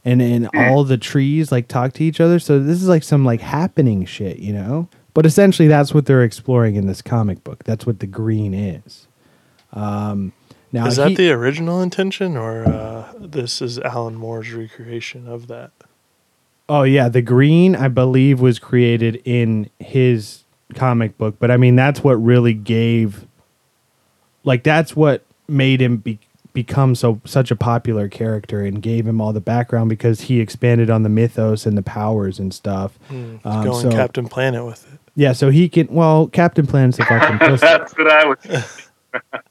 And 0.06 0.22
and 0.22 0.50
all 0.54 0.84
the 0.84 0.98
trees 0.98 1.52
like 1.52 1.68
talk 1.68 1.94
to 1.94 2.04
each 2.04 2.20
other. 2.20 2.40
So 2.40 2.60
this 2.60 2.82
is 2.82 2.88
like 2.88 3.04
some 3.04 3.24
like 3.24 3.42
happening 3.42 4.06
shit, 4.06 4.40
you 4.40 4.54
know. 4.54 4.88
But 5.14 5.26
essentially, 5.26 5.68
that's 5.68 5.94
what 5.94 6.06
they're 6.06 6.24
exploring 6.24 6.76
in 6.76 6.88
this 6.88 7.02
comic 7.02 7.44
book. 7.44 7.64
That's 7.64 7.86
what 7.86 8.00
the 8.00 8.08
green 8.08 8.54
is. 8.54 9.08
Um, 9.72 10.34
now 10.74 10.88
Is 10.88 10.98
that 10.98 11.10
he- 11.10 11.16
the 11.16 11.32
original 11.32 11.82
intention, 11.82 12.36
or 12.36 12.66
uh, 12.66 13.14
this 13.18 13.62
is 13.62 13.80
Alan 13.80 14.16
Moore's 14.16 14.52
recreation 14.52 15.28
of 15.30 15.48
that? 15.48 15.72
Oh 16.68 16.84
yeah, 16.84 17.08
the 17.10 17.22
green 17.22 17.76
I 17.76 17.88
believe 17.88 18.42
was 18.42 18.58
created 18.60 19.22
in 19.26 19.70
his 19.80 20.44
comic 20.76 21.18
book, 21.18 21.36
but 21.40 21.52
I 21.52 21.58
mean 21.58 21.76
that's 21.76 22.04
what 22.04 22.14
really 22.16 22.54
gave 22.54 23.26
like 24.44 24.64
that's 24.64 24.96
what 24.96 25.24
made 25.48 25.82
him 25.82 25.98
be 25.98 26.20
become 26.54 26.94
so 26.96 27.20
such 27.26 27.50
a 27.52 27.56
popular 27.56 28.08
character 28.08 28.64
and 28.64 28.82
gave 28.82 29.08
him 29.08 29.20
all 29.20 29.34
the 29.34 29.42
background 29.42 29.90
because 29.90 30.22
he 30.22 30.40
expanded 30.40 30.90
on 30.90 31.04
the 31.04 31.10
mythos 31.10 31.66
and 31.66 31.78
the 31.78 31.82
powers 31.82 32.40
and 32.40 32.54
stuff. 32.54 32.98
Um, 33.10 33.40
Going 33.44 33.82
so- 33.82 33.92
Captain 33.92 34.28
Planet 34.28 34.66
with 34.66 34.92
it. 34.94 35.00
Yeah, 35.16 35.34
so 35.34 35.50
he 35.52 35.70
can. 35.70 35.88
Well, 35.92 36.28
Captain 36.28 36.66
Planet's 36.66 36.98
a 36.98 37.06
fucking 37.06 37.38
pussy. 37.48 37.58
That's 37.66 37.96
what 37.96 38.10
I 38.12 38.26
was. 38.26 38.90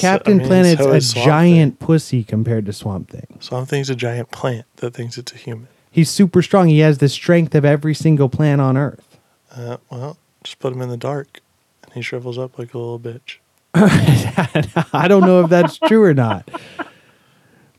Captain 0.00 0.34
I 0.34 0.38
mean, 0.38 0.46
Planet's 0.46 0.82
so 0.82 0.92
a 0.92 1.00
giant 1.24 1.78
pussy 1.78 2.24
compared 2.24 2.66
to 2.66 2.72
Swamp 2.72 3.10
Thing. 3.10 3.38
Swamp 3.40 3.68
Thing's 3.68 3.90
a 3.90 3.94
giant 3.94 4.30
plant 4.30 4.66
that 4.76 4.94
thinks 4.94 5.18
it's 5.18 5.32
a 5.32 5.36
human. 5.36 5.68
He's 5.90 6.10
super 6.10 6.42
strong. 6.42 6.68
He 6.68 6.80
has 6.80 6.98
the 6.98 7.08
strength 7.08 7.54
of 7.54 7.64
every 7.64 7.94
single 7.94 8.28
plant 8.28 8.60
on 8.60 8.76
Earth. 8.76 9.18
Uh, 9.54 9.76
well, 9.90 10.18
just 10.42 10.58
put 10.58 10.72
him 10.72 10.82
in 10.82 10.88
the 10.88 10.96
dark, 10.96 11.40
and 11.84 11.92
he 11.92 12.02
shrivels 12.02 12.36
up 12.38 12.58
like 12.58 12.74
a 12.74 12.78
little 12.78 12.98
bitch. 12.98 13.38
I 13.74 15.06
don't 15.08 15.22
know 15.22 15.42
if 15.42 15.50
that's 15.50 15.78
true 15.78 16.02
or 16.02 16.14
not. 16.14 16.48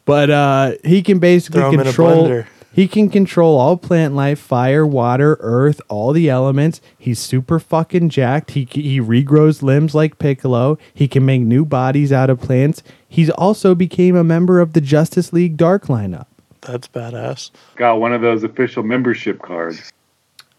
But 0.06 0.30
uh, 0.30 0.72
he 0.84 1.02
can 1.02 1.20
basically 1.20 1.62
Throw 1.62 1.70
him 1.72 1.80
in 1.80 1.80
a 1.82 1.84
control. 1.86 2.44
Blender. 2.76 2.82
He 2.82 2.88
can 2.88 3.10
control 3.10 3.58
all 3.58 3.78
plant 3.78 4.16
life, 4.16 4.40
fire, 4.40 4.86
water, 4.86 5.38
earth, 5.40 5.82
all 5.88 6.14
the 6.14 6.30
elements. 6.30 6.82
He's 6.98 7.20
super 7.20 7.60
fucking 7.60 8.10
jacked. 8.10 8.52
He 8.52 8.68
he 8.70 9.00
regrows 9.00 9.62
limbs 9.62 9.96
like 9.96 10.20
Piccolo. 10.20 10.78
He 10.94 11.08
can 11.08 11.26
make 11.26 11.42
new 11.42 11.66
bodies 11.66 12.12
out 12.12 12.30
of 12.30 12.42
plants. 12.42 12.84
He's 13.08 13.30
also 13.30 13.76
became 13.76 14.16
a 14.16 14.24
member 14.24 14.60
of 14.60 14.74
the 14.74 14.82
Justice 14.82 15.32
League 15.32 15.58
Dark 15.58 15.86
lineup. 15.86 16.28
That's 16.62 16.88
badass. 16.88 17.52
Got 17.76 18.00
one 18.00 18.14
of 18.14 18.22
those 18.22 18.44
official 18.44 18.84
membership 18.84 19.42
cards. 19.42 19.92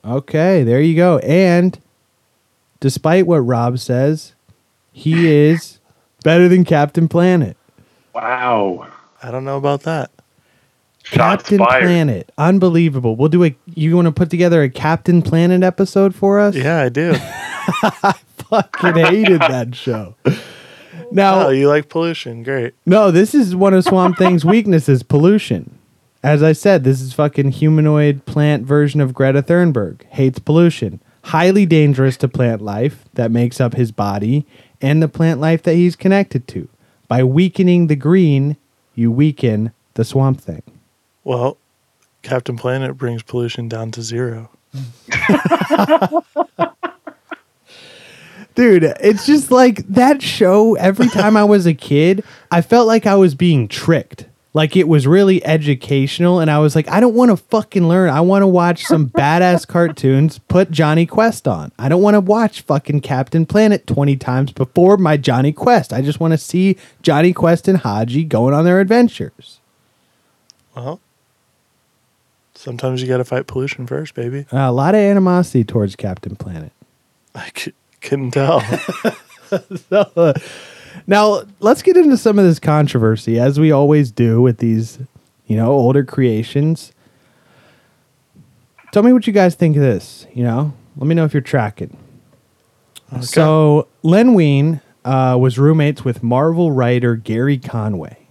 Okay, 0.05 0.63
there 0.63 0.81
you 0.81 0.95
go. 0.95 1.19
And 1.19 1.79
despite 2.79 3.27
what 3.27 3.39
Rob 3.39 3.79
says, 3.81 4.35
he 4.93 5.27
is 5.27 5.81
better 6.23 6.49
than 6.49 6.65
Captain 6.65 7.09
Planet. 7.09 7.57
Wow. 8.15 8.87
I 9.23 9.31
don't 9.33 9.45
know 9.45 9.57
about 9.57 9.83
that. 9.83 10.11
Shots 11.07 11.45
Captain 11.45 11.59
fired. 11.59 11.85
Planet. 11.85 12.33
Unbelievable. 12.37 13.15
We'll 13.15 13.29
do 13.29 13.45
a 13.45 13.55
you 13.67 13.95
want 13.95 14.07
to 14.07 14.13
put 14.13 14.29
together 14.29 14.63
a 14.63 14.69
Captain 14.69 15.23
Planet 15.23 15.63
episode 15.63 16.15
for 16.17 16.41
us? 16.41 16.57
Yeah, 16.57 16.81
I 16.81 16.89
do. 16.89 17.15
Fucking 18.49 18.97
hated 18.97 19.41
that 19.41 19.75
show. 19.77 20.17
Now, 21.13 21.47
oh, 21.47 21.51
you 21.51 21.69
like 21.69 21.89
pollution? 21.89 22.43
Great. 22.43 22.75
no, 22.85 23.13
this 23.13 23.35
is 23.35 23.55
one 23.55 23.73
of 23.73 23.85
Swamp 23.85 24.17
Thing's 24.19 24.45
weaknesses, 24.45 25.05
pollution. 25.05 25.79
As 26.25 26.43
I 26.43 26.53
said, 26.53 26.83
this 26.83 27.01
is 27.01 27.13
fucking 27.13 27.53
humanoid 27.53 28.25
plant 28.27 28.65
version 28.65 29.01
of 29.01 29.15
Greta 29.15 29.43
Thunberg. 29.43 30.03
Hates 30.11 30.41
pollution. 30.41 31.01
Highly 31.27 31.67
dangerous 31.67 32.17
to 32.17 32.29
plant 32.29 32.63
life 32.63 33.05
that 33.15 33.31
makes 33.31 33.61
up 33.61 33.75
his 33.75 33.93
body 33.93 34.45
and 34.81 35.01
the 35.01 35.09
plant 35.09 35.41
life 35.41 35.63
that 35.63 35.75
he's 35.75 35.95
connected 35.95 36.49
to. 36.49 36.69
By 37.07 37.23
weakening 37.23 37.87
the 37.87 37.95
green, 37.97 38.57
you 38.97 39.13
weaken 39.13 39.73
the 39.95 40.05
Swamp 40.05 40.41
Thing. 40.41 40.63
Well, 41.27 41.59
Captain 42.23 42.57
Planet 42.57 42.97
brings 42.97 43.25
pollution 43.25 43.69
down 43.69 43.91
to 43.91 44.01
zero. 44.01 44.49
Dude, 48.55 48.85
it's 49.01 49.27
just 49.27 49.51
like 49.51 49.79
that 49.89 50.23
show. 50.23 50.77
Every 50.77 51.09
time 51.09 51.37
I 51.37 51.43
was 51.43 51.67
a 51.67 51.75
kid, 51.75 52.23
I 52.53 52.61
felt 52.63 52.87
like 52.87 53.07
I 53.07 53.17
was 53.17 53.35
being 53.35 53.67
tricked. 53.67 54.27
Like 54.55 54.77
it 54.77 54.87
was 54.87 55.09
really 55.09 55.45
educational, 55.45 56.39
and 56.39 56.49
I 56.49 56.61
was 56.61 56.77
like, 56.77 56.89
I 56.89 57.01
don't 57.01 57.15
want 57.15 57.33
to 57.33 57.37
fucking 57.37 57.89
learn. 57.89 58.09
I 58.09 58.21
want 58.21 58.43
to 58.43 58.47
watch 58.47 58.85
some 58.85 59.09
badass 59.11 59.67
cartoons. 59.67 60.39
Put 60.39 60.71
Jonny 60.71 61.07
Quest 61.07 61.49
on. 61.49 61.73
I 61.77 61.89
don't 61.89 62.03
want 62.03 62.15
to 62.15 62.21
watch 62.21 62.61
fucking 62.61 63.01
Captain 63.01 63.47
Planet 63.47 63.85
20 63.89 64.17
times 64.17 64.53
before 64.53 64.97
my 64.97 65.17
Jonny 65.17 65.53
Quest. 65.53 65.93
I 65.93 66.03
just 66.03 66.21
want 66.21 66.35
to 66.35 66.39
see 66.39 66.77
Jonny 67.03 67.33
Quest 67.33 67.67
and 67.67 67.79
Hadji 67.79 68.23
going 68.23 68.55
on 68.55 68.65
their 68.65 68.79
adventures. 68.79 69.59
Well, 70.77 71.01
sometimes 72.67 73.01
you 73.01 73.07
got 73.07 73.19
to 73.19 73.25
fight 73.25 73.47
pollution 73.47 73.87
first, 73.87 74.15
baby. 74.15 74.45
Uh, 74.53 74.59
a 74.59 74.73
lot 74.73 74.97
of 74.97 75.01
animosity 75.01 75.63
towards 75.63 75.95
Captain 75.95 76.35
Planet. 76.35 76.73
I 77.33 77.51
c- 77.55 77.73
couldn't 78.01 78.33
tell. 78.33 78.61
Now, 81.07 81.43
let's 81.61 81.83
get 81.83 81.97
into 81.97 82.17
some 82.17 82.39
of 82.39 82.45
this 82.45 82.59
controversy, 82.59 83.39
as 83.39 83.61
we 83.61 83.71
always 83.71 84.11
do 84.11 84.41
with 84.41 84.59
these, 84.59 84.99
you 85.47 85.57
know, 85.57 85.71
older 85.71 86.03
creations. 86.03 86.93
Tell 88.93 89.03
me 89.03 89.13
what 89.13 89.27
you 89.27 89.33
guys 89.33 89.55
think 89.55 89.77
of 89.77 89.83
this. 89.83 90.27
You 90.33 90.43
know, 90.43 90.75
let 90.97 91.07
me 91.07 91.15
know 91.15 91.25
if 91.25 91.33
you're 91.35 91.43
tracking. 91.43 91.97
So, 93.21 93.87
Len 94.03 94.35
Wein 94.35 94.81
uh, 95.05 95.37
was 95.39 95.59
roommates 95.59 96.05
with 96.05 96.23
Marvel 96.23 96.73
writer 96.73 97.15
Gary 97.15 97.59
Conway. 97.59 98.26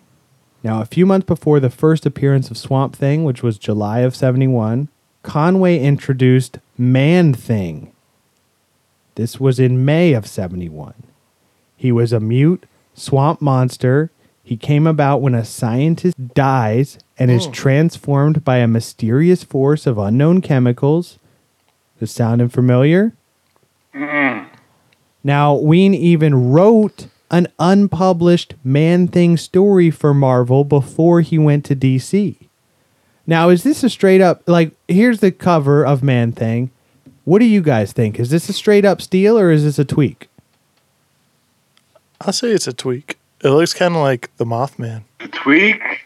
Now, 0.66 0.82
a 0.82 0.86
few 0.86 1.06
months 1.06 1.28
before 1.28 1.60
the 1.60 1.70
first 1.70 2.08
appearance 2.08 2.50
of 2.50 2.58
Swamp 2.58 2.96
Thing, 2.96 3.24
which 3.24 3.44
was 3.44 3.60
July 3.60 4.00
of 4.00 4.16
71, 4.16 4.88
Conway 5.22 5.78
introduced 5.78 6.58
Man 6.76 7.36
Thing. 7.36 7.94
This 9.14 9.40
was 9.40 9.60
in 9.60 9.86
May 9.86 10.14
of 10.14 10.26
71. 10.26 10.96
He 11.78 11.92
was 11.92 12.12
a 12.12 12.20
mute 12.20 12.66
swamp 12.96 13.44
monster. 13.44 14.10
He 14.44 14.58
came 14.58 14.88
about 14.88 15.22
when 15.22 15.36
a 15.36 15.46
scientist 15.46 16.34
dies 16.34 16.98
and 17.20 17.30
is 17.30 17.46
oh. 17.46 17.52
transformed 17.52 18.44
by 18.44 18.58
a 18.58 18.68
mysterious 18.68 19.44
force 19.44 19.86
of 19.86 20.00
unknown 20.00 20.42
chemicals. 20.42 21.20
Does 21.94 22.10
this 22.10 22.12
sounding 22.14 22.50
familiar? 22.50 23.14
Now, 25.24 25.54
Wein 25.54 25.94
even 25.94 26.52
wrote 26.52 27.06
an 27.32 27.48
unpublished 27.60 28.54
Man 28.64 29.08
Thing 29.08 29.38
story 29.38 29.90
for 29.90 30.14
Marvel 30.14 30.64
before 30.64 31.22
he 31.22 31.38
went 31.38 31.66
to 31.66 31.76
DC. 31.76 32.38
Now, 33.28 33.50
is 33.50 33.64
this 33.64 33.84
a 33.84 33.90
straight 33.90 34.22
up, 34.22 34.44
like, 34.48 34.72
here's 34.88 35.20
the 35.20 35.32
cover 35.32 35.86
of 35.86 36.04
Man 36.04 36.32
Thing. 36.32 36.70
What 37.24 37.40
do 37.40 37.46
you 37.46 37.62
guys 37.62 37.92
think? 37.92 38.20
Is 38.20 38.30
this 38.30 38.48
a 38.50 38.54
straight 38.54 38.86
up 38.86 39.02
steal 39.02 39.38
or 39.38 39.52
is 39.52 39.64
this 39.64 39.80
a 39.80 39.86
tweak? 39.86 40.30
I'll 42.22 42.34
say 42.34 42.52
it's 42.52 42.68
a 42.68 42.74
tweak. 42.74 43.18
It 43.44 43.50
looks 43.50 43.74
kind 43.74 43.96
of 43.96 44.02
like 44.02 44.36
the 44.38 44.46
Mothman. 44.46 45.04
The 45.20 45.28
tweak. 45.28 45.82
It 45.82 46.06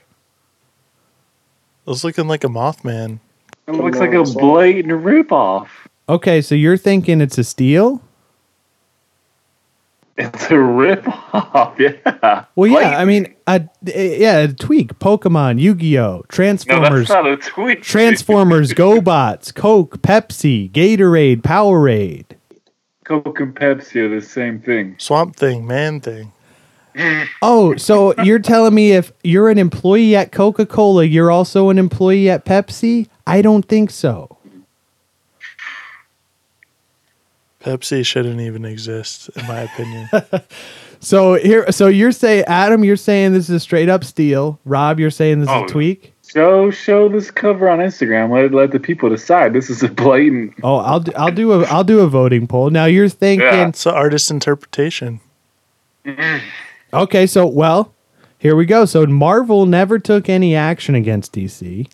was 1.85 2.03
looking 2.03 2.27
like 2.27 2.43
a 2.43 2.47
Mothman. 2.47 3.19
It 3.67 3.73
looks 3.73 3.99
like 3.99 4.13
a 4.13 4.23
blatant 4.23 5.03
ripoff. 5.03 5.67
Okay, 6.07 6.41
so 6.41 6.55
you're 6.55 6.77
thinking 6.77 7.21
it's 7.21 7.37
a 7.37 7.43
steal? 7.43 8.01
It's 10.33 10.45
a 10.47 10.55
ripoff. 10.55 11.79
Yeah. 11.79 12.45
Well, 12.55 12.69
yeah, 12.69 12.75
Like- 12.75 12.93
I 12.97 13.05
mean, 13.05 13.33
a, 13.47 13.63
yeah, 13.85 14.39
a 14.39 14.47
tweak. 14.49 14.99
Pokemon, 14.99 15.59
Yu-Gi-Oh, 15.61 16.23
Transformers. 16.27 16.81
No, 16.83 16.89
Transformers, 16.89 17.07
that's 17.07 17.23
not 17.23 17.25
a 17.27 17.37
tweak. 17.37 17.81
Transformers, 17.83 18.73
GoBots, 18.73 19.55
Coke, 19.55 20.01
Pepsi, 20.01 20.69
Gatorade, 20.71 21.41
Powerade. 21.41 22.25
Coke 23.05 23.39
and 23.39 23.55
Pepsi 23.55 23.95
are 24.01 24.09
the 24.09 24.21
same 24.21 24.59
thing. 24.59 24.95
Swamp 24.99 25.35
Thing, 25.37 25.65
Man 25.65 26.01
Thing. 26.01 26.33
Oh, 27.41 27.77
so 27.77 28.13
you're 28.23 28.39
telling 28.39 28.73
me 28.75 28.91
if 28.91 29.13
you're 29.23 29.49
an 29.49 29.57
employee 29.57 30.17
at 30.17 30.33
Coca-Cola, 30.33 31.05
you're 31.05 31.31
also 31.31 31.69
an 31.69 31.77
employee 31.77 32.29
at 32.29 32.43
Pepsi? 32.43 33.07
I 33.25 33.41
don't 33.41 33.63
think 33.63 33.89
so. 33.89 34.37
Pepsi 37.63 38.05
shouldn't 38.05 38.39
even 38.39 38.63
exist, 38.65 39.29
in 39.35 39.45
my 39.47 39.61
opinion. 39.61 40.09
So 41.01 41.35
here, 41.35 41.71
so 41.71 41.87
you're 41.87 42.11
saying, 42.11 42.43
Adam, 42.47 42.83
you're 42.83 42.97
saying 42.97 43.31
this 43.31 43.45
is 43.49 43.55
a 43.55 43.59
straight 43.61 43.87
up 43.87 44.03
steal. 44.03 44.59
Rob, 44.65 44.99
you're 44.99 45.09
saying 45.09 45.39
this 45.39 45.47
Oh. 45.49 45.55
is 45.55 45.61
a 45.61 45.63
oh. 45.63 45.67
tweak. 45.67 46.13
Show 46.27 46.69
show 46.71 47.09
this 47.09 47.31
cover 47.31 47.69
on 47.69 47.79
Instagram. 47.79 48.31
Let 48.31 48.53
let 48.53 48.71
the 48.71 48.79
people 48.79 49.09
decide. 49.09 49.53
This 49.53 49.69
is 49.69 49.81
a 49.81 49.87
blatant. 49.87 50.53
Oh, 50.61 50.75
I'll 50.75 50.99
do, 50.99 51.11
I'll 51.15 51.31
do 51.31 51.53
a 51.53 51.63
I'll 51.67 51.83
do 51.85 52.01
a 52.01 52.07
voting 52.07 52.47
poll. 52.47 52.69
Now 52.69 52.85
you're 52.85 53.09
thinking, 53.09 53.47
Yeah. 53.47 53.69
it's 53.69 53.85
an 53.85 53.95
artist 53.95 54.29
interpretation. 54.29 55.21
Okay, 56.93 57.25
so 57.25 57.47
well, 57.47 57.93
here 58.37 58.55
we 58.55 58.65
go. 58.65 58.85
So 58.85 59.05
Marvel 59.07 59.65
never 59.65 59.99
took 59.99 60.29
any 60.29 60.53
action 60.55 60.95
against 60.95 61.33
DC. 61.33 61.87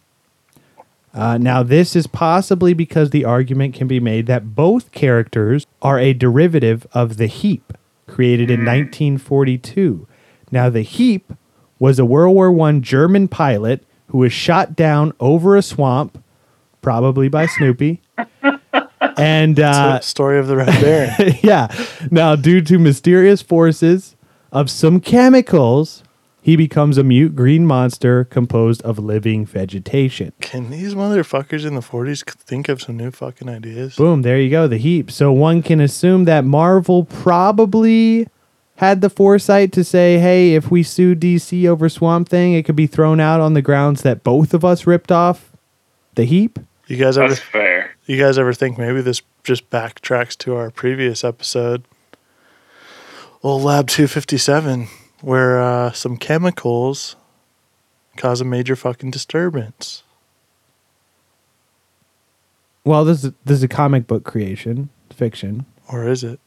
Uh, 1.15 1.37
now, 1.37 1.63
this 1.63 1.95
is 1.95 2.07
possibly 2.07 2.73
because 2.73 3.11
the 3.11 3.23
argument 3.23 3.73
can 3.73 3.87
be 3.87 4.01
made 4.01 4.27
that 4.27 4.53
both 4.53 4.91
characters 4.91 5.65
are 5.81 5.97
a 5.97 6.13
derivative 6.13 6.85
of 6.91 7.15
the 7.15 7.27
Heap, 7.27 7.71
created 8.05 8.51
in 8.51 8.59
1942. 8.59 10.05
Now, 10.51 10.69
the 10.69 10.81
Heap 10.81 11.31
was 11.79 11.99
a 11.99 12.05
World 12.05 12.35
War 12.35 12.51
One 12.51 12.81
German 12.81 13.29
pilot 13.29 13.85
who 14.07 14.17
was 14.17 14.33
shot 14.33 14.75
down 14.75 15.13
over 15.21 15.55
a 15.55 15.61
swamp, 15.61 16.21
probably 16.81 17.29
by 17.29 17.45
Snoopy. 17.45 18.01
and 19.17 19.57
uh, 19.57 20.01
story 20.01 20.37
of 20.37 20.47
the 20.47 20.57
Red 20.57 20.81
Baron. 20.81 21.35
yeah. 21.41 21.67
Now, 22.11 22.35
due 22.35 22.61
to 22.61 22.77
mysterious 22.77 23.41
forces 23.41 24.17
of 24.51 24.69
some 24.69 24.99
chemicals, 24.99 26.03
he 26.45 26.55
becomes 26.55 26.99
a 26.99 27.03
mute 27.03 27.35
green 27.35 27.65
monster 27.65 28.23
composed 28.23 28.79
of 28.83 28.99
living 28.99 29.47
vegetation. 29.47 30.31
Can 30.41 30.69
these 30.69 30.93
motherfuckers 30.93 31.65
in 31.65 31.73
the 31.73 31.81
40s 31.81 32.23
think 32.35 32.69
of 32.69 32.83
some 32.83 32.95
new 32.97 33.09
fucking 33.09 33.49
ideas? 33.49 33.95
Boom, 33.95 34.21
there 34.21 34.39
you 34.39 34.51
go, 34.51 34.67
the 34.67 34.77
heap. 34.77 35.09
So 35.09 35.31
one 35.31 35.63
can 35.63 35.81
assume 35.81 36.25
that 36.25 36.45
Marvel 36.45 37.03
probably 37.05 38.27
had 38.75 39.01
the 39.01 39.09
foresight 39.09 39.71
to 39.71 39.83
say, 39.83 40.19
"Hey, 40.19 40.53
if 40.53 40.69
we 40.69 40.83
sue 40.83 41.15
DC 41.15 41.67
over 41.67 41.89
Swamp 41.89 42.29
Thing, 42.29 42.53
it 42.53 42.63
could 42.63 42.75
be 42.75 42.85
thrown 42.85 43.19
out 43.19 43.41
on 43.41 43.55
the 43.55 43.63
grounds 43.63 44.03
that 44.03 44.23
both 44.23 44.53
of 44.53 44.63
us 44.63 44.85
ripped 44.85 45.11
off 45.11 45.51
the 46.13 46.25
heap." 46.25 46.59
You 46.85 46.97
guys 46.97 47.17
ever 47.17 47.29
That's 47.29 47.39
fair. 47.39 47.95
you 48.05 48.19
guys 48.19 48.37
ever 48.37 48.53
think 48.53 48.77
maybe 48.77 49.01
this 49.01 49.23
just 49.43 49.67
backtracks 49.71 50.37
to 50.37 50.55
our 50.55 50.69
previous 50.69 51.23
episode? 51.23 51.85
Old 53.41 53.63
Lab 53.63 53.87
257, 53.87 54.89
where 55.25 55.59
uh, 55.59 55.91
some 55.91 56.17
chemicals 56.17 57.15
cause 58.15 58.41
a 58.41 58.45
major 58.45 58.75
fucking 58.75 59.09
disturbance. 59.09 60.03
Well, 62.83 63.03
this 63.03 63.23
is 63.23 63.31
this 63.43 63.57
is 63.57 63.63
a 63.63 63.67
comic 63.67 64.05
book 64.05 64.23
creation, 64.23 64.89
fiction. 65.11 65.65
Or 65.91 66.07
is 66.07 66.23
it? 66.23 66.39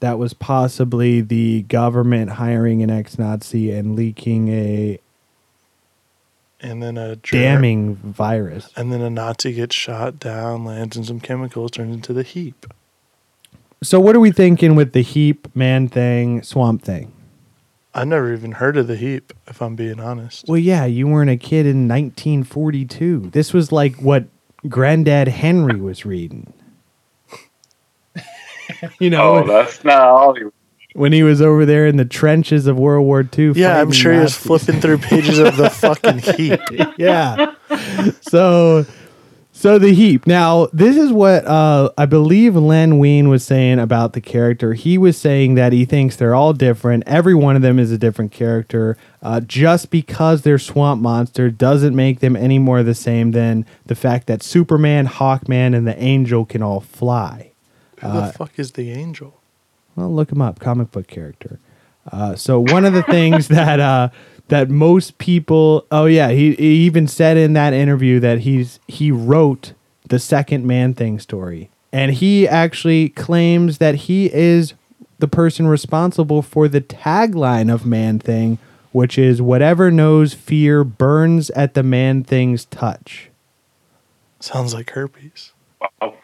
That 0.00 0.18
was 0.18 0.32
possibly 0.32 1.20
the 1.20 1.62
government 1.64 2.30
hiring 2.32 2.82
an 2.82 2.90
ex-Nazi 2.90 3.70
and 3.70 3.94
leaking 3.94 4.48
a 4.48 4.98
And 6.60 6.82
then 6.82 6.96
a 6.96 7.16
germ- 7.16 7.40
damning 7.40 7.96
virus. 7.96 8.70
And 8.76 8.90
then 8.90 9.02
a 9.02 9.10
Nazi 9.10 9.52
gets 9.52 9.76
shot 9.76 10.18
down, 10.18 10.64
lands 10.64 10.96
in 10.96 11.04
some 11.04 11.20
chemicals, 11.20 11.72
turns 11.72 11.94
into 11.94 12.14
the 12.14 12.22
heap. 12.22 12.64
So, 13.82 14.00
what 14.00 14.16
are 14.16 14.20
we 14.20 14.30
thinking 14.32 14.76
with 14.76 14.92
the 14.92 15.02
heap, 15.02 15.54
man 15.54 15.88
thing, 15.88 16.42
swamp 16.42 16.82
thing? 16.82 17.12
I 17.94 18.04
never 18.04 18.32
even 18.32 18.52
heard 18.52 18.76
of 18.76 18.86
the 18.86 18.96
heap, 18.96 19.32
if 19.46 19.60
I'm 19.62 19.76
being 19.76 20.00
honest. 20.00 20.46
Well, 20.48 20.58
yeah, 20.58 20.84
you 20.84 21.06
weren't 21.06 21.30
a 21.30 21.36
kid 21.36 21.66
in 21.66 21.86
1942. 21.86 23.30
This 23.32 23.52
was 23.52 23.70
like 23.70 23.94
what 23.96 24.24
Granddad 24.68 25.28
Henry 25.28 25.78
was 25.80 26.04
reading. 26.04 26.52
you 28.98 29.10
know, 29.10 29.36
Oh, 29.36 29.46
that's 29.46 29.84
not 29.84 29.98
Hollywood. 30.00 30.52
when 30.94 31.12
he 31.12 31.22
was 31.22 31.40
over 31.42 31.64
there 31.66 31.86
in 31.86 31.96
the 31.96 32.04
trenches 32.04 32.66
of 32.66 32.78
World 32.78 33.04
War 33.06 33.20
II. 33.36 33.52
Yeah, 33.54 33.78
I'm 33.80 33.86
fighting 33.88 33.92
sure 33.92 34.12
he 34.14 34.18
was 34.20 34.36
flipping 34.36 34.80
through 34.80 34.98
pages 34.98 35.38
of 35.38 35.56
the 35.56 35.70
fucking 35.70 36.18
heap. 36.18 36.60
yeah. 36.98 37.54
So, 38.22 38.86
so 39.64 39.78
the 39.78 39.94
heap. 39.94 40.26
Now, 40.26 40.66
this 40.74 40.94
is 40.94 41.10
what 41.10 41.46
uh, 41.46 41.88
I 41.96 42.04
believe 42.04 42.54
Len 42.54 42.98
Wein 42.98 43.30
was 43.30 43.44
saying 43.44 43.78
about 43.78 44.12
the 44.12 44.20
character. 44.20 44.74
He 44.74 44.98
was 44.98 45.16
saying 45.16 45.54
that 45.54 45.72
he 45.72 45.86
thinks 45.86 46.16
they're 46.16 46.34
all 46.34 46.52
different. 46.52 47.02
Every 47.06 47.34
one 47.34 47.56
of 47.56 47.62
them 47.62 47.78
is 47.78 47.90
a 47.90 47.96
different 47.96 48.30
character. 48.30 48.98
Uh, 49.22 49.40
just 49.40 49.88
because 49.90 50.42
they're 50.42 50.58
swamp 50.58 51.00
monster 51.00 51.48
doesn't 51.48 51.96
make 51.96 52.20
them 52.20 52.36
any 52.36 52.58
more 52.58 52.82
the 52.82 52.94
same 52.94 53.30
than 53.30 53.64
the 53.86 53.94
fact 53.94 54.26
that 54.26 54.42
Superman, 54.42 55.06
Hawkman, 55.06 55.74
and 55.74 55.86
the 55.86 55.98
Angel 55.98 56.44
can 56.44 56.62
all 56.62 56.80
fly. 56.80 57.52
Who 58.00 58.12
the 58.12 58.34
fuck 58.36 58.58
is 58.58 58.72
the 58.72 58.90
angel? 58.90 59.40
Well, 59.96 60.12
look 60.14 60.30
him 60.30 60.42
up, 60.42 60.60
comic 60.60 60.90
book 60.90 61.06
character. 61.06 61.58
Uh, 62.12 62.34
so 62.36 62.60
one 62.60 62.84
of 62.84 62.92
the 62.92 63.02
things 63.04 63.48
that 63.48 63.80
uh, 63.80 64.10
that 64.48 64.70
most 64.70 65.18
people, 65.18 65.86
oh 65.90 66.06
yeah, 66.06 66.30
he, 66.30 66.54
he 66.54 66.84
even 66.84 67.06
said 67.06 67.36
in 67.36 67.52
that 67.54 67.72
interview 67.72 68.20
that 68.20 68.40
he's 68.40 68.78
he 68.86 69.10
wrote 69.10 69.72
the 70.08 70.18
second 70.18 70.66
Man 70.66 70.94
Thing 70.94 71.18
story, 71.18 71.70
and 71.92 72.12
he 72.12 72.46
actually 72.46 73.08
claims 73.08 73.78
that 73.78 73.94
he 73.94 74.32
is 74.32 74.74
the 75.18 75.28
person 75.28 75.66
responsible 75.66 76.42
for 76.42 76.68
the 76.68 76.80
tagline 76.80 77.72
of 77.72 77.86
Man 77.86 78.18
Thing, 78.18 78.58
which 78.92 79.18
is 79.18 79.40
"Whatever 79.40 79.90
knows 79.90 80.34
fear 80.34 80.84
burns 80.84 81.50
at 81.50 81.74
the 81.74 81.82
Man 81.82 82.22
Thing's 82.22 82.66
touch." 82.66 83.30
Sounds 84.40 84.74
like 84.74 84.90
herpes. 84.90 85.52
Wow. 85.80 86.14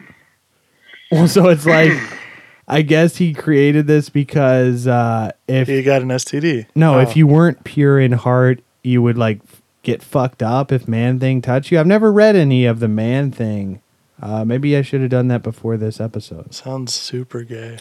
Well, 1.11 1.29
so 1.29 1.49
it's 1.49 1.66
like. 1.66 1.93
I 2.73 2.83
guess 2.83 3.16
he 3.16 3.35
created 3.35 3.87
this 3.89 4.09
because 4.09 4.87
uh, 4.87 5.33
if 5.49 5.66
He 5.68 5.83
got 5.83 6.03
an 6.03 6.09
STD. 6.09 6.66
No, 6.77 6.95
Oh. 6.95 6.99
if 7.01 7.16
you 7.16 7.27
weren't 7.27 7.64
pure 7.64 7.99
in 7.99 8.12
heart, 8.12 8.61
you 8.85 9.03
would 9.03 9.18
like 9.18 9.41
get 9.83 10.03
fucked 10.03 10.43
up 10.43 10.71
if 10.71 10.87
Man 10.87 11.18
Thing 11.18 11.43
touched 11.43 11.73
you. 11.73 11.81
I've 11.81 11.87
never 11.87 12.12
read 12.12 12.37
any 12.37 12.64
of 12.66 12.79
the 12.81 12.89
Man 12.89 13.31
Thing. 13.33 13.81
Uh, 14.23 14.45
maybe 14.45 14.77
I 14.77 14.83
should 14.83 15.01
have 15.01 15.11
done 15.11 15.29
that 15.29 15.43
before 15.43 15.77
this 15.79 16.01
episode. 16.01 16.55
Sounds 16.55 16.95
super 16.95 17.43
gay. 17.43 17.79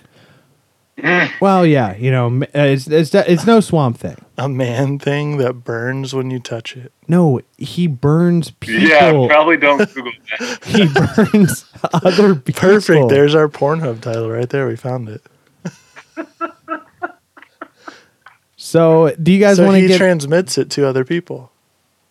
Well, 1.42 1.66
yeah, 1.66 1.96
you 1.96 2.12
know, 2.12 2.42
uh, 2.44 2.48
it's 2.54 2.88
it's 2.88 3.14
it's 3.16 3.46
no 3.46 3.60
Swamp 3.60 3.98
Thing. 3.98 4.18
A 4.38 4.50
man 4.50 5.00
thing 5.00 5.38
that 5.38 5.64
burns 5.64 6.14
when 6.14 6.30
you 6.32 6.40
touch 6.40 6.76
it. 6.78 6.92
No, 7.08 7.42
he 7.58 7.88
burns 7.88 8.52
people. 8.52 8.88
Yeah, 8.88 9.28
probably 9.28 9.58
don't 9.58 9.78
Google 9.94 10.12
that. 10.40 10.64
he 10.66 10.88
burns 11.32 11.66
other 12.04 12.36
people. 12.40 12.62
Perfect. 12.62 13.10
There's 13.10 13.36
our 13.36 13.48
Pornhub 13.48 14.02
title 14.02 14.30
right 14.30 14.50
there. 14.50 14.68
We 14.68 14.76
found 14.76 15.10
it. 15.10 15.22
So, 18.58 19.16
do 19.22 19.32
you 19.32 19.40
guys 19.40 19.58
so 19.58 19.64
want 19.66 19.76
to 19.76 19.82
he 19.82 19.88
get 19.88 19.98
transmits 19.98 20.58
it 20.58 20.70
to 20.72 20.86
other 20.86 21.06
people. 21.06 21.52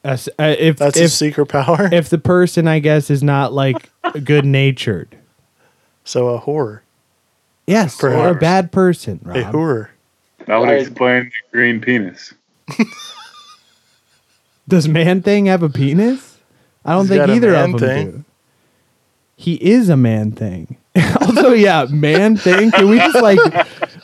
uh, 0.05 0.17
if 0.39 0.79
That's 0.79 0.97
if 0.97 1.03
his 1.03 1.15
secret 1.17 1.47
power. 1.47 1.89
if 1.93 2.09
the 2.09 2.19
person 2.19 2.67
I 2.67 2.79
guess 2.79 3.11
is 3.11 3.23
not 3.23 3.53
like 3.53 3.91
good 4.25 4.45
natured? 4.47 5.17
so 6.05 6.29
a 6.29 6.41
whore, 6.41 6.81
Yes, 7.69 8.03
or 8.03 8.29
a 8.29 8.35
bad 8.35 8.73
person. 8.73 9.21
a 9.27 9.43
whore. 9.43 9.89
That 10.47 10.57
would 10.57 10.71
explain 10.71 11.25
the 11.25 11.57
green 11.57 11.81
penis. 11.81 12.33
Does 14.69 14.89
man 14.89 15.23
thing 15.23 15.47
have 15.47 15.63
a 15.63 15.69
penis? 15.69 16.39
I 16.85 16.93
don't 16.93 17.03
He's 17.03 17.11
think 17.11 17.21
got 17.21 17.31
a 17.31 17.35
either 17.35 17.53
man 17.53 17.75
of 17.75 17.81
them 17.81 17.89
thing. 17.89 18.11
do. 18.11 18.25
He 19.37 19.55
is 19.55 19.89
a 19.89 19.97
man 19.97 20.33
thing. 20.33 20.79
also, 21.21 21.53
yeah, 21.53 21.87
man 21.91 22.37
thing. 22.37 22.71
Can 22.71 22.89
we 22.89 22.99
just 22.99 23.21
like 23.23 23.39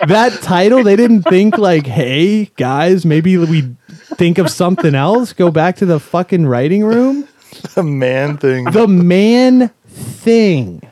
that 0.06 0.38
title? 0.42 0.84
They 0.84 0.96
didn't 0.96 1.22
think 1.22 1.58
like, 1.58 1.86
hey 1.86 2.46
guys, 2.56 3.04
maybe 3.04 3.36
we 3.38 3.74
think 3.88 4.38
of 4.38 4.50
something 4.50 4.94
else. 4.94 5.32
Go 5.32 5.50
back 5.50 5.76
to 5.76 5.86
the 5.86 5.98
fucking 5.98 6.46
writing 6.46 6.84
room. 6.84 7.26
The 7.76 7.84
man 7.84 8.36
thing 8.36 8.64
The 8.64 8.88
man 8.88 9.70
thing. 9.86 10.82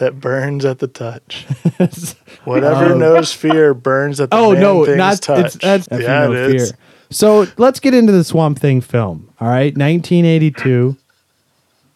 That 0.00 0.18
burns 0.18 0.64
at 0.64 0.78
the 0.78 0.88
touch. 0.88 1.46
Whatever 2.44 2.94
um, 2.94 2.98
knows 2.98 3.32
fear 3.32 3.74
burns 3.74 4.18
at 4.18 4.30
the 4.30 4.36
oh, 4.36 4.54
touch. 4.54 4.64
Oh 4.64 4.84
no, 4.84 4.94
not 4.94 5.22
touch. 5.22 5.44
it's 5.44 5.56
that's 5.56 5.88
yeah, 5.90 6.26
know 6.26 6.32
it 6.32 6.56
is. 6.56 6.70
fear. 6.70 6.78
So 7.10 7.46
let's 7.58 7.80
get 7.80 7.92
into 7.92 8.12
the 8.12 8.24
Swamp 8.24 8.58
Thing 8.58 8.80
film. 8.80 9.32
All 9.40 9.48
right, 9.48 9.76
1982. 9.76 10.96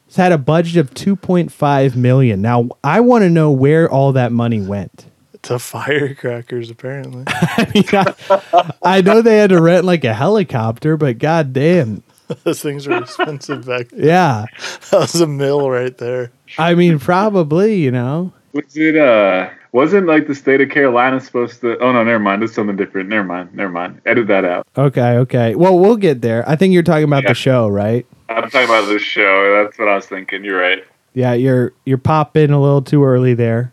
It's 0.07 0.17
had 0.17 0.33
a 0.33 0.39
budget 0.39 0.77
of 0.77 0.93
2.5 0.93 1.97
million. 1.97 2.43
Now 2.43 2.69
I 2.85 3.01
want 3.01 3.23
to 3.23 3.31
know 3.31 3.51
where 3.51 3.91
all 3.91 4.13
that 4.13 4.33
money 4.33 4.61
went. 4.61 5.07
To 5.43 5.59
firecrackers, 5.59 6.71
apparently. 6.71 7.25
I 7.27 7.71
mean, 7.75 7.85
I, 7.93 8.73
I 8.83 9.01
know 9.01 9.23
they 9.23 9.39
had 9.39 9.51
to 9.51 9.61
rent 9.61 9.85
like 9.85 10.05
a 10.05 10.15
helicopter, 10.15 10.97
but 10.97 11.19
goddamn, 11.19 12.03
Those 12.45 12.63
things 12.63 12.87
were 12.87 12.99
expensive 12.99 13.67
back 13.67 13.89
then. 13.89 14.05
yeah. 14.05 14.45
That 14.91 15.01
was 15.01 15.21
a 15.21 15.27
mill 15.27 15.71
right 15.71 15.97
there. 15.99 16.31
I 16.59 16.75
mean, 16.75 16.99
probably 16.99 17.75
you 17.77 17.91
know. 17.91 18.33
Was 18.53 18.77
it 18.77 18.97
uh 18.97 19.49
wasn't 19.73 20.07
like 20.07 20.29
the 20.29 20.35
state 20.35 20.61
of 20.61 20.71
Carolina 20.71 21.21
supposed 21.21 21.61
to 21.63 21.77
oh 21.79 21.93
no, 21.93 22.05
never 22.05 22.19
mind. 22.21 22.43
It's 22.43 22.55
something 22.55 22.77
different. 22.77 23.09
Never 23.09 23.25
mind. 23.25 23.55
Never 23.55 23.73
mind. 23.73 24.01
Edit 24.07 24.29
that 24.29 24.45
out. 24.45 24.67
Okay, 24.77 25.17
okay. 25.19 25.55
Well, 25.55 25.79
we'll 25.79 25.97
get 25.97 26.21
there. 26.23 26.49
I 26.49 26.55
think 26.57 26.73
you're 26.73 26.83
talking 26.85 27.05
about 27.05 27.25
Yeah. 27.25 27.31
the 27.31 27.35
show, 27.35 27.69
right? 27.69 28.07
I'm 28.29 28.43
talking 28.51 28.65
about 28.65 28.89
the 28.89 28.99
show. 28.99 29.63
That's 29.65 29.79
what 29.79 29.89
I 29.89 29.97
was 29.97 30.07
thinking. 30.07 30.45
You're 30.45 30.61
right. 30.61 30.85
Yeah, 31.15 31.33
you're 31.35 31.73
you're 31.85 31.99
popping 31.99 32.51
a 32.51 32.61
little 32.61 32.83
too 32.83 33.05
early 33.05 33.35
there. 33.35 33.73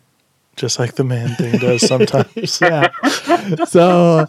Just 0.58 0.78
like 0.80 0.96
the 0.96 1.04
man 1.04 1.30
thing 1.36 1.58
does 1.60 1.88
sometimes. 1.88 2.60
yeah. 2.62 2.90
so, 3.66 4.28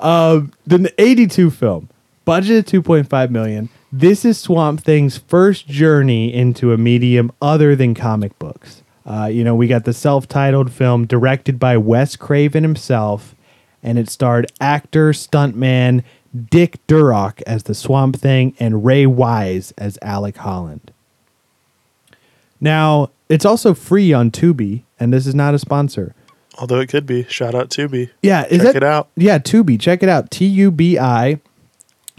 um, 0.00 0.52
the 0.66 0.92
82 0.98 1.50
film, 1.50 1.88
budgeted 2.26 2.64
2.5 2.64 3.30
million. 3.30 3.68
This 3.92 4.24
is 4.24 4.38
Swamp 4.38 4.82
Thing's 4.82 5.18
first 5.18 5.66
journey 5.66 6.32
into 6.32 6.72
a 6.72 6.78
medium 6.78 7.32
other 7.42 7.74
than 7.74 7.94
comic 7.94 8.38
books. 8.38 8.82
Uh, 9.04 9.26
you 9.26 9.42
know, 9.42 9.54
we 9.54 9.66
got 9.66 9.84
the 9.84 9.92
self-titled 9.92 10.70
film 10.70 11.06
directed 11.06 11.58
by 11.58 11.76
Wes 11.76 12.14
Craven 12.16 12.62
himself, 12.62 13.34
and 13.82 13.98
it 13.98 14.08
starred 14.08 14.52
actor 14.60 15.10
stuntman 15.10 16.04
Dick 16.50 16.78
Durock 16.86 17.42
as 17.46 17.64
the 17.64 17.74
Swamp 17.74 18.16
Thing 18.16 18.54
and 18.60 18.84
Ray 18.84 19.06
Wise 19.06 19.72
as 19.76 19.98
Alec 20.02 20.36
Holland. 20.36 20.92
Now, 22.60 23.10
it's 23.28 23.44
also 23.44 23.74
free 23.74 24.12
on 24.12 24.30
Tubi, 24.30 24.82
and 24.98 25.12
this 25.12 25.26
is 25.26 25.34
not 25.34 25.54
a 25.54 25.58
sponsor. 25.58 26.14
Although 26.58 26.80
it 26.80 26.88
could 26.88 27.06
be. 27.06 27.24
Shout 27.24 27.54
out 27.54 27.70
Tubi. 27.70 28.10
Yeah, 28.22 28.44
is 28.46 28.58
Check 28.58 28.74
that, 28.74 28.76
it 28.76 28.84
out. 28.84 29.08
Yeah, 29.16 29.38
Tubi. 29.38 29.80
Check 29.80 30.02
it 30.02 30.08
out. 30.08 30.30
T 30.30 30.44
U 30.46 30.70
B 30.70 30.98
I. 30.98 31.40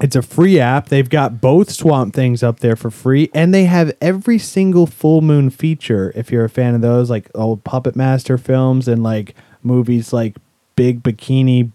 It's 0.01 0.15
a 0.15 0.23
free 0.23 0.59
app. 0.59 0.87
They've 0.89 1.09
got 1.09 1.39
both 1.39 1.69
Swamp 1.69 2.15
Things 2.15 2.41
up 2.41 2.59
there 2.59 2.75
for 2.75 2.89
free, 2.89 3.29
and 3.35 3.53
they 3.53 3.65
have 3.65 3.95
every 4.01 4.39
single 4.39 4.87
full 4.87 5.21
moon 5.21 5.51
feature. 5.51 6.11
If 6.15 6.31
you're 6.31 6.43
a 6.43 6.49
fan 6.49 6.73
of 6.73 6.81
those, 6.81 7.09
like 7.09 7.29
old 7.35 7.63
Puppet 7.63 7.95
Master 7.95 8.39
films 8.39 8.87
and 8.87 9.03
like 9.03 9.35
movies 9.61 10.11
like 10.11 10.37
Big 10.75 11.03
Bikini 11.03 11.71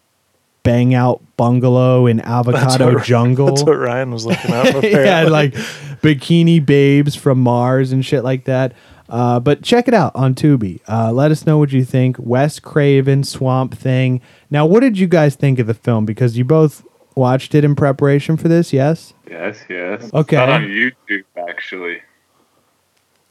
Bang 0.64 0.93
Out 0.95 1.22
Bungalow 1.37 2.07
and 2.07 2.20
Avocado 2.27 2.95
what- 2.95 3.05
Jungle. 3.05 3.47
That's 3.47 3.62
what 3.62 3.79
Ryan 3.79 4.11
was 4.11 4.27
looking 4.27 4.53
up. 4.53 4.66
yeah, 4.83 5.22
like 5.22 5.55
bikini 6.03 6.64
babes 6.64 7.14
from 7.14 7.41
Mars 7.41 7.93
and 7.93 8.05
shit 8.05 8.24
like 8.24 8.45
that. 8.45 8.72
Uh, 9.09 9.39
but 9.39 9.62
check 9.62 9.87
it 9.87 9.95
out 9.95 10.11
on 10.16 10.35
Tubi. 10.35 10.81
Uh, 10.89 11.12
let 11.12 11.31
us 11.31 11.47
know 11.47 11.59
what 11.59 11.70
you 11.70 11.85
think. 11.85 12.16
Wes 12.18 12.59
Craven, 12.59 13.22
Swamp 13.22 13.79
Thing. 13.79 14.20
Now, 14.51 14.66
what 14.66 14.81
did 14.81 14.99
you 14.99 15.07
guys 15.07 15.37
think 15.37 15.61
of 15.61 15.68
the 15.68 15.74
film? 15.74 16.05
Because 16.05 16.37
you 16.37 16.45
both 16.45 16.85
watched 17.17 17.55
it 17.55 17.64
in 17.64 17.75
preparation 17.75 18.37
for 18.37 18.47
this, 18.49 18.73
yes? 18.73 19.14
Yes, 19.29 19.59
yes. 19.69 20.11
Okay. 20.14 20.37
Not 20.37 20.49
on 20.49 20.62
YouTube, 20.62 21.25
actually. 21.49 22.01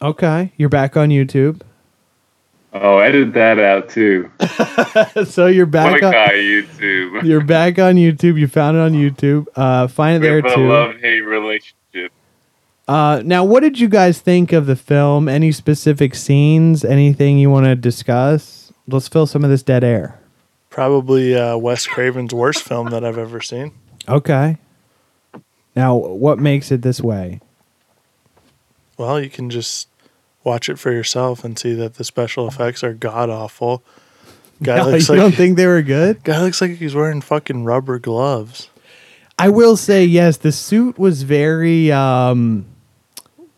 Okay. 0.02 0.52
You're 0.58 0.70
back 0.70 0.98
on 0.98 1.10
YouTube. 1.10 1.62
Oh, 2.74 2.98
edit 2.98 3.32
that 3.34 3.58
out 3.58 3.88
too. 3.88 4.30
so 5.26 5.48
you're 5.48 5.66
back 5.66 6.04
on, 6.04 6.12
YouTube. 6.12 7.24
you're 7.24 7.44
back 7.44 7.80
on 7.80 7.96
YouTube. 7.96 8.38
You 8.38 8.50
found 8.50 8.76
it 8.76 8.82
on 8.82 8.92
YouTube. 8.92 9.48
Uh, 9.56 9.88
find 9.88 10.18
it 10.18 10.20
We 10.20 10.28
there 10.28 10.42
too. 10.42 10.68
love-hate 10.68 11.22
relationship. 11.22 12.12
Uh, 12.86 13.22
now, 13.24 13.46
what 13.46 13.62
did 13.62 13.80
you 13.80 13.88
guys 13.88 14.20
think 14.20 14.52
of 14.52 14.66
the 14.66 14.76
film? 14.76 15.30
Any 15.30 15.54
specific 15.54 16.16
scenes? 16.16 16.84
Anything 16.84 17.38
you 17.40 17.50
want 17.50 17.66
to 17.66 17.76
discuss? 17.78 18.74
Let's 18.88 19.08
fill 19.08 19.26
some 19.26 19.46
of 19.46 19.50
this 19.50 19.64
dead 19.64 19.84
air. 19.86 20.20
Probably 20.76 21.34
uh, 21.34 21.56
Wes 21.56 21.88
Craven's 21.88 22.34
worst 22.34 22.62
film 22.62 22.90
that 22.90 23.06
I've 23.06 23.18
ever 23.18 23.40
seen. 23.40 23.72
Okay. 24.10 24.58
Now, 25.74 25.96
what 25.96 26.38
makes 26.38 26.70
it 26.70 26.82
this 26.82 27.00
way? 27.00 27.40
Well, 28.98 29.22
you 29.22 29.30
can 29.30 29.50
just 29.50 29.88
watch 30.44 30.68
it 30.68 30.78
for 30.78 30.92
yourself 30.92 31.46
and 31.46 31.58
see 31.58 31.74
that 31.76 31.94
the 31.94 32.04
special 32.04 32.46
effects 32.46 32.84
are 32.84 32.94
god 32.94 33.30
awful. 33.30 33.84
Guy 34.64 34.76
No, 34.76 34.90
looks 34.90 35.08
you 35.08 35.16
like 35.16 35.22
don't 35.22 35.34
think 35.36 35.56
they 35.56 35.66
were 35.66 35.82
good? 35.82 36.22
guy 36.26 36.42
looks 36.42 36.60
like 36.60 36.72
he's 36.72 36.94
wearing 36.94 37.22
fucking 37.22 37.64
rubber 37.64 37.98
gloves. 37.98 38.70
I 39.40 39.48
will 39.48 39.78
say 39.78 40.04
yes. 40.04 40.36
The 40.36 40.52
suit 40.52 41.00
was 41.00 41.24
very, 41.24 41.90
um, 41.90 42.66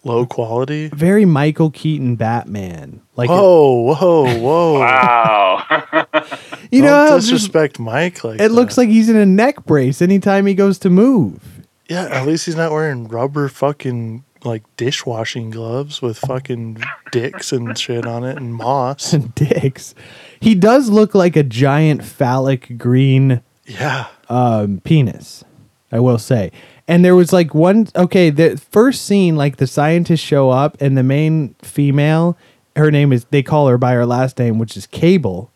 Low 0.04 0.28
quality. 0.28 0.90
very 0.90 1.26
Michael 1.26 1.72
Keaton 1.72 2.16
Batman. 2.16 3.02
Like, 3.16 3.30
Whoa, 3.30 3.96
whoa, 3.96 4.38
whoa! 4.40 4.80
Wow. 4.82 5.84
you 6.72 6.82
know, 6.82 7.08
Don't 7.08 7.18
just- 7.20 7.30
disrespect 7.32 7.80
Mike 7.80 8.24
like 8.24 8.40
it 8.40 8.52
looks 8.52 8.78
like 8.78 8.90
he's 8.90 9.10
in 9.10 9.16
a 9.16 9.26
neck 9.26 9.66
brace 9.66 10.02
anytime 10.02 10.46
he 10.46 10.54
goes 10.54 10.78
to 10.80 10.90
move. 10.90 11.42
yeah. 11.90 12.06
At 12.12 12.28
least 12.28 12.46
he's 12.46 12.56
not 12.56 12.72
wearing 12.72 13.08
rubber 13.08 13.48
fucking 13.50 14.24
like 14.44 14.64
dishwashing 14.78 15.50
gloves 15.50 16.02
with 16.02 16.18
fucking 16.20 16.78
dicks 17.12 17.52
and 17.52 17.78
shit 17.78 18.06
on 18.06 18.24
it 18.24 18.38
and 18.38 18.54
moss. 18.54 19.12
And 19.14 19.34
dicks. 19.36 19.96
He 20.40 20.54
does 20.56 20.90
look 20.90 21.16
like 21.16 21.36
a 21.36 21.44
giant 21.44 22.04
phallic 22.04 22.78
green 22.78 23.42
Yeah, 23.66 24.08
um, 24.30 24.82
penis. 24.84 25.44
I 25.92 26.00
will 26.02 26.20
say. 26.20 26.52
And 26.88 27.04
there 27.04 27.16
was 27.16 27.34
like 27.34 27.54
one 27.56 27.88
okay, 27.96 28.30
the 28.30 28.58
first 28.58 29.06
scene, 29.06 29.36
like 29.36 29.58
the 29.58 29.68
scientists 29.68 30.20
show 30.20 30.50
up 30.50 30.78
and 30.82 30.98
the 30.98 31.04
main 31.04 31.56
female, 31.62 32.38
her 32.76 32.92
name 32.92 33.12
is 33.12 33.26
they 33.32 33.42
call 33.44 33.68
her 33.68 33.78
by 33.78 33.94
her 33.94 34.06
last 34.06 34.38
name, 34.38 34.60
which 34.60 34.78
is 34.78 34.86
Cable. 34.86 35.50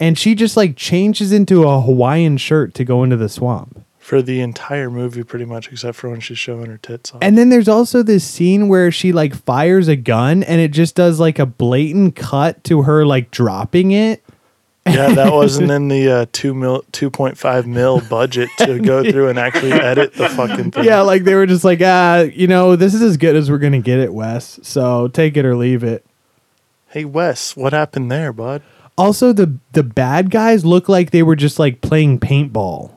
And 0.00 0.18
she 0.18 0.34
just 0.34 0.56
like 0.56 0.76
changes 0.76 1.32
into 1.32 1.64
a 1.68 1.80
Hawaiian 1.80 2.36
shirt 2.36 2.74
to 2.74 2.84
go 2.84 3.02
into 3.02 3.16
the 3.16 3.28
swamp. 3.28 3.84
for 3.98 4.22
the 4.22 4.40
entire 4.40 4.88
movie, 4.88 5.22
pretty 5.22 5.44
much, 5.44 5.70
except 5.70 5.96
for 5.98 6.08
when 6.08 6.20
she's 6.20 6.38
showing 6.38 6.66
her 6.66 6.78
tits 6.78 7.12
off. 7.12 7.18
And 7.20 7.36
then 7.36 7.48
there's 7.50 7.68
also 7.68 8.02
this 8.02 8.24
scene 8.24 8.68
where 8.68 8.90
she 8.90 9.12
like 9.12 9.34
fires 9.34 9.86
a 9.88 9.96
gun 9.96 10.42
and 10.44 10.60
it 10.60 10.70
just 10.70 10.94
does 10.94 11.20
like 11.20 11.38
a 11.38 11.44
blatant 11.46 12.16
cut 12.16 12.62
to 12.64 12.82
her 12.82 13.04
like 13.04 13.30
dropping 13.30 13.90
it. 13.90 14.22
yeah, 14.86 15.12
that 15.12 15.32
wasn't 15.34 15.70
in 15.70 15.88
the 15.88 16.10
uh, 16.10 16.26
two 16.32 16.54
mil, 16.54 16.84
two 16.92 17.10
point 17.10 17.36
five 17.36 17.66
mil 17.66 18.00
budget 18.08 18.48
to 18.60 18.78
go 18.78 19.02
through 19.10 19.28
and 19.28 19.38
actually 19.38 19.72
edit 19.72 20.14
the 20.14 20.28
fucking 20.30 20.70
thing. 20.70 20.84
Yeah, 20.84 21.02
like 21.02 21.24
they 21.24 21.34
were 21.34 21.44
just 21.46 21.64
like, 21.64 21.80
ah, 21.82 22.20
you 22.20 22.46
know, 22.46 22.76
this 22.76 22.94
is 22.94 23.02
as 23.02 23.18
good 23.18 23.36
as 23.36 23.50
we're 23.50 23.58
gonna 23.58 23.80
get 23.80 23.98
it, 23.98 24.14
Wes. 24.14 24.58
So 24.62 25.08
take 25.08 25.36
it 25.36 25.44
or 25.44 25.54
leave 25.56 25.82
it. 25.84 26.06
Hey 26.90 27.04
Wes, 27.04 27.54
what 27.54 27.74
happened 27.74 28.10
there, 28.10 28.32
bud? 28.32 28.62
Also, 28.98 29.32
the 29.32 29.56
the 29.72 29.82
bad 29.82 30.30
guys 30.30 30.64
look 30.64 30.88
like 30.88 31.10
they 31.12 31.22
were 31.22 31.36
just 31.36 31.58
like 31.58 31.80
playing 31.80 32.18
paintball. 32.20 32.90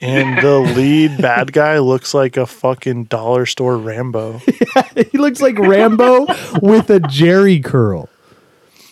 And 0.00 0.38
the 0.44 0.58
lead 0.76 1.20
bad 1.20 1.52
guy 1.52 1.78
looks 1.78 2.14
like 2.14 2.36
a 2.36 2.46
fucking 2.46 3.04
dollar 3.04 3.44
store 3.46 3.76
Rambo. 3.76 4.38
he 5.12 5.18
looks 5.18 5.40
like 5.40 5.58
Rambo 5.58 6.26
with 6.60 6.90
a 6.90 6.98
Jheri 7.00 7.62
curl. 7.62 8.08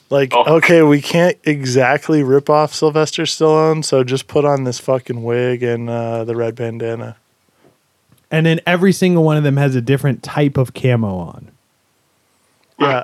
Like, 0.09 0.32
Oh. 0.34 0.57
okay, 0.57 0.82
we 0.82 1.01
can't 1.01 1.38
exactly 1.44 2.22
rip 2.24 2.51
off 2.51 2.74
Sylvester 2.74 3.22
Stallone, 3.22 3.84
so 3.84 4.03
just 4.05 4.26
put 4.26 4.44
on 4.44 4.64
this 4.64 4.78
fucking 4.80 5.22
wig 5.22 5.62
and 5.62 5.88
uh, 5.88 6.24
the 6.24 6.34
red 6.34 6.57
bandana. 6.57 7.16
And 8.30 8.44
then 8.46 8.61
every 8.66 8.92
single 8.92 9.22
one 9.24 9.36
of 9.36 9.42
them 9.44 9.57
has 9.57 9.74
a 9.76 9.80
different 9.80 10.22
type 10.24 10.57
of 10.57 10.74
camo 10.74 11.16
on. 11.16 11.51
Yeah, 12.78 13.03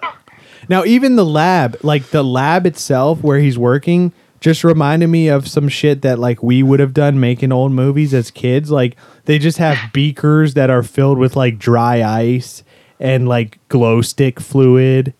Now, 0.69 0.85
even 0.85 1.17
the 1.17 1.25
lab, 1.25 1.77
like 1.83 2.11
the 2.11 2.23
lab 2.25 2.67
itself 2.67 3.23
where 3.23 3.39
he's 3.39 3.59
working, 3.59 4.13
just 4.41 4.65
reminded 4.65 5.09
me 5.09 5.29
of 5.29 5.49
some 5.49 5.69
shit 5.69 6.03
that 6.03 6.19
like 6.19 6.43
we 6.43 6.63
would 6.63 6.81
have 6.81 6.93
done 6.95 7.19
making 7.21 7.53
old 7.53 7.73
movies 7.73 8.13
as 8.15 8.31
kids. 8.31 8.71
Like 8.71 8.97
they 9.25 9.39
just 9.39 9.59
have 9.59 9.79
beakers 9.93 10.55
that 10.55 10.71
are 10.71 10.83
filled 10.83 11.19
with 11.19 11.37
like 11.37 11.59
dry 11.59 12.03
ice 12.03 12.63
and 13.01 13.29
like 13.29 13.59
glow 13.69 14.01
stick 14.03 14.41
fluid. 14.41 15.15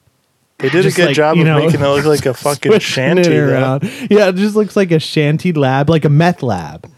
they 0.59 0.69
did 0.69 0.83
Just 0.83 0.97
a 0.97 1.01
good 1.01 1.07
like, 1.09 1.17
job 1.17 1.37
you 1.37 1.43
of 1.49 1.63
making 1.65 1.81
it 1.81 1.85
look 1.89 2.05
like 2.05 2.27
a 2.27 2.35
fucking 2.35 2.79
shanty. 2.79 3.23
it. 3.31 4.11
Yeah, 4.11 4.29
it 4.29 4.37
just 4.37 4.57
looks 4.57 4.77
like 4.77 4.91
a 4.91 4.99
shanty 4.99 5.53
lab, 5.53 5.89
like 5.91 6.05
a 6.05 6.11
meth 6.11 6.43
lab. 6.43 6.91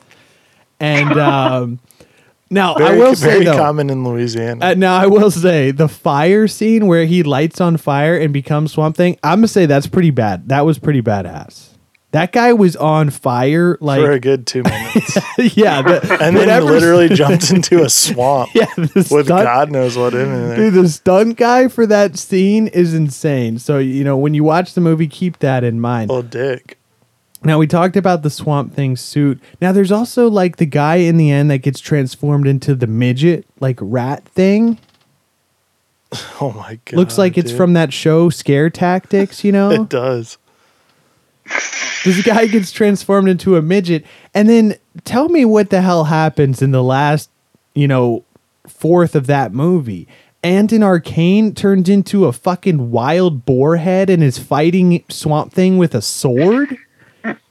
And 0.80 1.12
um, 1.18 1.80
now 2.50 2.74
I 2.74 2.78
Very, 2.78 2.98
will 2.98 3.14
say 3.14 3.26
very 3.30 3.44
though, 3.44 3.56
common 3.56 3.90
in 3.90 4.04
Louisiana. 4.04 4.64
uh, 4.66 4.74
now 4.74 4.96
I 4.96 5.06
will 5.06 5.30
say 5.30 5.70
the 5.70 5.88
fire 5.88 6.48
scene 6.48 6.86
where 6.86 7.04
he 7.04 7.22
lights 7.22 7.60
on 7.60 7.76
fire 7.76 8.16
and 8.16 8.32
becomes 8.32 8.72
Swamp 8.72 8.96
Thing. 8.96 9.18
I'm 9.22 9.38
gonna 9.38 9.48
say 9.48 9.66
that's 9.66 9.86
pretty 9.86 10.10
bad. 10.10 10.48
That 10.48 10.62
was 10.64 10.78
pretty 10.78 11.02
badass. 11.02 11.70
That 12.12 12.32
guy 12.32 12.54
was 12.54 12.74
on 12.74 13.10
fire, 13.10 13.76
like 13.82 14.00
for 14.00 14.12
a 14.12 14.18
good 14.18 14.46
two 14.46 14.62
minutes, 14.62 15.18
yeah, 15.56 15.82
the, 15.82 16.18
and 16.22 16.34
then 16.34 16.64
literally 16.64 17.08
jumped 17.14 17.50
into 17.50 17.82
a 17.84 17.90
swamp 17.90 18.48
yeah, 18.54 18.64
with 18.78 19.04
stunt, 19.06 19.26
God 19.28 19.70
knows 19.70 19.94
what 19.98 20.14
in 20.14 20.32
there. 20.32 20.56
dude, 20.56 20.72
the 20.72 20.88
stunt 20.88 21.36
guy 21.36 21.68
for 21.68 21.86
that 21.86 22.16
scene 22.18 22.66
is 22.68 22.94
insane. 22.94 23.58
So 23.58 23.76
you 23.76 24.04
know 24.04 24.16
when 24.16 24.32
you 24.32 24.42
watch 24.42 24.72
the 24.72 24.80
movie, 24.80 25.06
keep 25.06 25.40
that 25.40 25.64
in 25.64 25.80
mind. 25.82 26.10
Oh, 26.10 26.22
dick. 26.22 26.77
Now 27.44 27.58
we 27.58 27.66
talked 27.66 27.96
about 27.96 28.22
the 28.22 28.30
Swamp 28.30 28.74
Thing 28.74 28.96
suit. 28.96 29.40
Now 29.60 29.72
there's 29.72 29.92
also 29.92 30.28
like 30.28 30.56
the 30.56 30.66
guy 30.66 30.96
in 30.96 31.16
the 31.16 31.30
end 31.30 31.50
that 31.50 31.58
gets 31.58 31.80
transformed 31.80 32.46
into 32.46 32.74
the 32.74 32.86
midget, 32.86 33.46
like 33.60 33.78
rat 33.80 34.24
thing. 34.24 34.78
Oh 36.40 36.52
my 36.52 36.78
god. 36.86 36.96
Looks 36.96 37.18
like 37.18 37.36
it's 37.36 37.50
dude. 37.50 37.58
from 37.58 37.72
that 37.74 37.92
show 37.92 38.30
Scare 38.30 38.70
Tactics, 38.70 39.44
you 39.44 39.52
know? 39.52 39.70
It 39.82 39.90
does. 39.90 40.38
this 42.04 42.22
guy 42.22 42.46
gets 42.46 42.72
transformed 42.72 43.28
into 43.28 43.56
a 43.56 43.62
midget 43.62 44.06
and 44.32 44.48
then 44.48 44.76
tell 45.04 45.28
me 45.28 45.44
what 45.44 45.68
the 45.68 45.82
hell 45.82 46.04
happens 46.04 46.62
in 46.62 46.70
the 46.70 46.82
last 46.82 47.28
you 47.74 47.86
know 47.86 48.24
fourth 48.66 49.14
of 49.14 49.26
that 49.26 49.52
movie 49.52 50.08
Anton 50.42 50.82
Arcane 50.82 51.54
turns 51.54 51.88
into 51.88 52.26
a 52.26 52.32
fucking 52.32 52.90
wild 52.90 53.44
boar 53.44 53.76
head 53.76 54.08
and 54.08 54.22
is 54.22 54.38
fighting 54.38 55.04
Swamp 55.08 55.52
Thing 55.52 55.78
with 55.78 55.94
a 55.94 56.02
sword. 56.02 56.76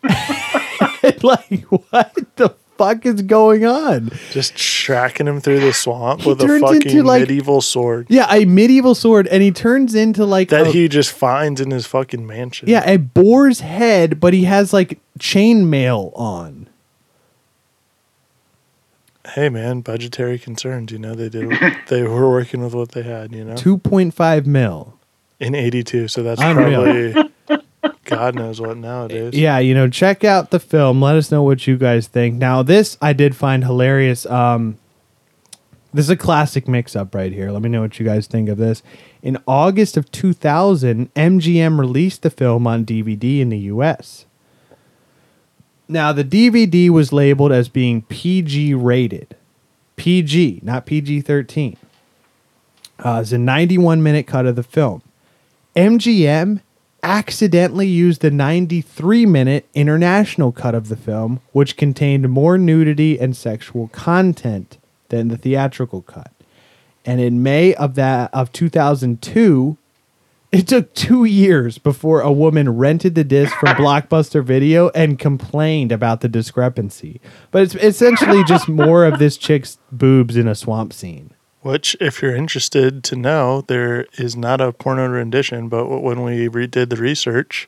like 1.24 1.64
what 1.64 2.16
the 2.36 2.54
fuck 2.78 3.06
is 3.06 3.22
going 3.24 3.66
on? 3.66 4.12
Just 4.32 4.56
tracking 4.56 5.28
him 5.28 5.40
through 5.42 5.60
the 5.62 5.74
swamp 5.74 6.26
with 6.26 6.42
a 6.42 6.60
fucking 6.60 7.04
like- 7.04 7.22
medieval 7.22 7.62
sword 7.62 8.08
Yeah, 8.10 8.28
a 8.32 8.46
medieval 8.46 8.94
sword, 8.96 9.28
and 9.28 9.42
he 9.42 9.52
turns 9.52 9.96
into 9.96 10.26
like 10.26 10.50
that 10.50 10.68
a- 10.68 10.72
he 10.72 10.88
just 10.88 11.12
finds 11.12 11.60
in 11.62 11.72
his 11.72 11.86
fucking 11.86 12.26
mansion. 12.28 12.70
yeah 12.70 12.84
a 12.90 12.98
boar's 12.98 13.62
head, 13.62 14.20
but 14.20 14.34
he 14.34 14.44
has 14.46 14.74
like 14.74 15.00
chainmail 15.20 16.12
on. 16.18 16.68
Hey 19.34 19.50
man, 19.50 19.82
budgetary 19.82 20.40
concerns. 20.40 20.92
You 20.92 21.00
know 21.00 21.14
they 21.14 21.28
did. 21.30 21.52
they 21.90 22.04
were 22.04 22.30
working 22.30 22.62
with 22.64 22.74
what 22.74 22.92
they 22.94 23.04
had. 23.04 23.34
You 23.34 23.44
know, 23.44 23.56
Two 23.58 23.78
point 23.78 24.14
five 24.14 24.48
mil. 24.48 24.98
in 25.40 25.54
'82. 25.54 26.08
So 26.08 26.24
that's 26.24 26.42
Unreal. 26.42 27.14
probably 27.46 27.64
God 28.08 28.36
knows 28.36 28.62
what 28.62 28.78
nowadays. 28.78 29.34
Yeah, 29.34 29.60
you 29.60 29.74
know, 29.74 29.90
check 29.90 30.24
out 30.24 30.50
the 30.50 30.60
film. 30.60 31.02
Let 31.02 31.16
us 31.16 31.30
know 31.30 31.44
what 31.44 31.68
you 31.68 31.78
guys 31.78 32.08
think. 32.08 32.36
Now, 32.36 32.64
this 32.64 32.98
I 33.02 33.14
did 33.14 33.36
find 33.36 33.64
hilarious. 33.66 34.26
Um, 34.26 34.78
this 35.94 36.06
is 36.06 36.10
a 36.10 36.18
classic 36.18 36.68
mix-up 36.68 37.14
right 37.14 37.32
here. 37.32 37.52
Let 37.52 37.62
me 37.62 37.70
know 37.70 37.82
what 37.82 38.00
you 38.00 38.06
guys 38.06 38.28
think 38.28 38.50
of 38.50 38.58
this. 38.58 38.82
In 39.22 39.38
August 39.46 39.98
of 39.98 40.10
2000, 40.12 41.14
MGM 41.14 41.80
released 41.80 42.22
the 42.22 42.30
film 42.30 42.66
on 42.66 42.86
DVD 42.86 43.40
in 43.40 43.50
the 43.50 43.58
U.S. 43.60 44.26
Now, 45.90 46.14
the 46.14 46.24
DVD 46.24 46.90
was 46.90 47.12
labeled 47.12 47.52
as 47.52 47.68
being 47.68 48.04
PG 48.04 48.74
rated. 48.74 49.36
PG, 49.96 50.62
not 50.64 50.86
PG 50.86 51.22
13. 51.22 51.78
Uh, 53.00 53.20
it's 53.22 53.32
a 53.32 53.38
91 53.38 54.02
minute 54.02 54.28
cut 54.28 54.46
of 54.46 54.56
the 54.56 54.64
film. 54.64 55.02
MGM 55.76 56.62
accidentally 57.08 57.88
used 57.88 58.22
the 58.22 58.30
93 58.32 59.26
minute 59.26 59.66
international 59.74 60.52
cut 60.52 60.76
of 60.76 60.90
the 60.90 60.98
film, 60.98 61.40
which 61.54 61.78
contained 61.78 62.30
more 62.30 62.58
nudity 62.58 63.18
and 63.20 63.36
sexual 63.36 63.88
content 63.90 64.78
than 65.10 65.30
the 65.30 65.38
theatrical 65.38 66.02
cut. 66.02 66.32
And 67.06 67.22
in 67.22 67.42
May 67.42 67.74
of 67.76 67.96
that 67.96 68.34
of 68.34 68.52
2002, 68.52 69.78
It 70.52 70.68
took 70.68 70.94
two 70.94 71.26
years 71.26 71.78
before 71.78 72.22
a 72.22 72.32
woman 72.32 72.70
rented 72.78 73.16
the 73.16 73.26
disc 73.26 73.54
from 73.58 73.76
Blockbuster 73.84 74.44
Video 74.44 74.90
and 74.96 75.20
complained 75.20 75.92
about 75.92 76.22
the 76.22 76.30
discrepancy. 76.30 77.20
But 77.52 77.64
it's 77.64 77.76
essentially 77.76 78.44
just 78.46 78.70
more 78.70 79.04
of 79.06 79.20
this 79.20 79.38
chick's 79.38 79.78
boobs 79.92 80.38
in 80.38 80.48
a 80.48 80.56
swamp 80.56 80.94
scene. 80.94 81.32
Which, 81.68 81.98
if 82.00 82.22
you're 82.22 82.34
interested 82.34 83.04
to 83.04 83.18
know, 83.18 83.60
there 83.60 84.06
is 84.18 84.38
not 84.38 84.62
a 84.62 84.72
porno 84.72 85.06
rendition, 85.10 85.68
but 85.68 85.88
when 85.88 86.24
we 86.24 86.48
redid 86.48 86.88
the 86.90 86.96
research, 86.96 87.68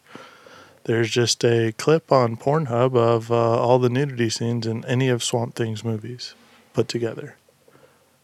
there's 0.86 1.10
just 1.10 1.44
a 1.44 1.74
clip 1.74 2.10
on 2.10 2.38
Pornhub 2.38 2.96
of 2.96 3.30
uh, 3.30 3.36
all 3.36 3.78
the 3.78 3.90
nudity 3.90 4.30
scenes 4.30 4.66
in 4.66 4.86
any 4.86 5.10
of 5.10 5.22
Swamp 5.22 5.54
Thing's 5.54 5.84
movies 5.84 6.34
put 6.72 6.88
together, 6.88 7.36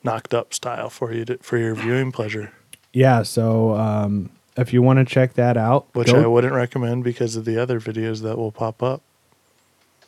knocked 0.01 0.34
up 0.34 0.53
style 0.53 0.89
for 0.89 1.11
you 1.11 1.26
to, 1.26 1.38
for 1.39 1.57
your 1.57 1.76
viewing 1.76 2.13
pleasure. 2.13 2.53
Yeah, 2.93 3.23
so 3.23 3.76
um, 3.76 4.30
if 4.55 4.71
you 4.71 4.82
want 4.82 4.99
to 4.99 5.05
check 5.05 5.34
that 5.34 5.57
out, 5.57 5.88
Which 5.91 6.07
go- 6.07 6.23
I 6.23 6.26
wouldn't 6.26 6.53
recommend 6.53 7.03
because 7.03 7.36
of 7.36 7.43
the 7.43 7.61
other 7.61 7.82
videos 7.82 8.21
that 8.21 8.38
will 8.38 8.53
pop 8.53 8.82
up. 8.82 9.01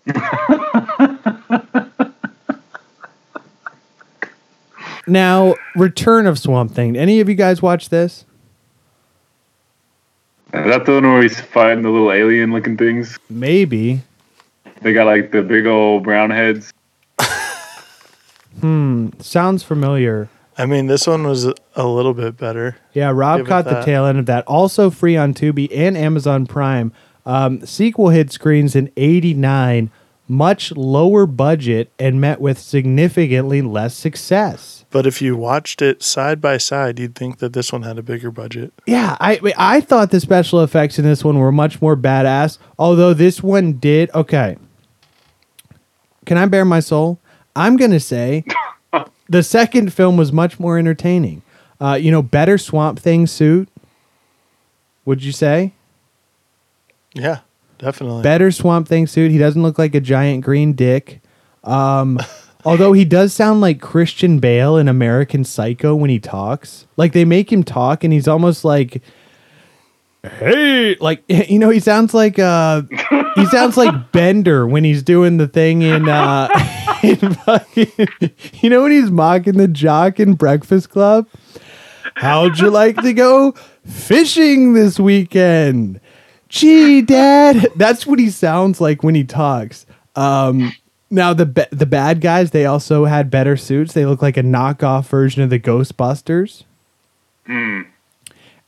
now 5.07 5.55
Return 5.75 6.27
of 6.27 6.37
Swamp 6.39 6.71
Thing. 6.71 6.95
Any 6.97 7.19
of 7.19 7.29
you 7.29 7.35
guys 7.35 7.61
watch 7.61 7.89
this? 7.89 8.25
Is 10.53 10.65
that 10.65 10.85
the 10.85 10.93
one 10.93 11.03
where 11.03 11.21
he's 11.21 11.39
fighting 11.39 11.83
the 11.83 11.89
little 11.89 12.11
alien 12.11 12.51
looking 12.53 12.77
things? 12.77 13.17
Maybe. 13.29 14.01
They 14.81 14.93
got 14.93 15.05
like 15.05 15.31
the 15.31 15.41
big 15.41 15.65
old 15.65 16.03
brown 16.03 16.29
heads. 16.29 16.71
Hmm. 18.59 19.09
Sounds 19.19 19.61
familiar. 19.61 20.29
I 20.57 20.65
mean, 20.65 20.87
this 20.87 21.05
one 21.05 21.27
was 21.27 21.45
a 21.75 21.85
little 21.85 22.15
bit 22.15 22.37
better. 22.37 22.75
Yeah, 22.93 23.11
Rob 23.13 23.41
Give 23.41 23.47
caught 23.47 23.65
the 23.65 23.83
tail 23.83 24.05
end 24.05 24.17
of 24.17 24.25
that. 24.25 24.43
Also 24.47 24.89
free 24.89 25.15
on 25.15 25.35
Tubi 25.35 25.69
and 25.71 25.95
Amazon 25.95 26.47
Prime. 26.47 26.91
Um, 27.23 27.63
sequel 27.63 28.09
hit 28.09 28.31
screens 28.31 28.75
in 28.75 28.91
89, 28.97 29.91
much 30.27 30.71
lower 30.71 31.27
budget 31.27 31.91
and 31.99 32.19
met 32.19 32.41
with 32.41 32.57
significantly 32.57 33.61
less 33.61 33.93
success. 33.93 34.76
But 34.89 35.05
if 35.05 35.21
you 35.21 35.35
watched 35.35 35.81
it 35.81 36.01
side 36.01 36.39
by 36.39 36.57
side, 36.57 36.97
you'd 36.97 37.13
think 37.15 37.39
that 37.39 37.51
this 37.53 37.73
one 37.73 37.83
had 37.83 37.97
a 37.99 38.03
bigger 38.03 38.31
budget. 38.31 38.73
Yeah, 38.85 39.17
I 39.19 39.39
I 39.57 39.81
thought 39.81 40.11
the 40.11 40.19
special 40.21 40.63
effects 40.63 40.97
in 40.97 41.03
this 41.05 41.23
one 41.25 41.37
were 41.39 41.51
much 41.51 41.81
more 41.81 41.97
badass. 41.97 42.57
Although 42.79 43.13
this 43.13 43.43
one 43.43 43.73
did 43.73 44.09
okay. 44.15 44.57
Can 46.25 46.37
I 46.37 46.45
bear 46.45 46.63
my 46.65 46.79
soul? 46.79 47.19
I'm 47.55 47.75
gonna 47.75 47.99
say 47.99 48.45
the 49.29 49.43
second 49.43 49.93
film 49.93 50.15
was 50.17 50.31
much 50.31 50.59
more 50.59 50.77
entertaining. 50.77 51.41
Uh, 51.81 51.93
you 51.99 52.09
know, 52.11 52.21
better 52.21 52.57
Swamp 52.57 52.99
Thing 52.99 53.27
suit. 53.27 53.67
Would 55.05 55.23
you 55.23 55.31
say 55.31 55.73
Yeah, 57.13 57.39
definitely. 57.77 58.23
better 58.23 58.51
Swamp 58.51 58.87
Thing 58.87 59.05
suit? 59.07 59.31
He 59.31 59.37
doesn't 59.37 59.61
look 59.61 59.77
like 59.77 59.95
a 59.95 60.01
giant 60.01 60.43
green 60.45 60.73
dick. 60.73 61.21
Um, 61.63 62.19
although 62.65 62.93
he 62.93 63.05
does 63.05 63.33
sound 63.33 63.61
like 63.61 63.81
Christian 63.81 64.39
Bale 64.39 64.77
in 64.77 64.87
American 64.87 65.43
Psycho 65.43 65.95
when 65.95 66.09
he 66.09 66.19
talks. 66.19 66.87
Like 66.97 67.13
they 67.13 67.25
make 67.25 67.51
him 67.51 67.63
talk, 67.63 68.03
and 68.03 68.13
he's 68.13 68.27
almost 68.27 68.65
like 68.65 69.01
hey 70.23 70.95
like 70.99 71.23
you 71.27 71.59
know 71.59 71.69
he 71.69 71.79
sounds 71.79 72.13
like 72.13 72.39
uh 72.39 72.81
he 73.35 73.45
sounds 73.47 73.77
like 73.77 74.11
bender 74.11 74.67
when 74.67 74.83
he's 74.83 75.03
doing 75.03 75.37
the 75.37 75.47
thing 75.47 75.81
in 75.81 76.09
uh 76.09 76.47
in 77.03 77.33
fucking, 77.33 77.91
you 78.53 78.69
know 78.69 78.83
when 78.83 78.91
he's 78.91 79.11
mocking 79.11 79.57
the 79.57 79.67
jock 79.67 80.19
in 80.19 80.33
breakfast 80.33 80.89
club? 80.89 81.27
How'd 82.15 82.57
you 82.59 82.71
like 82.71 82.97
to 83.01 83.13
go 83.13 83.51
fishing 83.85 84.73
this 84.73 84.99
weekend? 84.99 85.99
Gee 86.49 87.01
dad. 87.01 87.67
That's 87.75 88.07
what 88.07 88.17
he 88.19 88.29
sounds 88.29 88.81
like 88.81 89.03
when 89.03 89.13
he 89.15 89.23
talks. 89.23 89.85
Um 90.15 90.73
now 91.09 91.33
the 91.33 91.45
ba- 91.45 91.67
the 91.71 91.85
bad 91.85 92.21
guys 92.21 92.51
they 92.51 92.65
also 92.65 93.05
had 93.05 93.29
better 93.29 93.57
suits. 93.57 93.93
They 93.93 94.05
look 94.05 94.21
like 94.21 94.37
a 94.37 94.43
knockoff 94.43 95.07
version 95.07 95.41
of 95.41 95.49
the 95.49 95.59
ghostbusters. 95.59 96.63
Hmm. 97.45 97.81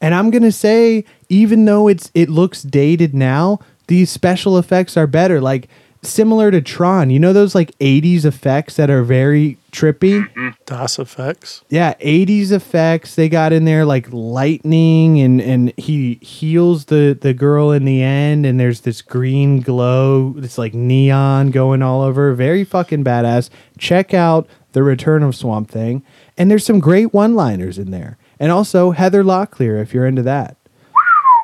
And 0.01 0.15
I'm 0.15 0.31
gonna 0.31 0.51
say, 0.51 1.03
even 1.27 1.65
though 1.65 1.87
it's 1.87 2.11
it 2.13 2.29
looks 2.29 2.63
dated 2.63 3.13
now, 3.13 3.59
these 3.87 4.09
special 4.09 4.57
effects 4.57 4.95
are 4.95 5.07
better. 5.07 5.41
Like 5.41 5.67
similar 6.01 6.51
to 6.51 6.61
Tron, 6.61 7.09
you 7.09 7.19
know 7.19 7.33
those 7.33 7.55
like 7.55 7.77
80s 7.79 8.25
effects 8.25 8.75
that 8.75 8.89
are 8.89 9.03
very 9.03 9.57
trippy. 9.71 10.27
DOS 10.65 10.99
effects. 10.99 11.63
Yeah, 11.69 11.93
80s 11.95 12.51
effects. 12.51 13.15
They 13.15 13.29
got 13.29 13.51
in 13.53 13.65
there 13.65 13.85
like 13.85 14.07
lightning 14.11 15.19
and 15.19 15.41
and 15.41 15.73
he 15.77 16.15
heals 16.15 16.85
the 16.85 17.17
the 17.19 17.33
girl 17.33 17.71
in 17.71 17.85
the 17.85 18.01
end 18.01 18.45
and 18.45 18.59
there's 18.59 18.81
this 18.81 19.01
green 19.01 19.61
glow, 19.61 20.33
this 20.33 20.57
like 20.57 20.73
neon 20.73 21.51
going 21.51 21.81
all 21.81 22.01
over. 22.01 22.33
Very 22.33 22.63
fucking 22.63 23.03
badass. 23.03 23.49
Check 23.77 24.13
out 24.13 24.47
The 24.73 24.83
Return 24.83 25.23
of 25.23 25.35
Swamp 25.35 25.69
Thing. 25.69 26.03
And 26.37 26.49
there's 26.49 26.65
some 26.65 26.79
great 26.79 27.13
one-liners 27.13 27.77
in 27.77 27.91
there. 27.91 28.17
And 28.39 28.51
also 28.51 28.91
Heather 28.91 29.23
Locklear 29.23 29.81
if 29.81 29.93
you're 29.93 30.07
into 30.07 30.21
that. 30.23 30.55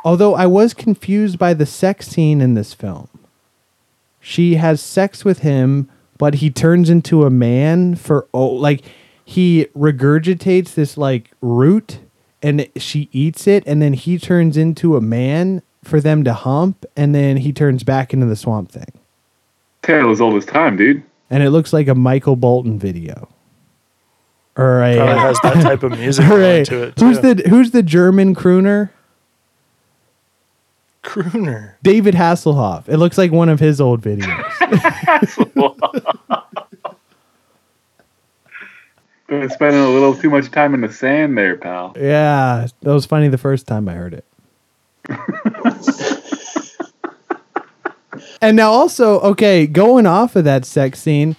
Although 0.05 0.35
I 0.35 0.45
was 0.45 0.73
confused 0.73 1.39
by 1.39 1.53
the 1.53 1.65
sex 1.65 2.07
scene 2.07 2.39
in 2.39 2.53
this 2.53 2.73
film. 2.73 3.09
She 4.27 4.55
has 4.55 4.81
sex 4.81 5.23
with 5.23 5.39
him, 5.39 5.87
but 6.17 6.35
he 6.35 6.49
turns 6.49 6.89
into 6.89 7.25
a 7.25 7.29
man 7.29 7.93
for 7.93 8.27
oh 8.33 8.47
like 8.47 8.81
he 9.23 9.67
regurgitates 9.77 10.73
this 10.73 10.97
like 10.97 11.29
root 11.41 11.99
and 12.41 12.67
she 12.75 13.07
eats 13.11 13.45
it 13.45 13.63
and 13.67 13.83
then 13.83 13.93
he 13.93 14.17
turns 14.17 14.57
into 14.57 14.95
a 14.95 15.01
man 15.01 15.61
for 15.83 16.01
them 16.01 16.23
to 16.23 16.33
hump 16.33 16.87
and 16.97 17.13
then 17.13 17.37
he 17.37 17.53
turns 17.53 17.83
back 17.83 18.15
into 18.15 18.25
the 18.25 18.35
swamp 18.35 18.71
thing. 18.71 18.91
Tale 19.83 20.09
as 20.09 20.19
old 20.19 20.33
as 20.33 20.45
time, 20.45 20.75
dude. 20.75 21.03
And 21.29 21.43
it 21.43 21.51
looks 21.51 21.71
like 21.71 21.87
a 21.87 21.93
Michael 21.93 22.35
Bolton 22.35 22.79
video. 22.79 23.29
Or 24.57 24.81
a 24.81 24.93
oh, 24.93 24.97
Probably 24.97 25.19
has 25.19 25.39
that 25.43 25.61
type 25.61 25.83
of 25.83 25.91
music 25.99 26.25
or 26.25 26.39
to 26.39 26.43
it. 26.43 26.65
Too. 26.65 26.93
who's 26.97 27.19
the 27.19 27.43
who's 27.47 27.69
the 27.69 27.83
German 27.83 28.33
crooner? 28.33 28.89
Crooner? 31.05 31.73
David 31.83 32.15
Hasselhoff. 32.15 32.89
It 32.89 32.97
looks 32.97 33.17
like 33.17 33.31
one 33.31 33.49
of 33.49 33.59
his 33.59 33.79
old 33.79 34.01
videos. 34.01 34.43
Been 39.27 39.49
spending 39.49 39.81
a 39.81 39.89
little 39.89 40.15
too 40.15 40.29
much 40.29 40.51
time 40.51 40.73
in 40.73 40.81
the 40.81 40.91
sand 40.91 41.37
there, 41.37 41.57
pal. 41.57 41.93
yeah, 41.95 42.67
that 42.81 42.93
was 42.93 43.05
funny 43.05 43.27
the 43.27 43.37
first 43.39 43.65
time 43.65 43.89
I 43.89 43.93
heard 43.93 44.13
it. 44.13 44.25
and 48.41 48.55
now 48.55 48.71
also, 48.71 49.19
okay, 49.21 49.65
going 49.65 50.05
off 50.05 50.35
of 50.35 50.43
that 50.43 50.65
sex 50.65 50.99
scene, 50.99 51.35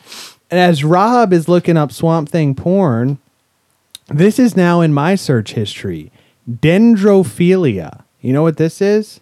and 0.51 0.59
as 0.59 0.83
Rob 0.83 1.33
is 1.33 1.49
looking 1.49 1.77
up 1.77 1.93
Swamp 1.93 2.29
Thing 2.29 2.57
porn, 2.57 3.19
this 4.09 4.39
is 4.39 4.57
now 4.57 4.81
in 4.81 4.93
my 4.93 5.15
search 5.15 5.53
history. 5.53 6.11
Dendrophilia. 6.51 8.03
You 8.21 8.33
know 8.33 8.43
what 8.43 8.57
this 8.57 8.81
is? 8.81 9.21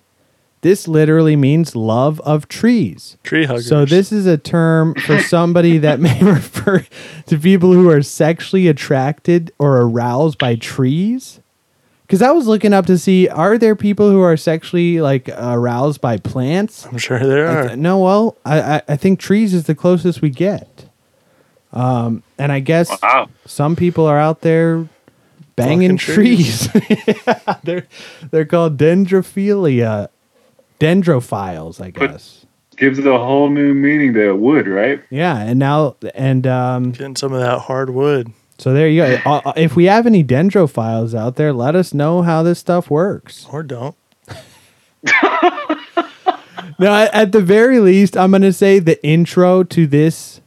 This 0.65 0.89
literally 0.89 1.37
means 1.37 1.77
love 1.77 2.21
of 2.23 2.49
trees. 2.49 3.19
Tree 3.23 3.45
huggers. 3.45 3.69
So 3.69 3.85
this 3.85 4.11
is 4.11 4.25
a 4.25 4.39
term 4.39 4.95
for 4.95 5.21
somebody 5.35 5.77
that 5.77 6.01
may 6.01 6.19
refer 6.23 6.87
to 7.27 7.39
people 7.39 7.75
who 7.75 7.91
are 7.91 8.01
sexually 8.01 8.67
attracted 8.67 9.53
or 9.59 9.83
aroused 9.83 10.39
by 10.39 10.55
trees. 10.57 11.41
Because 12.07 12.23
I 12.23 12.31
was 12.31 12.47
looking 12.47 12.73
up 12.73 12.87
to 12.87 12.97
see 12.97 13.29
are 13.29 13.59
there 13.59 13.77
people 13.77 14.11
who 14.11 14.23
are 14.23 14.39
sexually 14.39 15.03
like 15.03 15.29
aroused 15.29 16.01
by 16.01 16.17
plants? 16.17 16.87
I'm 16.87 16.97
sure 16.97 17.19
there 17.19 17.47
are. 17.47 17.67
th- 17.69 17.79
no, 17.79 17.99
well, 17.99 18.37
I, 18.47 18.61
I 18.77 18.83
I 18.89 18.97
think 18.97 19.21
trees 19.21 19.53
is 19.53 19.65
the 19.65 19.75
closest 19.75 20.23
we 20.23 20.31
get. 20.31 20.87
Um, 21.75 22.23
and 22.39 22.51
I 22.53 22.61
guess 22.61 22.89
Wow. 23.03 23.29
some 23.47 23.77
people 23.77 24.07
are 24.07 24.19
out 24.19 24.41
there 24.41 24.89
banging 25.57 25.99
Fucking 25.99 26.15
trees. 26.15 26.69
Yeah, 26.89 27.57
they're 27.65 27.87
they're 28.31 28.45
called 28.47 28.79
dendrophilia, 28.79 30.09
dendrophiles, 30.85 31.81
I 31.81 31.91
guess. 31.91 32.47
Gives 32.77 32.99
it 32.99 33.07
a 33.07 33.19
whole 33.19 33.49
new 33.51 33.73
meaning 33.73 34.15
to 34.15 34.33
wood, 34.33 34.67
right? 34.67 35.03
Yeah, 35.11 35.39
and 35.39 35.59
now 35.59 35.97
and 36.15 36.47
um, 36.47 36.91
Getting 36.93 37.17
some 37.17 37.33
of 37.33 37.41
that 37.41 37.61
hardwood. 37.61 38.33
so 38.59 38.73
there 38.73 38.89
you 38.89 39.03
go. 39.03 39.19
Uh, 39.25 39.41
uh, 39.47 39.53
if 39.57 39.77
we 39.77 39.85
have 39.85 40.07
any 40.07 40.25
dendrophiles 40.25 41.15
out 41.15 41.37
there, 41.37 41.53
let 41.53 41.77
us 41.77 41.95
know 41.95 42.23
how 42.23 42.43
this 42.43 42.59
stuff 42.59 42.91
works. 42.91 43.47
Or 43.53 43.63
don't. 43.63 43.95
Now, 46.77 47.03
at, 47.03 47.15
at 47.15 47.33
the 47.33 47.41
very 47.41 47.79
least, 47.79 48.17
I'm 48.17 48.33
gonna 48.33 48.53
say 48.53 48.81
the 48.81 49.01
intro 49.07 49.63
to 49.63 49.87
this 49.87 50.41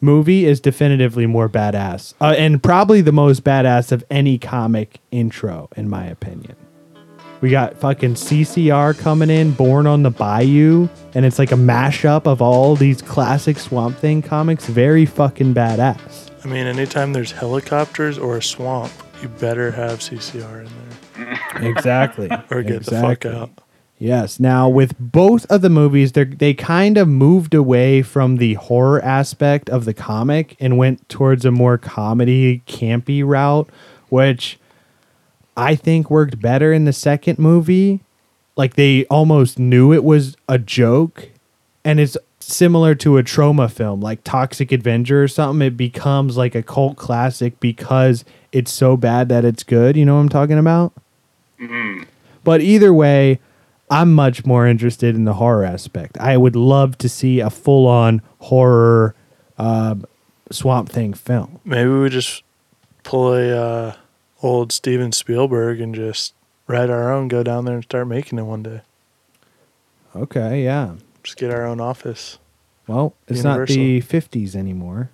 movie 0.00 0.44
is 0.44 0.60
definitively 0.60 1.26
more 1.26 1.48
badass, 1.48 2.14
uh, 2.20 2.34
and 2.38 2.62
probably 2.62 3.00
the 3.00 3.10
most 3.10 3.42
badass 3.42 3.90
of 3.90 4.04
any 4.08 4.38
comic 4.38 5.00
intro, 5.10 5.68
in 5.76 5.88
my 5.88 6.04
opinion. 6.06 6.54
We 7.44 7.50
got 7.50 7.76
fucking 7.76 8.14
CCR 8.14 8.98
coming 8.98 9.28
in, 9.28 9.50
Born 9.52 9.86
on 9.86 10.02
the 10.02 10.08
Bayou, 10.08 10.88
and 11.12 11.26
it's 11.26 11.38
like 11.38 11.52
a 11.52 11.56
mashup 11.56 12.26
of 12.26 12.40
all 12.40 12.74
these 12.74 13.02
classic 13.02 13.58
Swamp 13.58 13.98
Thing 13.98 14.22
comics. 14.22 14.64
Very 14.64 15.04
fucking 15.04 15.52
badass. 15.52 16.30
I 16.42 16.48
mean, 16.48 16.66
anytime 16.66 17.12
there's 17.12 17.32
helicopters 17.32 18.16
or 18.16 18.38
a 18.38 18.42
swamp, 18.42 18.90
you 19.20 19.28
better 19.28 19.70
have 19.72 19.98
CCR 19.98 20.64
in 20.64 20.70
there. 21.18 21.38
Exactly. 21.70 22.30
or 22.50 22.62
get 22.62 22.86
the 22.86 22.92
fuck 22.92 23.26
out. 23.26 23.50
Yes. 23.98 24.40
Now, 24.40 24.66
with 24.70 24.98
both 24.98 25.44
of 25.50 25.60
the 25.60 25.68
movies, 25.68 26.12
they 26.12 26.24
they 26.24 26.54
kind 26.54 26.96
of 26.96 27.08
moved 27.08 27.52
away 27.52 28.00
from 28.00 28.36
the 28.36 28.54
horror 28.54 29.04
aspect 29.04 29.68
of 29.68 29.84
the 29.84 29.92
comic 29.92 30.56
and 30.60 30.78
went 30.78 31.10
towards 31.10 31.44
a 31.44 31.50
more 31.50 31.76
comedy, 31.76 32.62
campy 32.66 33.22
route, 33.22 33.68
which 34.08 34.58
I 35.56 35.74
think 35.74 36.10
worked 36.10 36.40
better 36.40 36.72
in 36.72 36.84
the 36.84 36.92
second 36.92 37.38
movie. 37.38 38.00
Like 38.56 38.74
they 38.74 39.04
almost 39.06 39.58
knew 39.58 39.92
it 39.92 40.04
was 40.04 40.36
a 40.48 40.58
joke, 40.58 41.28
and 41.84 41.98
it's 41.98 42.16
similar 42.38 42.94
to 42.96 43.18
a 43.18 43.22
Troma 43.22 43.70
film, 43.70 44.00
like 44.00 44.22
Toxic 44.22 44.70
Avenger 44.70 45.22
or 45.22 45.28
something. 45.28 45.66
It 45.66 45.76
becomes 45.76 46.36
like 46.36 46.54
a 46.54 46.62
cult 46.62 46.96
classic 46.96 47.58
because 47.58 48.24
it's 48.52 48.72
so 48.72 48.96
bad 48.96 49.28
that 49.30 49.44
it's 49.44 49.62
good. 49.62 49.96
You 49.96 50.04
know 50.04 50.14
what 50.14 50.20
I'm 50.20 50.28
talking 50.28 50.58
about? 50.58 50.92
But 52.44 52.60
either 52.60 52.92
way, 52.92 53.40
I'm 53.90 54.12
much 54.14 54.44
more 54.44 54.66
interested 54.66 55.14
in 55.14 55.24
the 55.24 55.34
horror 55.34 55.64
aspect. 55.64 56.18
I 56.18 56.36
would 56.36 56.56
love 56.56 56.96
to 56.98 57.08
see 57.08 57.40
a 57.40 57.50
full 57.50 57.86
on 57.86 58.22
horror 58.38 59.14
um 59.58 60.04
Swamp 60.50 60.88
Thing 60.88 61.14
film. 61.14 61.60
Maybe 61.64 61.90
we 61.90 62.08
just 62.08 62.42
pull 63.02 63.34
a 63.34 63.50
uh, 63.50 63.94
old 64.44 64.72
Steven 64.72 65.10
Spielberg 65.12 65.80
and 65.80 65.94
just 65.94 66.34
write 66.66 66.90
our 66.90 67.12
own, 67.12 67.28
go 67.28 67.42
down 67.42 67.64
there 67.64 67.74
and 67.76 67.84
start 67.84 68.06
making 68.06 68.38
it 68.38 68.42
one 68.42 68.62
day. 68.62 68.82
Okay, 70.14 70.62
yeah. 70.62 70.94
Just 71.22 71.36
get 71.38 71.50
our 71.50 71.64
own 71.64 71.80
office. 71.80 72.38
Well, 72.86 73.14
it's 73.26 73.42
not 73.42 73.66
the 73.66 74.02
50s 74.02 74.54
anymore. 74.54 75.10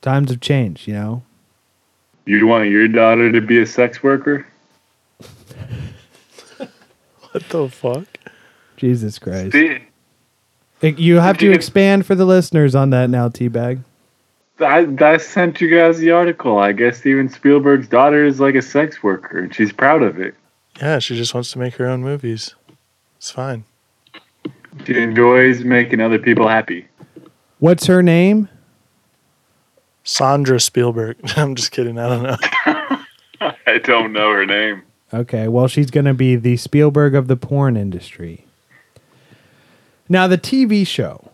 Times 0.00 0.30
have 0.30 0.40
changed, 0.40 0.86
you 0.86 0.94
know? 0.94 1.22
You 2.24 2.46
want 2.46 2.70
your 2.70 2.86
daughter 2.86 3.32
to 3.32 3.40
be 3.40 3.60
a 3.60 3.66
sex 3.66 4.02
worker? 4.02 4.46
What 7.32 7.50
the 7.50 7.68
fuck? 7.68 8.06
Jesus 8.78 9.18
Christ. 9.18 9.52
See, 9.52 9.78
You 10.80 11.16
have 11.16 11.36
to 11.36 11.52
expand 11.52 12.06
for 12.06 12.14
the 12.14 12.24
listeners 12.24 12.74
on 12.74 12.88
that 12.90 13.10
now, 13.10 13.28
Teabag. 13.28 13.80
I, 14.60 14.86
I 15.00 15.16
sent 15.18 15.60
you 15.60 15.68
guys 15.68 15.98
the 15.98 16.10
article. 16.12 16.58
I 16.58 16.72
guess 16.72 16.98
Steven 16.98 17.28
Spielberg's 17.28 17.88
daughter 17.88 18.24
is 18.24 18.40
like 18.40 18.54
a 18.54 18.62
sex 18.62 19.02
worker, 19.02 19.38
and 19.38 19.54
she's 19.54 19.72
proud 19.72 20.02
of 20.02 20.18
it. 20.18 20.34
Yeah, 20.80 20.98
she 20.98 21.16
just 21.16 21.34
wants 21.34 21.50
to 21.52 21.58
make 21.58 21.74
her 21.74 21.86
own 21.86 22.02
movies. 22.02 22.54
It's 23.16 23.30
fine. 23.30 23.64
She 24.84 24.98
enjoys 24.98 25.64
making 25.64 26.00
other 26.00 26.18
people 26.18 26.48
happy. 26.48 26.86
What's 27.58 27.86
her 27.86 28.02
name? 28.02 28.48
Sandra 30.04 30.60
Spielberg. 30.60 31.16
I'm 31.36 31.54
just 31.54 31.72
kidding. 31.72 31.98
I 31.98 32.08
don't 32.08 32.22
know. 32.22 32.36
I 33.66 33.78
don't 33.78 34.12
know 34.12 34.30
her 34.32 34.46
name. 34.46 34.82
Okay, 35.12 35.48
well, 35.48 35.68
she's 35.68 35.90
going 35.90 36.06
to 36.06 36.14
be 36.14 36.36
the 36.36 36.56
Spielberg 36.56 37.14
of 37.14 37.28
the 37.28 37.36
porn 37.36 37.76
industry. 37.76 38.44
Now, 40.08 40.26
the 40.26 40.38
TV 40.38 40.86
show. 40.86 41.25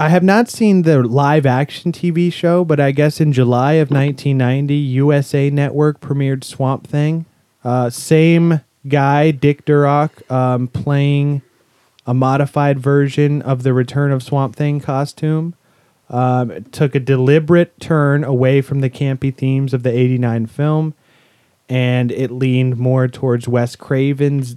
I 0.00 0.08
have 0.08 0.22
not 0.22 0.48
seen 0.48 0.80
the 0.80 1.02
live 1.02 1.44
action 1.44 1.92
TV 1.92 2.32
show, 2.32 2.64
but 2.64 2.80
I 2.80 2.90
guess 2.90 3.20
in 3.20 3.34
July 3.34 3.74
of 3.74 3.90
1990, 3.90 4.74
USA 4.74 5.50
Network 5.50 6.00
premiered 6.00 6.42
Swamp 6.42 6.86
Thing. 6.86 7.26
Uh, 7.62 7.90
same 7.90 8.62
guy, 8.88 9.30
Dick 9.30 9.66
Durock, 9.66 10.28
um, 10.32 10.68
playing 10.68 11.42
a 12.06 12.14
modified 12.14 12.78
version 12.80 13.42
of 13.42 13.62
the 13.62 13.74
Return 13.74 14.10
of 14.10 14.22
Swamp 14.22 14.56
Thing 14.56 14.80
costume. 14.80 15.54
Um, 16.08 16.50
it 16.50 16.72
took 16.72 16.94
a 16.94 17.00
deliberate 17.00 17.78
turn 17.78 18.24
away 18.24 18.62
from 18.62 18.80
the 18.80 18.88
campy 18.88 19.36
themes 19.36 19.74
of 19.74 19.82
the 19.82 19.92
89 19.92 20.46
film 20.46 20.94
and 21.68 22.10
it 22.10 22.30
leaned 22.30 22.78
more 22.78 23.06
towards 23.06 23.46
Wes 23.46 23.76
Craven's 23.76 24.56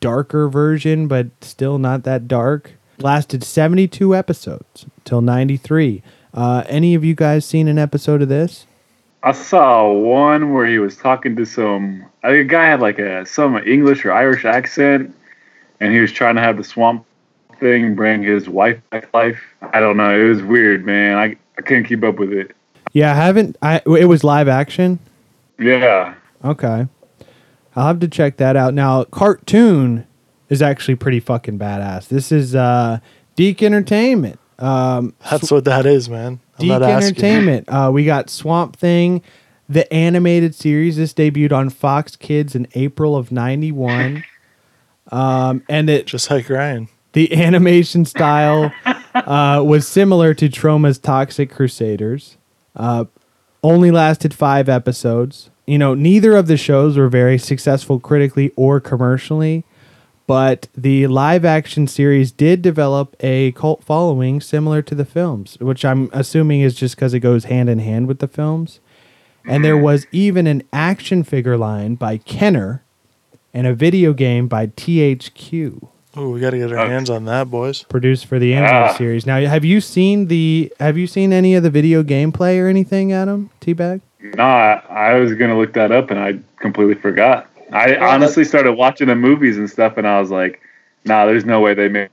darker 0.00 0.48
version, 0.48 1.06
but 1.06 1.28
still 1.40 1.78
not 1.78 2.02
that 2.02 2.26
dark. 2.26 2.72
Lasted 3.02 3.42
72 3.42 4.14
episodes 4.14 4.86
till 5.04 5.20
93. 5.20 6.02
Uh, 6.32 6.64
any 6.68 6.94
of 6.94 7.04
you 7.04 7.14
guys 7.14 7.44
seen 7.44 7.68
an 7.68 7.78
episode 7.78 8.22
of 8.22 8.28
this? 8.28 8.66
I 9.22 9.32
saw 9.32 9.92
one 9.92 10.52
where 10.52 10.66
he 10.66 10.78
was 10.78 10.96
talking 10.96 11.36
to 11.36 11.44
some. 11.44 12.04
A 12.24 12.42
guy 12.44 12.64
had 12.66 12.80
like 12.80 12.98
a 12.98 13.24
some 13.26 13.56
English 13.58 14.04
or 14.04 14.12
Irish 14.12 14.44
accent, 14.44 15.14
and 15.80 15.92
he 15.92 16.00
was 16.00 16.10
trying 16.12 16.34
to 16.36 16.40
have 16.40 16.56
the 16.56 16.64
swamp 16.64 17.04
thing 17.60 17.94
bring 17.94 18.22
his 18.22 18.48
wife 18.48 18.80
back 18.90 19.10
to 19.10 19.16
life. 19.16 19.40
I 19.72 19.78
don't 19.80 19.96
know. 19.96 20.18
It 20.18 20.28
was 20.28 20.42
weird, 20.42 20.84
man. 20.84 21.18
I 21.18 21.36
I 21.58 21.62
couldn't 21.62 21.84
keep 21.84 22.02
up 22.02 22.18
with 22.18 22.32
it. 22.32 22.56
Yeah, 22.92 23.12
I 23.12 23.14
haven't. 23.14 23.56
I 23.62 23.80
it 23.86 24.06
was 24.06 24.24
live 24.24 24.48
action. 24.48 24.98
Yeah, 25.58 26.14
Okay, 26.44 26.88
I'll 27.76 27.86
have 27.86 28.00
to 28.00 28.08
check 28.08 28.38
that 28.38 28.56
out. 28.56 28.74
Now, 28.74 29.04
cartoon 29.04 30.06
is 30.52 30.60
actually 30.60 30.94
pretty 30.96 31.18
fucking 31.18 31.58
badass. 31.58 32.08
This 32.08 32.30
is 32.30 32.54
uh, 32.54 32.98
DIC 33.36 33.62
Entertainment. 33.62 34.38
Um, 34.58 35.14
That's 35.30 35.50
what 35.50 35.64
that 35.64 35.86
is, 35.86 36.10
man. 36.10 36.40
I'm 36.58 36.66
DIC. 36.68 36.82
Entertainment. 36.82 37.68
Uh, 37.68 37.90
we 37.92 38.04
got 38.04 38.28
Swamp 38.28 38.76
Thing, 38.76 39.22
the 39.66 39.90
animated 39.92 40.54
series. 40.54 40.96
This 40.98 41.14
debuted 41.14 41.52
on 41.52 41.70
Fox 41.70 42.16
Kids 42.16 42.54
in 42.54 42.68
April 42.74 43.16
of 43.16 43.32
'91, 43.32 44.24
um, 45.10 45.62
and 45.70 45.88
it 45.88 46.04
Just 46.06 46.30
like 46.30 46.50
Ryan. 46.50 46.88
the 47.14 47.32
animation 47.42 48.04
style 48.04 48.70
uh, 49.14 49.62
was 49.64 49.88
similar 49.88 50.34
to 50.34 50.50
Troma's 50.50 50.98
Toxic 50.98 51.50
Crusaders. 51.50 52.36
Uh, 52.76 53.06
only 53.62 53.90
lasted 53.90 54.34
five 54.34 54.68
episodes. 54.68 55.48
You 55.66 55.78
know, 55.78 55.94
neither 55.94 56.36
of 56.36 56.46
the 56.46 56.56
shows 56.58 56.98
were 56.98 57.08
very 57.08 57.38
successful 57.38 57.98
critically 58.00 58.52
or 58.56 58.80
commercially, 58.80 59.64
but 60.26 60.68
the 60.76 61.06
live 61.06 61.44
action 61.44 61.86
series 61.86 62.30
did 62.32 62.62
develop 62.62 63.16
a 63.20 63.52
cult 63.52 63.82
following 63.84 64.40
similar 64.40 64.82
to 64.82 64.94
the 64.94 65.04
films, 65.04 65.56
which 65.60 65.84
I'm 65.84 66.08
assuming 66.12 66.60
is 66.60 66.74
just 66.74 66.96
because 66.96 67.12
it 67.14 67.20
goes 67.20 67.44
hand 67.44 67.68
in 67.68 67.78
hand 67.80 68.06
with 68.08 68.18
the 68.20 68.28
films. 68.28 68.80
And 69.44 69.64
there 69.64 69.76
was 69.76 70.06
even 70.12 70.46
an 70.46 70.62
action 70.72 71.24
figure 71.24 71.56
line 71.56 71.96
by 71.96 72.18
Kenner 72.18 72.82
and 73.52 73.66
a 73.66 73.74
video 73.74 74.12
game 74.12 74.46
by 74.48 74.68
THQ 74.68 75.88
Oh, 76.14 76.28
we 76.28 76.40
got 76.40 76.50
to 76.50 76.58
get 76.58 76.70
our 76.72 76.86
hands 76.86 77.08
on 77.08 77.24
that, 77.24 77.50
boys. 77.50 77.84
produced 77.84 78.26
for 78.26 78.38
the 78.38 78.52
animated 78.52 78.90
Ah. 78.90 78.92
series. 78.92 79.26
Now, 79.26 79.40
have 79.40 79.64
you 79.64 79.80
seen 79.80 80.26
the 80.28 80.70
have 80.78 80.98
you 80.98 81.06
seen 81.06 81.32
any 81.32 81.54
of 81.54 81.62
the 81.62 81.70
video 81.70 82.02
gameplay 82.02 82.62
or 82.62 82.68
anything, 82.68 83.12
Adam? 83.12 83.48
Teabag? 83.62 84.02
no, 84.36 84.44
I, 84.44 84.82
I 84.90 85.14
was 85.14 85.32
gonna 85.34 85.56
look 85.58 85.72
that 85.72 85.90
up, 85.90 86.10
and 86.10 86.20
I 86.20 86.38
completely 86.60 86.94
forgot. 86.96 87.48
I 87.72 87.96
honestly 87.96 88.44
started 88.44 88.72
watching 88.72 89.08
the 89.08 89.14
movies 89.14 89.56
and 89.58 89.68
stuff, 89.68 89.96
and 89.96 90.06
I 90.06 90.20
was 90.20 90.30
like, 90.30 90.60
"Nah, 91.04 91.26
there's 91.26 91.44
no 91.44 91.60
way 91.60 91.74
they 91.74 91.88
made, 91.88 92.10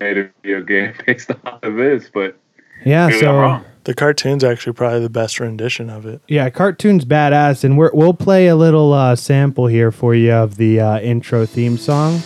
made 0.00 0.18
a 0.18 0.30
video 0.42 0.62
game 0.62 0.94
based 1.06 1.30
off 1.44 1.62
of 1.62 1.74
this." 1.76 2.10
But 2.12 2.38
Yeah, 2.84 3.08
so 3.10 3.32
wrong. 3.32 3.64
The 3.84 3.94
cartoon's 3.94 4.42
actually 4.42 4.72
probably 4.72 5.00
the 5.00 5.10
best 5.10 5.38
rendition 5.38 5.90
of 5.90 6.06
it. 6.06 6.22
yeah, 6.26 6.48
cartoon's 6.48 7.04
badass, 7.04 7.64
and 7.64 7.76
we're, 7.76 7.90
we'll 7.92 8.14
play 8.14 8.46
a 8.46 8.56
little 8.56 8.94
uh, 8.94 9.14
sample 9.14 9.66
here 9.66 9.90
for 9.90 10.14
you 10.14 10.32
of 10.32 10.56
the 10.56 10.80
uh, 10.80 11.00
intro 11.00 11.44
theme 11.44 11.76
song. 11.76 12.22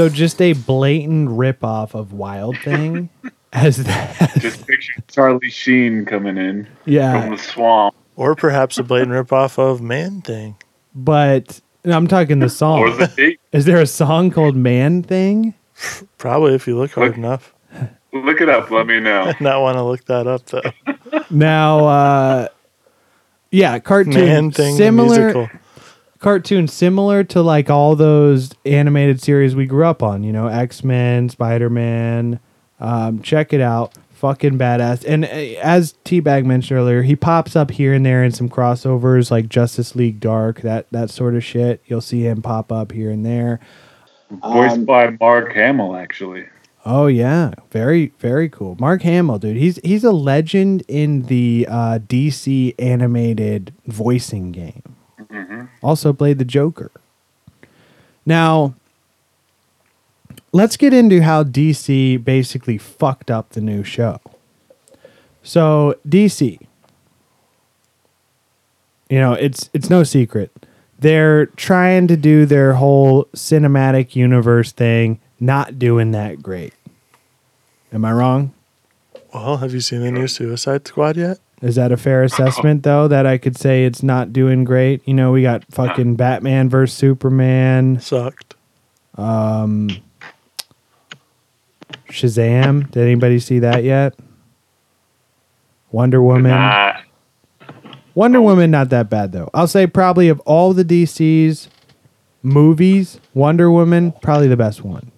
So 0.00 0.08
just 0.08 0.40
a 0.40 0.54
blatant 0.54 1.28
ripoff 1.28 1.92
of 1.92 2.14
Wild 2.14 2.56
Thing, 2.60 3.10
as 3.52 3.84
that. 3.84 4.32
just 4.38 4.66
picture 4.66 4.94
Charlie 5.08 5.50
Sheen 5.50 6.06
coming 6.06 6.38
in 6.38 6.66
yeah. 6.86 7.20
from 7.20 7.32
the 7.32 7.36
swamp, 7.36 7.94
Or 8.16 8.34
perhaps 8.34 8.78
a 8.78 8.82
blatant 8.82 9.10
ripoff 9.10 9.58
of 9.58 9.82
Man 9.82 10.22
Thing. 10.22 10.56
but 10.94 11.60
I'm 11.84 12.06
talking 12.06 12.38
the 12.38 12.46
or 12.46 12.48
song. 12.48 12.96
the 12.96 13.08
tape. 13.08 13.40
Is 13.52 13.66
there 13.66 13.78
a 13.78 13.86
song 13.86 14.30
called 14.30 14.56
Man 14.56 15.02
Thing? 15.02 15.52
Probably 16.16 16.54
if 16.54 16.66
you 16.66 16.78
look 16.78 16.92
hard 16.92 17.08
Look- 17.08 17.16
enough. 17.18 17.52
Look 18.14 18.40
it 18.40 18.48
up. 18.48 18.70
Let 18.70 18.86
me 18.86 19.00
know. 19.00 19.34
Not 19.40 19.60
want 19.60 19.76
to 19.76 19.82
look 19.82 20.06
that 20.06 20.26
up 20.26 20.46
though. 20.46 20.62
Now, 21.28 21.84
uh, 21.84 22.48
yeah, 23.50 23.78
cartoon 23.80 24.14
Man 24.14 24.50
Thing 24.50 24.72
the 24.72 24.78
similar. 24.78 25.60
Musical. 26.20 26.30
cartoon 26.30 26.68
similar 26.68 27.24
to 27.24 27.42
like 27.42 27.70
all 27.70 27.96
those 27.96 28.50
animated 28.64 29.20
series 29.20 29.54
we 29.56 29.66
grew 29.66 29.84
up 29.86 30.02
on. 30.02 30.22
You 30.22 30.32
know, 30.32 30.46
X 30.48 30.84
Men, 30.84 31.28
Spider 31.28 31.70
Man. 31.70 32.40
Um, 32.78 33.20
check 33.22 33.52
it 33.52 33.60
out, 33.60 33.92
fucking 34.12 34.58
badass. 34.58 35.04
And 35.06 35.24
uh, 35.24 35.28
as 35.28 35.94
Teabag 36.04 36.44
mentioned 36.46 36.78
earlier, 36.78 37.02
he 37.02 37.16
pops 37.16 37.56
up 37.56 37.70
here 37.70 37.92
and 37.92 38.06
there 38.06 38.24
in 38.24 38.32
some 38.32 38.48
crossovers 38.48 39.30
like 39.30 39.48
Justice 39.48 39.94
League 39.94 40.20
Dark, 40.20 40.62
that 40.62 40.86
that 40.90 41.10
sort 41.10 41.34
of 41.34 41.44
shit. 41.44 41.82
You'll 41.86 42.00
see 42.00 42.22
him 42.26 42.42
pop 42.42 42.72
up 42.72 42.92
here 42.92 43.10
and 43.10 43.24
there. 43.24 43.60
Voiced 44.30 44.76
Um, 44.76 44.84
by 44.84 45.16
Mark 45.20 45.52
Hamill, 45.52 45.96
actually. 45.96 46.46
Oh 46.86 47.08
yeah, 47.08 47.52
very 47.70 48.12
very 48.20 48.48
cool. 48.48 48.76
Mark 48.80 49.02
Hamill, 49.02 49.38
dude, 49.38 49.56
he's 49.58 49.78
he's 49.84 50.04
a 50.04 50.12
legend 50.12 50.82
in 50.88 51.22
the 51.24 51.66
uh, 51.68 51.98
DC 51.98 52.74
animated 52.78 53.74
voicing 53.86 54.52
game. 54.52 54.96
Mm-hmm. 55.30 55.64
Also 55.82 56.12
played 56.12 56.38
the 56.38 56.44
Joker. 56.44 56.90
Now, 58.26 58.74
let's 60.52 60.76
get 60.76 60.92
into 60.92 61.22
how 61.22 61.44
DC 61.44 62.22
basically 62.22 62.78
fucked 62.78 63.30
up 63.30 63.50
the 63.50 63.60
new 63.60 63.84
show. 63.84 64.20
So 65.42 65.96
DC, 66.06 66.60
you 69.08 69.18
know, 69.18 69.32
it's 69.32 69.70
it's 69.72 69.88
no 69.88 70.02
secret. 70.02 70.66
They're 70.98 71.46
trying 71.46 72.08
to 72.08 72.16
do 72.16 72.44
their 72.44 72.74
whole 72.74 73.24
cinematic 73.34 74.14
universe 74.14 74.70
thing, 74.70 75.18
not 75.38 75.78
doing 75.78 76.10
that 76.10 76.42
great. 76.42 76.74
Am 77.92 78.04
I 78.04 78.12
wrong? 78.12 78.52
Well, 79.32 79.56
have 79.58 79.72
you 79.72 79.80
seen 79.80 80.02
the 80.02 80.10
new 80.10 80.28
Suicide 80.28 80.86
Squad 80.86 81.16
yet? 81.16 81.38
Is 81.62 81.74
that 81.76 81.92
a 81.92 81.96
fair 81.96 82.22
assessment 82.22 82.82
though 82.84 83.06
that 83.08 83.26
I 83.26 83.36
could 83.36 83.56
say 83.56 83.84
it's 83.84 84.02
not 84.02 84.32
doing 84.32 84.64
great? 84.64 85.06
You 85.06 85.14
know, 85.14 85.30
we 85.32 85.42
got 85.42 85.64
fucking 85.70 86.16
Batman 86.16 86.68
versus 86.70 86.96
Superman, 86.96 88.00
Sucked. 88.00 88.54
um 89.16 89.88
Shazam. 92.08 92.90
Did 92.90 93.02
anybody 93.04 93.38
see 93.38 93.58
that 93.60 93.84
yet? 93.84 94.14
Wonder 95.92 96.22
Woman. 96.22 96.50
Nah, 96.52 96.92
Wonder 98.14 98.40
Woman 98.40 98.70
not 98.70 98.88
that 98.90 99.10
bad 99.10 99.32
though. 99.32 99.50
I'll 99.54 99.66
say 99.68 99.86
probably 99.86 100.28
of 100.28 100.40
all 100.40 100.72
the 100.72 100.84
DC's 100.84 101.68
movies, 102.42 103.20
Wonder 103.34 103.70
Woman 103.70 104.12
probably 104.22 104.48
the 104.48 104.56
best 104.56 104.82
one. 104.82 105.10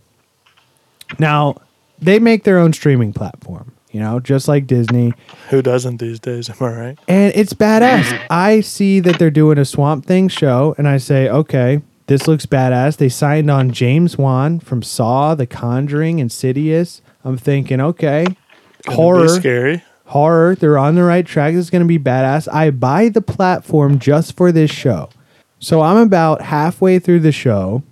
Now, 1.18 1.56
they 1.98 2.18
make 2.18 2.44
their 2.44 2.58
own 2.58 2.72
streaming 2.72 3.12
platform, 3.12 3.72
you 3.92 4.00
know, 4.00 4.18
just 4.18 4.48
like 4.48 4.66
Disney. 4.66 5.12
Who 5.50 5.62
doesn't 5.62 5.98
these 5.98 6.18
days? 6.18 6.48
Am 6.50 6.56
I 6.60 6.72
right? 6.74 6.98
And 7.06 7.32
it's 7.36 7.52
badass. 7.54 8.26
I 8.30 8.60
see 8.60 8.98
that 9.00 9.18
they're 9.18 9.30
doing 9.30 9.58
a 9.58 9.64
Swamp 9.64 10.06
Thing 10.06 10.28
show, 10.28 10.74
and 10.78 10.88
I 10.88 10.96
say, 10.96 11.28
okay, 11.28 11.82
this 12.08 12.26
looks 12.26 12.46
badass. 12.46 12.96
They 12.96 13.08
signed 13.08 13.50
on 13.50 13.70
James 13.70 14.18
Wan 14.18 14.58
from 14.58 14.82
Saw, 14.82 15.34
The 15.34 15.46
Conjuring, 15.46 16.18
Insidious. 16.18 17.00
I'm 17.24 17.36
thinking, 17.38 17.80
okay, 17.80 18.26
Gonna 18.84 18.96
horror, 18.96 19.28
scary. 19.28 19.84
horror. 20.06 20.56
They're 20.56 20.76
on 20.78 20.96
the 20.96 21.04
right 21.04 21.24
track. 21.24 21.54
This 21.54 21.66
is 21.66 21.70
going 21.70 21.82
to 21.82 21.88
be 21.88 21.98
badass. 22.00 22.52
I 22.52 22.70
buy 22.70 23.08
the 23.08 23.22
platform 23.22 23.98
just 24.00 24.36
for 24.36 24.50
this 24.50 24.70
show. 24.70 25.08
So 25.60 25.80
I'm 25.80 25.96
about 25.98 26.42
halfway 26.42 26.98
through 26.98 27.20
the 27.20 27.30
show. 27.30 27.84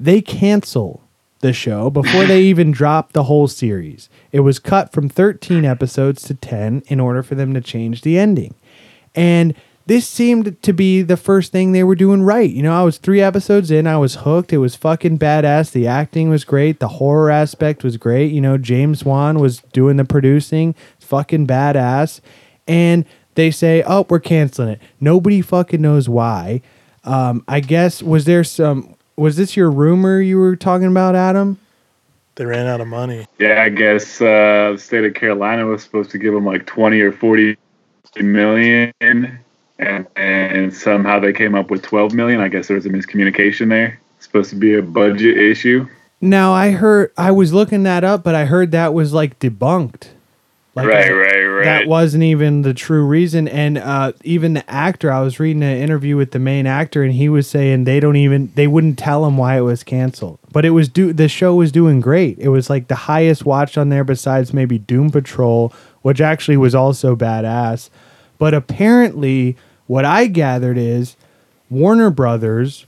They 0.00 0.22
cancel 0.22 1.02
the 1.44 1.52
show 1.52 1.90
before 1.90 2.24
they 2.24 2.42
even 2.42 2.70
dropped 2.72 3.12
the 3.12 3.24
whole 3.24 3.46
series. 3.46 4.08
It 4.32 4.40
was 4.40 4.58
cut 4.58 4.92
from 4.92 5.08
13 5.08 5.64
episodes 5.64 6.22
to 6.24 6.34
10 6.34 6.82
in 6.86 6.98
order 6.98 7.22
for 7.22 7.34
them 7.34 7.52
to 7.54 7.60
change 7.60 8.00
the 8.00 8.18
ending. 8.18 8.54
And 9.14 9.54
this 9.86 10.08
seemed 10.08 10.62
to 10.62 10.72
be 10.72 11.02
the 11.02 11.18
first 11.18 11.52
thing 11.52 11.72
they 11.72 11.84
were 11.84 11.94
doing 11.94 12.22
right. 12.22 12.48
You 12.48 12.62
know, 12.62 12.74
I 12.74 12.82
was 12.82 12.96
three 12.96 13.20
episodes 13.20 13.70
in, 13.70 13.86
I 13.86 13.98
was 13.98 14.16
hooked. 14.16 14.54
It 14.54 14.58
was 14.58 14.74
fucking 14.74 15.18
badass. 15.18 15.70
The 15.70 15.86
acting 15.86 16.30
was 16.30 16.44
great. 16.44 16.80
The 16.80 16.88
horror 16.88 17.30
aspect 17.30 17.84
was 17.84 17.98
great. 17.98 18.32
You 18.32 18.40
know, 18.40 18.56
James 18.56 19.04
Wan 19.04 19.38
was 19.38 19.58
doing 19.74 19.98
the 19.98 20.06
producing, 20.06 20.74
fucking 20.98 21.46
badass. 21.46 22.20
And 22.66 23.04
they 23.34 23.50
say, 23.50 23.82
oh, 23.86 24.06
we're 24.08 24.20
canceling 24.20 24.70
it. 24.70 24.80
Nobody 24.98 25.42
fucking 25.42 25.82
knows 25.82 26.08
why. 26.08 26.62
Um, 27.04 27.44
I 27.46 27.60
guess, 27.60 28.02
was 28.02 28.24
there 28.24 28.44
some, 28.44 28.94
was 29.16 29.36
this 29.36 29.56
your 29.56 29.70
rumor 29.70 30.20
you 30.20 30.38
were 30.38 30.56
talking 30.56 30.86
about, 30.88 31.14
Adam? 31.14 31.58
They 32.36 32.44
ran 32.44 32.66
out 32.66 32.80
of 32.80 32.88
money. 32.88 33.26
yeah, 33.38 33.62
I 33.62 33.68
guess 33.68 34.20
uh, 34.20 34.72
the 34.72 34.78
state 34.78 35.04
of 35.04 35.14
Carolina 35.14 35.66
was 35.66 35.82
supposed 35.82 36.10
to 36.10 36.18
give 36.18 36.34
them 36.34 36.44
like 36.44 36.66
20 36.66 37.00
or 37.00 37.12
40 37.12 37.56
million, 38.20 38.92
and, 39.00 40.06
and 40.16 40.74
somehow 40.74 41.20
they 41.20 41.32
came 41.32 41.54
up 41.54 41.70
with 41.70 41.82
12 41.82 42.12
million. 42.12 42.40
I 42.40 42.48
guess 42.48 42.66
there 42.66 42.74
was 42.74 42.86
a 42.86 42.90
miscommunication 42.90 43.68
there. 43.68 44.00
It's 44.16 44.26
supposed 44.26 44.50
to 44.50 44.56
be 44.56 44.74
a 44.74 44.82
budget 44.82 45.38
issue. 45.38 45.88
Now 46.20 46.52
I 46.52 46.70
heard 46.70 47.12
I 47.16 47.30
was 47.30 47.52
looking 47.52 47.82
that 47.84 48.02
up, 48.02 48.24
but 48.24 48.34
I 48.34 48.46
heard 48.46 48.72
that 48.72 48.94
was 48.94 49.12
like 49.12 49.38
debunked. 49.38 50.08
Like 50.74 50.88
right, 50.88 51.06
I- 51.06 51.12
right, 51.12 51.44
right. 51.44 51.64
That 51.64 51.86
wasn't 51.86 52.24
even 52.24 52.62
the 52.62 52.74
true 52.74 53.04
reason, 53.06 53.46
and 53.46 53.78
uh, 53.78 54.12
even 54.24 54.54
the 54.54 54.68
actor. 54.68 55.12
I 55.12 55.20
was 55.20 55.38
reading 55.38 55.62
an 55.62 55.78
interview 55.78 56.16
with 56.16 56.32
the 56.32 56.40
main 56.40 56.66
actor, 56.66 57.04
and 57.04 57.12
he 57.12 57.28
was 57.28 57.48
saying 57.48 57.84
they 57.84 58.00
don't 58.00 58.16
even 58.16 58.50
they 58.56 58.66
wouldn't 58.66 58.98
tell 58.98 59.24
him 59.24 59.36
why 59.36 59.56
it 59.56 59.60
was 59.60 59.84
canceled. 59.84 60.40
But 60.52 60.64
it 60.64 60.70
was 60.70 60.88
do 60.88 61.12
the 61.12 61.28
show 61.28 61.54
was 61.54 61.70
doing 61.70 62.00
great. 62.00 62.38
It 62.40 62.48
was 62.48 62.68
like 62.68 62.88
the 62.88 62.96
highest 62.96 63.44
watched 63.46 63.78
on 63.78 63.88
there, 63.88 64.02
besides 64.02 64.52
maybe 64.52 64.78
Doom 64.78 65.10
Patrol, 65.10 65.72
which 66.02 66.20
actually 66.20 66.56
was 66.56 66.74
also 66.74 67.14
badass. 67.14 67.88
But 68.38 68.52
apparently, 68.52 69.56
what 69.86 70.04
I 70.04 70.26
gathered 70.26 70.76
is 70.76 71.14
Warner 71.70 72.10
Brothers 72.10 72.84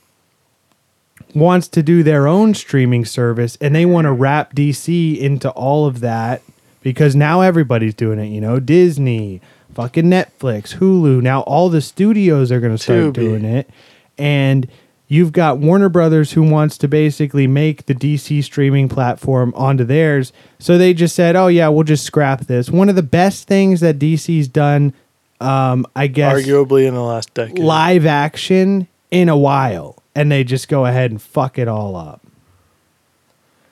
wants 1.35 1.69
to 1.69 1.83
do 1.83 2.03
their 2.03 2.27
own 2.27 2.55
streaming 2.55 3.05
service 3.05 3.57
and 3.61 3.75
they 3.75 3.85
want 3.87 4.07
to 4.07 4.13
wrap 4.13 4.55
DC 4.55 5.19
into 5.19 5.51
all 5.51 5.87
of 5.87 6.01
that 6.01 6.43
because 6.87 7.17
now 7.17 7.41
everybody's 7.41 7.95
doing 7.95 8.21
it, 8.21 8.27
you 8.27 8.41
know, 8.41 8.61
Disney, 8.61 9.41
fucking 9.75 10.05
Netflix, 10.05 10.77
Hulu, 10.77 11.21
now 11.21 11.41
all 11.41 11.69
the 11.69 11.81
studios 11.81 12.53
are 12.53 12.61
going 12.61 12.77
to 12.77 12.81
start 12.81 13.07
Tubi. 13.07 13.13
doing 13.15 13.45
it 13.45 13.69
and 14.17 14.69
you've 15.09 15.33
got 15.33 15.59
Warner 15.59 15.89
Brothers 15.89 16.31
who 16.31 16.45
wants 16.45 16.79
to 16.79 16.87
basically 16.87 17.49
make 17.49 17.87
the 17.87 17.95
DC 17.97 18.45
streaming 18.45 18.89
platform 18.89 19.53
onto 19.57 19.83
theirs. 19.83 20.33
So 20.61 20.79
they 20.79 20.95
just 20.95 21.17
said, 21.17 21.35
"Oh 21.35 21.49
yeah, 21.49 21.67
we'll 21.67 21.83
just 21.83 22.05
scrap 22.05 22.43
this." 22.43 22.71
One 22.71 22.89
of 22.89 22.95
the 22.95 23.03
best 23.03 23.49
things 23.49 23.81
that 23.81 23.99
DC's 23.99 24.47
done 24.47 24.95
um 25.41 25.89
I 25.97 26.07
guess 26.07 26.41
Arguably 26.41 26.87
in 26.87 26.95
the 26.95 27.03
last 27.03 27.35
decade. 27.35 27.59
live 27.59 28.07
action 28.07 28.87
in 29.11 29.29
a 29.29 29.37
while 29.37 30.01
and 30.15 30.31
they 30.31 30.45
just 30.45 30.69
go 30.69 30.87
ahead 30.87 31.11
and 31.11 31.21
fuck 31.21 31.59
it 31.59 31.67
all 31.67 31.97
up. 31.97 32.26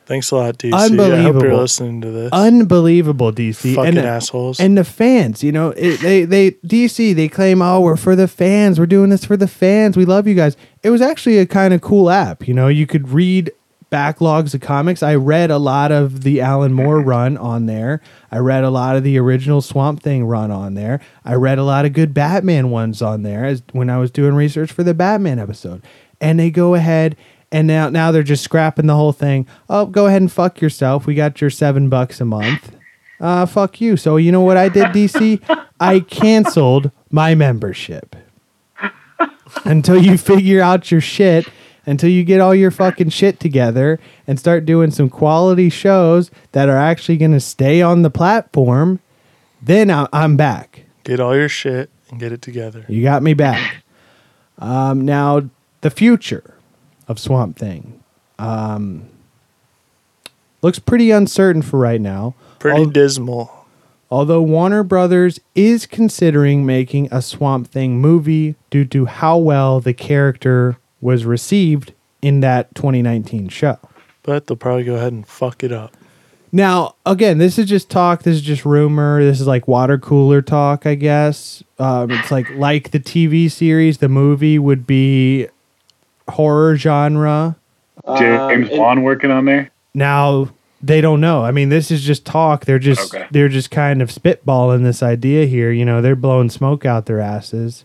Thanks 0.07 0.31
a 0.31 0.37
lot, 0.37 0.59
DC. 0.59 0.73
I 0.75 0.83
hope 0.83 0.91
Unbelievable. 0.91 1.43
you're 1.43 1.57
listening 1.57 2.01
to 2.03 2.11
this. 2.11 2.31
Unbelievable 2.33 3.33
DC 3.33 3.75
Fucking 3.75 3.97
and 3.97 4.07
assholes. 4.07 4.61
and 4.61 4.77
the 4.77 4.85
fans, 4.85 5.43
you 5.43 5.53
know, 5.53 5.71
it, 5.71 6.01
they 6.01 6.25
they 6.25 6.53
DC 6.53 7.15
they 7.15 7.29
claim 7.29 7.63
oh 7.63 7.81
we're 7.81 7.97
for 7.97 8.15
the 8.15 8.29
fans, 8.29 8.79
we're 8.79 8.87
doing 8.87 9.11
this 9.11 9.25
for 9.25 9.37
the 9.37 9.49
fans, 9.49 9.97
we 9.97 10.05
love 10.05 10.27
you 10.27 10.35
guys. 10.35 10.57
It 10.83 10.91
was 10.91 11.01
actually 11.01 11.39
a 11.39 11.47
kind 11.47 11.73
of 11.73 11.81
cool 11.81 12.11
app, 12.11 12.47
you 12.47 12.53
know, 12.55 12.69
you 12.69 12.87
could 12.87 13.09
read 13.09 13.51
backlogs 13.91 14.55
of 14.55 14.61
comics. 14.61 15.05
I 15.05 15.15
read 15.15 15.53
a 15.53 15.59
lot 15.59 15.93
of 15.93 16.23
the 16.25 16.41
Alan 16.41 16.73
Moore 16.73 17.01
run 17.15 17.37
on 17.37 17.67
there. 17.67 18.01
I 18.31 18.39
read 18.39 18.65
a 18.65 18.71
lot 18.71 18.97
of 18.97 19.05
the 19.05 19.19
original 19.19 19.63
Swamp 19.63 20.03
Thing 20.03 20.25
run 20.25 20.51
on 20.51 20.75
there. 20.75 21.01
I 21.25 21.35
read 21.35 21.59
a 21.59 21.65
lot 21.65 21.85
of 21.85 21.93
good 21.93 22.13
Batman 22.13 22.71
ones 22.71 23.01
on 23.01 23.23
there 23.23 23.45
as 23.45 23.63
when 23.73 23.89
I 23.89 23.99
was 23.99 24.11
doing 24.11 24.35
research 24.35 24.73
for 24.73 24.83
the 24.83 24.95
Batman 24.95 25.39
episode. 25.39 25.83
And 26.21 26.41
they 26.41 26.51
go 26.51 26.75
ahead 26.75 27.17
and 27.55 27.67
now 27.69 27.89
now 27.89 28.11
they're 28.11 28.23
just 28.23 28.43
scrapping 28.45 28.87
the 28.87 28.97
whole 28.97 29.13
thing. 29.13 29.47
Oh, 29.71 29.87
go 29.87 30.07
ahead 30.07 30.21
and 30.21 30.31
fuck 30.31 30.61
yourself. 30.61 31.07
We 31.07 31.15
got 31.15 31.41
your 31.41 31.51
7 31.51 31.89
bucks 31.89 32.21
a 32.21 32.25
month. 32.25 32.75
Uh 33.21 33.47
fuck 33.47 33.81
you. 33.81 33.97
So 33.97 34.17
you 34.17 34.33
know 34.33 34.41
what 34.41 34.57
I 34.57 34.69
did 34.69 34.87
DC? 34.87 35.41
I 35.81 36.01
canceled 36.01 36.91
my 37.11 37.35
membership. 37.35 38.17
Until 39.65 40.03
you 40.03 40.19
figure 40.19 40.61
out 40.61 40.91
your 40.91 41.01
shit 41.01 41.47
until 41.87 42.09
you 42.09 42.25
get 42.25 42.41
all 42.41 42.55
your 42.55 42.71
fucking 42.71 43.11
shit 43.11 43.39
together 43.39 44.01
and 44.27 44.41
start 44.41 44.65
doing 44.65 44.91
some 44.91 45.09
quality 45.11 45.69
shows 45.69 46.31
that 46.53 46.69
are 46.69 46.79
actually 46.79 47.19
going 47.19 47.33
to 47.33 47.41
stay 47.41 47.83
on 47.83 48.01
the 48.01 48.09
platform, 48.11 49.01
then 49.61 49.91
I- 49.91 50.09
I'm 50.13 50.37
back. 50.37 50.85
Get 51.05 51.21
all 51.21 51.37
your 51.37 51.49
shit 51.51 51.91
and 52.11 52.19
get 52.19 52.33
it 52.33 52.41
together. 52.41 52.87
You 52.89 53.03
got 53.03 53.23
me 53.23 53.35
back. 53.35 53.85
Um, 54.59 55.05
now, 55.05 55.43
the 55.83 55.91
future 55.91 56.54
of 57.09 57.19
Swamp 57.19 57.59
Thing 57.59 58.01
um, 58.39 59.09
looks 60.63 60.79
pretty 60.79 61.11
uncertain 61.11 61.63
for 61.63 61.79
right 61.79 62.01
now. 62.01 62.35
Pretty 62.59 62.83
Al- 62.83 62.87
dismal. 62.87 63.67
Although 64.11 64.43
Warner 64.43 64.83
Brothers 64.83 65.41
is 65.55 65.87
considering 65.87 66.65
making 66.65 67.09
a 67.11 67.21
Swamp 67.21 67.69
Thing 67.69 68.01
movie 68.01 68.55
due 68.71 68.85
to 68.87 69.07
how 69.07 69.39
well 69.39 69.81
the 69.81 69.95
character 69.95 70.77
was 71.01 71.25
received 71.25 71.93
in 72.23 72.41
that 72.41 72.75
2019 72.75 73.49
show. 73.49 73.79
But 74.23 74.47
they'll 74.47 74.57
probably 74.57 74.85
go 74.85 74.95
ahead 74.95 75.13
and 75.13 75.27
fuck 75.27 75.65
it 75.65 75.73
up. 75.73 75.97
Now, 76.53 76.95
again, 77.05 77.39
this 77.39 77.59
is 77.59 77.67
just 77.67 77.91
talk. 77.91 78.23
This 78.23 78.37
is 78.37 78.43
just 78.43 78.65
rumor. 78.65 79.25
This 79.25 79.41
is 79.41 79.47
like 79.47 79.67
water 79.67 79.99
cooler 79.99 80.41
talk, 80.41 80.87
I 80.87 80.95
guess. 80.95 81.65
Um, 81.81 82.13
it's 82.13 82.31
like 82.31 82.49
like 82.51 82.93
the 82.93 83.01
TV 83.01 83.51
series, 83.51 83.99
the 83.99 84.09
movie 84.09 84.61
would 84.61 84.87
be 84.87 85.49
horror 86.29 86.77
genre. 86.77 87.57
James 88.19 88.71
Um, 88.71 88.79
Wan 88.79 89.03
working 89.03 89.31
on 89.31 89.45
there. 89.45 89.71
Now 89.95 90.49
they 90.83 91.01
don't 91.01 91.21
know. 91.21 91.45
I 91.45 91.51
mean, 91.51 91.69
this 91.71 91.91
is 91.91 92.03
just 92.03 92.27
talk. 92.27 92.65
They're 92.67 92.79
just 92.79 93.15
Okay. 93.15 93.27
they're 93.31 93.49
just 93.49 93.71
kind 93.71 94.03
of 94.03 94.11
spitballing 94.11 94.83
this 94.83 95.03
idea 95.03 95.47
here. 95.47 95.71
You 95.71 95.85
know, 95.85 96.03
they're 96.03 96.17
blowing 96.17 96.51
smoke 96.51 96.85
out 96.85 97.07
their 97.07 97.21
asses. 97.21 97.85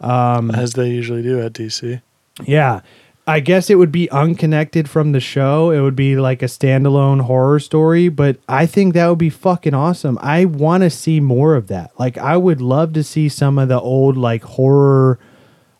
Um, 0.00 0.50
As 0.50 0.72
they 0.74 0.88
usually 0.88 1.22
do 1.22 1.40
at 1.40 1.52
DC. 1.52 2.00
Yeah. 2.44 2.80
I 3.26 3.38
guess 3.40 3.68
it 3.70 3.74
would 3.76 3.92
be 3.92 4.10
unconnected 4.10 4.88
from 4.88 5.12
the 5.12 5.20
show. 5.20 5.70
It 5.70 5.80
would 5.82 5.94
be 5.94 6.16
like 6.16 6.42
a 6.42 6.46
standalone 6.46 7.20
horror 7.20 7.60
story, 7.60 8.08
but 8.08 8.38
I 8.48 8.64
think 8.66 8.94
that 8.94 9.06
would 9.08 9.18
be 9.18 9.30
fucking 9.30 9.74
awesome. 9.74 10.18
I 10.22 10.46
want 10.46 10.82
to 10.82 10.90
see 10.90 11.20
more 11.20 11.54
of 11.54 11.68
that. 11.68 11.90
Like 11.98 12.16
I 12.18 12.36
would 12.38 12.60
love 12.62 12.92
to 12.94 13.04
see 13.04 13.28
some 13.28 13.58
of 13.58 13.68
the 13.68 13.78
old 13.78 14.16
like 14.16 14.42
horror 14.42 15.18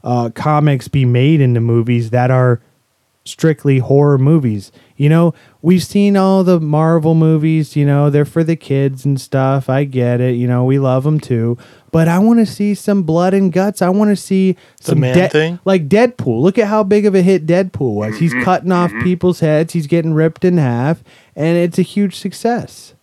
uh, 0.05 0.31
comics 0.31 0.89
be 0.89 1.05
made 1.05 1.41
into 1.41 1.61
movies 1.61 2.11
that 2.11 2.31
are 2.31 2.61
strictly 3.25 3.79
horror 3.79 4.19
movies. 4.19 4.73
You 4.97 5.09
know, 5.09 5.35
we've 5.63 5.83
seen 5.83 6.17
all 6.17 6.43
the 6.43 6.59
Marvel 6.61 7.15
movies, 7.15 7.77
you 7.77 7.85
know, 7.87 8.11
they're 8.11 8.25
for 8.25 8.43
the 8.43 8.57
kids 8.57 9.05
and 9.05 9.21
stuff. 9.21 9.69
I 9.69 9.85
get 9.85 10.21
it. 10.21 10.35
You 10.37 10.47
know, 10.47 10.65
we 10.65 10.79
love 10.79 11.05
them 11.05 11.21
too. 11.21 11.57
But 11.93 12.09
I 12.09 12.19
want 12.19 12.39
to 12.39 12.47
see 12.47 12.75
some 12.75 13.03
blood 13.03 13.35
and 13.35 13.53
guts. 13.53 13.83
I 13.83 13.89
want 13.89 14.11
to 14.11 14.17
see 14.17 14.57
some 14.81 15.01
Man 15.01 15.17
de- 15.17 15.29
Thing? 15.29 15.59
like 15.65 15.89
Deadpool. 15.89 16.41
Look 16.41 16.59
at 16.59 16.69
how 16.69 16.83
big 16.83 17.05
of 17.07 17.15
a 17.15 17.23
hit 17.23 17.47
Deadpool 17.47 17.95
was. 17.95 18.19
He's 18.19 18.35
cutting 18.45 18.73
off 18.73 18.93
people's 19.03 19.41
heads, 19.41 19.73
he's 19.73 19.87
getting 19.87 20.15
ripped 20.15 20.45
in 20.45 20.59
half, 20.59 21.03
and 21.35 21.57
it's 21.59 21.79
a 21.79 21.83
huge 21.83 22.17
success. 22.17 22.95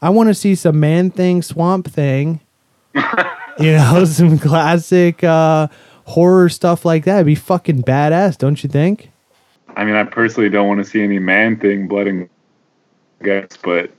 I 0.00 0.10
want 0.10 0.28
to 0.28 0.34
see 0.34 0.54
some 0.54 0.78
Man 0.78 1.10
Thing, 1.10 1.42
Swamp 1.42 1.88
Thing. 1.90 2.40
you 2.94 3.72
know, 3.72 4.04
some 4.06 4.38
classic 4.38 5.24
uh, 5.24 5.68
horror 6.06 6.48
stuff 6.48 6.84
like 6.84 7.04
that. 7.04 7.16
It'd 7.16 7.26
be 7.26 7.34
fucking 7.34 7.82
badass, 7.82 8.38
don't 8.38 8.62
you 8.62 8.68
think? 8.68 9.10
I 9.76 9.84
mean, 9.84 9.94
I 9.94 10.04
personally 10.04 10.48
don't 10.48 10.66
want 10.68 10.78
to 10.82 10.88
see 10.90 11.02
any 11.02 11.18
man 11.18 11.58
thing, 11.58 11.86
blood 11.88 12.06
and 12.06 12.28
guts, 13.22 13.56
but 13.56 13.90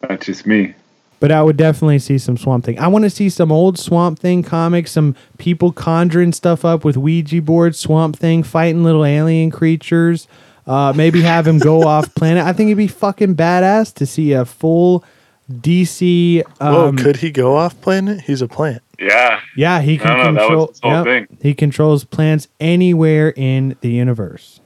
that's 0.00 0.26
just 0.26 0.46
me. 0.46 0.74
But 1.18 1.32
I 1.32 1.42
would 1.42 1.56
definitely 1.56 1.98
see 1.98 2.18
some 2.18 2.36
Swamp 2.36 2.64
Thing. 2.66 2.78
I 2.78 2.88
want 2.88 3.04
to 3.04 3.10
see 3.10 3.30
some 3.30 3.50
old 3.50 3.78
Swamp 3.78 4.18
Thing 4.18 4.42
comics, 4.42 4.92
some 4.92 5.16
people 5.38 5.72
conjuring 5.72 6.32
stuff 6.34 6.64
up 6.64 6.84
with 6.84 6.96
Ouija 6.96 7.40
boards, 7.40 7.78
Swamp 7.80 8.16
Thing 8.16 8.42
fighting 8.42 8.84
little 8.84 9.04
alien 9.04 9.50
creatures. 9.50 10.28
Uh, 10.66 10.92
maybe 10.94 11.22
have 11.22 11.46
him 11.46 11.58
go 11.58 11.82
off 11.88 12.14
planet. 12.14 12.44
I 12.44 12.52
think 12.52 12.68
it'd 12.68 12.76
be 12.76 12.86
fucking 12.88 13.34
badass 13.34 13.94
to 13.94 14.04
see 14.06 14.32
a 14.32 14.44
full 14.44 15.02
DC. 15.50 16.42
Whoa, 16.60 16.88
Um, 16.88 16.96
could 16.96 17.16
he 17.16 17.30
go 17.30 17.56
off 17.56 17.80
planet? 17.80 18.20
He's 18.22 18.42
a 18.42 18.48
plant. 18.48 18.82
Yeah. 18.98 19.40
yeah, 19.56 19.80
he 19.80 19.98
can 19.98 20.16
No, 20.16 20.30
no, 20.30 20.40
control. 20.48 20.66
his 20.68 20.80
yep. 21.06 21.28
He 21.42 21.54
controls 21.54 22.04
plants 22.04 22.48
anywhere 22.60 23.32
in 23.36 23.76
the 23.80 23.90
universe. 23.90 24.60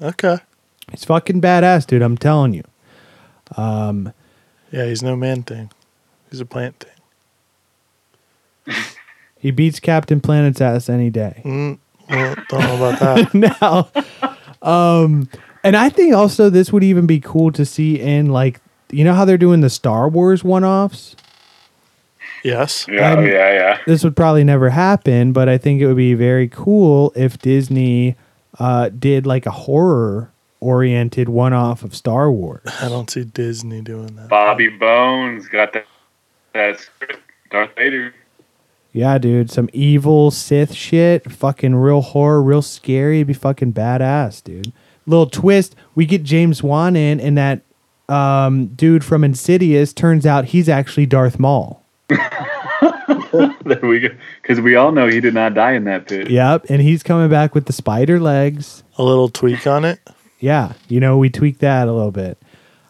Okay. 0.00 0.38
It's 0.92 1.04
fucking 1.04 1.40
badass, 1.40 1.86
dude. 1.86 2.02
I'm 2.02 2.16
telling 2.18 2.54
you. 2.54 2.62
Um, 3.56 4.12
Yeah, 4.70 4.86
he's 4.86 5.02
no 5.02 5.16
man 5.16 5.42
thing. 5.42 5.70
He's 6.30 6.40
a 6.40 6.46
plant 6.46 6.84
thing. 8.66 8.74
He 9.38 9.50
beats 9.50 9.78
Captain 9.78 10.22
Planet's 10.22 10.62
ass 10.62 10.88
any 10.88 11.10
day. 11.10 11.42
Mm, 11.44 11.78
well, 12.08 12.34
don't 12.48 12.60
know 12.62 12.76
about 12.76 12.98
that. 13.00 13.34
now 13.62 13.90
um 14.62 15.28
and 15.62 15.76
i 15.76 15.90
think 15.90 16.14
also 16.14 16.48
this 16.48 16.72
would 16.72 16.82
even 16.82 17.06
be 17.06 17.20
cool 17.20 17.52
to 17.52 17.66
see 17.66 18.00
in 18.00 18.30
like 18.30 18.58
you 18.90 19.04
know 19.04 19.12
how 19.12 19.26
they're 19.26 19.36
doing 19.36 19.60
the 19.60 19.68
star 19.68 20.08
wars 20.08 20.42
one-offs 20.42 21.14
yes. 22.44 22.86
Yeah, 22.88 23.12
Um, 23.14 23.24
yeah, 23.26 23.52
yeah. 23.52 23.78
this 23.86 24.04
would 24.04 24.14
probably 24.14 24.44
never 24.44 24.70
happen 24.70 25.32
but 25.32 25.48
i 25.48 25.56
think 25.58 25.80
it 25.80 25.86
would 25.86 25.96
be 25.96 26.14
very 26.14 26.46
cool 26.48 27.12
if 27.16 27.38
disney 27.38 28.14
uh 28.58 28.90
did 28.90 29.26
like 29.26 29.46
a 29.46 29.50
horror 29.50 30.30
oriented 30.60 31.28
one-off 31.28 31.82
of 31.82 31.94
star 31.94 32.30
wars 32.30 32.62
I 32.80 32.88
don't 32.88 33.10
see 33.10 33.24
Disney 33.24 33.82
doing 33.82 34.16
that. 34.16 34.28
Bobby 34.30 34.68
Bones 34.68 35.46
got 35.48 35.72
that 35.74 35.86
that 36.54 36.78
script. 36.80 37.18
Darth 37.50 37.70
Vader. 37.76 38.14
yeah 38.92 39.18
dude 39.18 39.50
some 39.50 39.68
evil 39.74 40.30
sith 40.30 40.72
shit 40.72 41.30
fucking 41.30 41.74
real 41.74 42.00
horror 42.00 42.42
real 42.42 42.62
scary 42.62 43.18
it'd 43.18 43.26
be 43.26 43.34
fucking 43.34 43.72
badass 43.74 44.42
dude 44.42 44.72
little 45.06 45.28
twist 45.28 45.76
we 45.94 46.06
get 46.06 46.22
james 46.22 46.62
wan 46.62 46.96
in 46.96 47.20
and 47.20 47.36
that 47.36 47.60
um 48.08 48.68
dude 48.68 49.04
from 49.04 49.22
insidious 49.24 49.92
turns 49.92 50.24
out 50.24 50.46
he's 50.46 50.68
actually 50.68 51.04
darth 51.06 51.38
maul 51.38 51.83
there 52.08 53.80
we 53.82 54.00
go. 54.00 54.08
Because 54.42 54.60
we 54.60 54.76
all 54.76 54.92
know 54.92 55.08
he 55.08 55.20
did 55.20 55.34
not 55.34 55.54
die 55.54 55.72
in 55.72 55.84
that 55.84 56.06
pit. 56.06 56.30
Yep, 56.30 56.66
and 56.68 56.82
he's 56.82 57.02
coming 57.02 57.30
back 57.30 57.54
with 57.54 57.66
the 57.66 57.72
spider 57.72 58.20
legs. 58.20 58.82
A 58.98 59.02
little 59.02 59.28
tweak 59.28 59.66
on 59.66 59.84
it. 59.84 60.00
Yeah, 60.38 60.74
you 60.88 61.00
know, 61.00 61.16
we 61.16 61.30
tweaked 61.30 61.60
that 61.60 61.88
a 61.88 61.92
little 61.92 62.10
bit. 62.10 62.38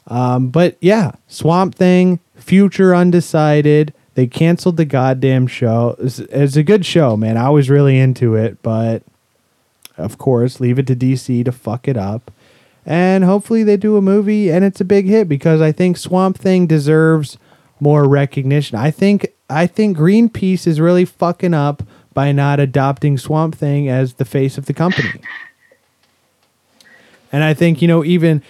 Um, 0.09 0.49
but 0.49 0.77
yeah, 0.81 1.12
Swamp 1.29 1.75
Thing, 1.75 2.21
future 2.35 2.95
undecided. 2.95 3.95
They 4.15 4.27
canceled 4.27 4.77
the 4.77 4.85
goddamn 4.85 5.47
show. 5.47 5.97
It's, 5.99 6.19
it's 6.19 6.57
a 6.57 6.62
good 6.62 6.85
show, 6.85 7.17
man. 7.17 7.37
I 7.37 7.51
was 7.51 7.71
really 7.71 7.99
into 7.99 8.35
it, 8.35 8.62
but 8.62 9.03
of 9.97 10.19
course, 10.19 10.61
leave 10.61 10.79
it 10.79 10.87
to 10.89 10.97
DC 10.97 11.45
to 11.45 11.53
fuck 11.53 11.89
it 11.89 11.97
up. 11.97 12.31
And 12.87 13.25
hopefully 13.25 13.62
they 13.62 13.77
do 13.77 13.97
a 13.97 14.03
movie 14.03 14.51
and 14.51 14.65
it's 14.65 14.81
a 14.81 14.85
big 14.85 15.07
hit 15.07 15.29
because 15.29 15.61
I 15.61 15.73
think 15.73 15.97
Swamp 15.97 16.37
Thing 16.37 16.67
deserves 16.67 17.39
more 17.81 18.09
recognition. 18.09 18.79
I 18.79 18.91
think 18.91 19.29
I 19.51 19.66
think 19.66 19.97
Greenpeace 19.97 20.66
is 20.66 20.81
really 20.81 21.05
fucking 21.05 21.55
up 21.55 21.83
by 22.12 22.33
not 22.33 22.61
adopting 22.61 23.18
Swamp 23.18 23.55
Thing 23.55 23.89
as 23.89 24.14
the 24.14 24.25
face 24.25 24.57
of 24.57 24.66
the 24.66 24.75
company. 24.75 25.11
And 27.33 27.43
I 27.43 27.53
think, 27.53 27.83
you 27.83 27.89
know, 27.89 28.05
even 28.05 28.45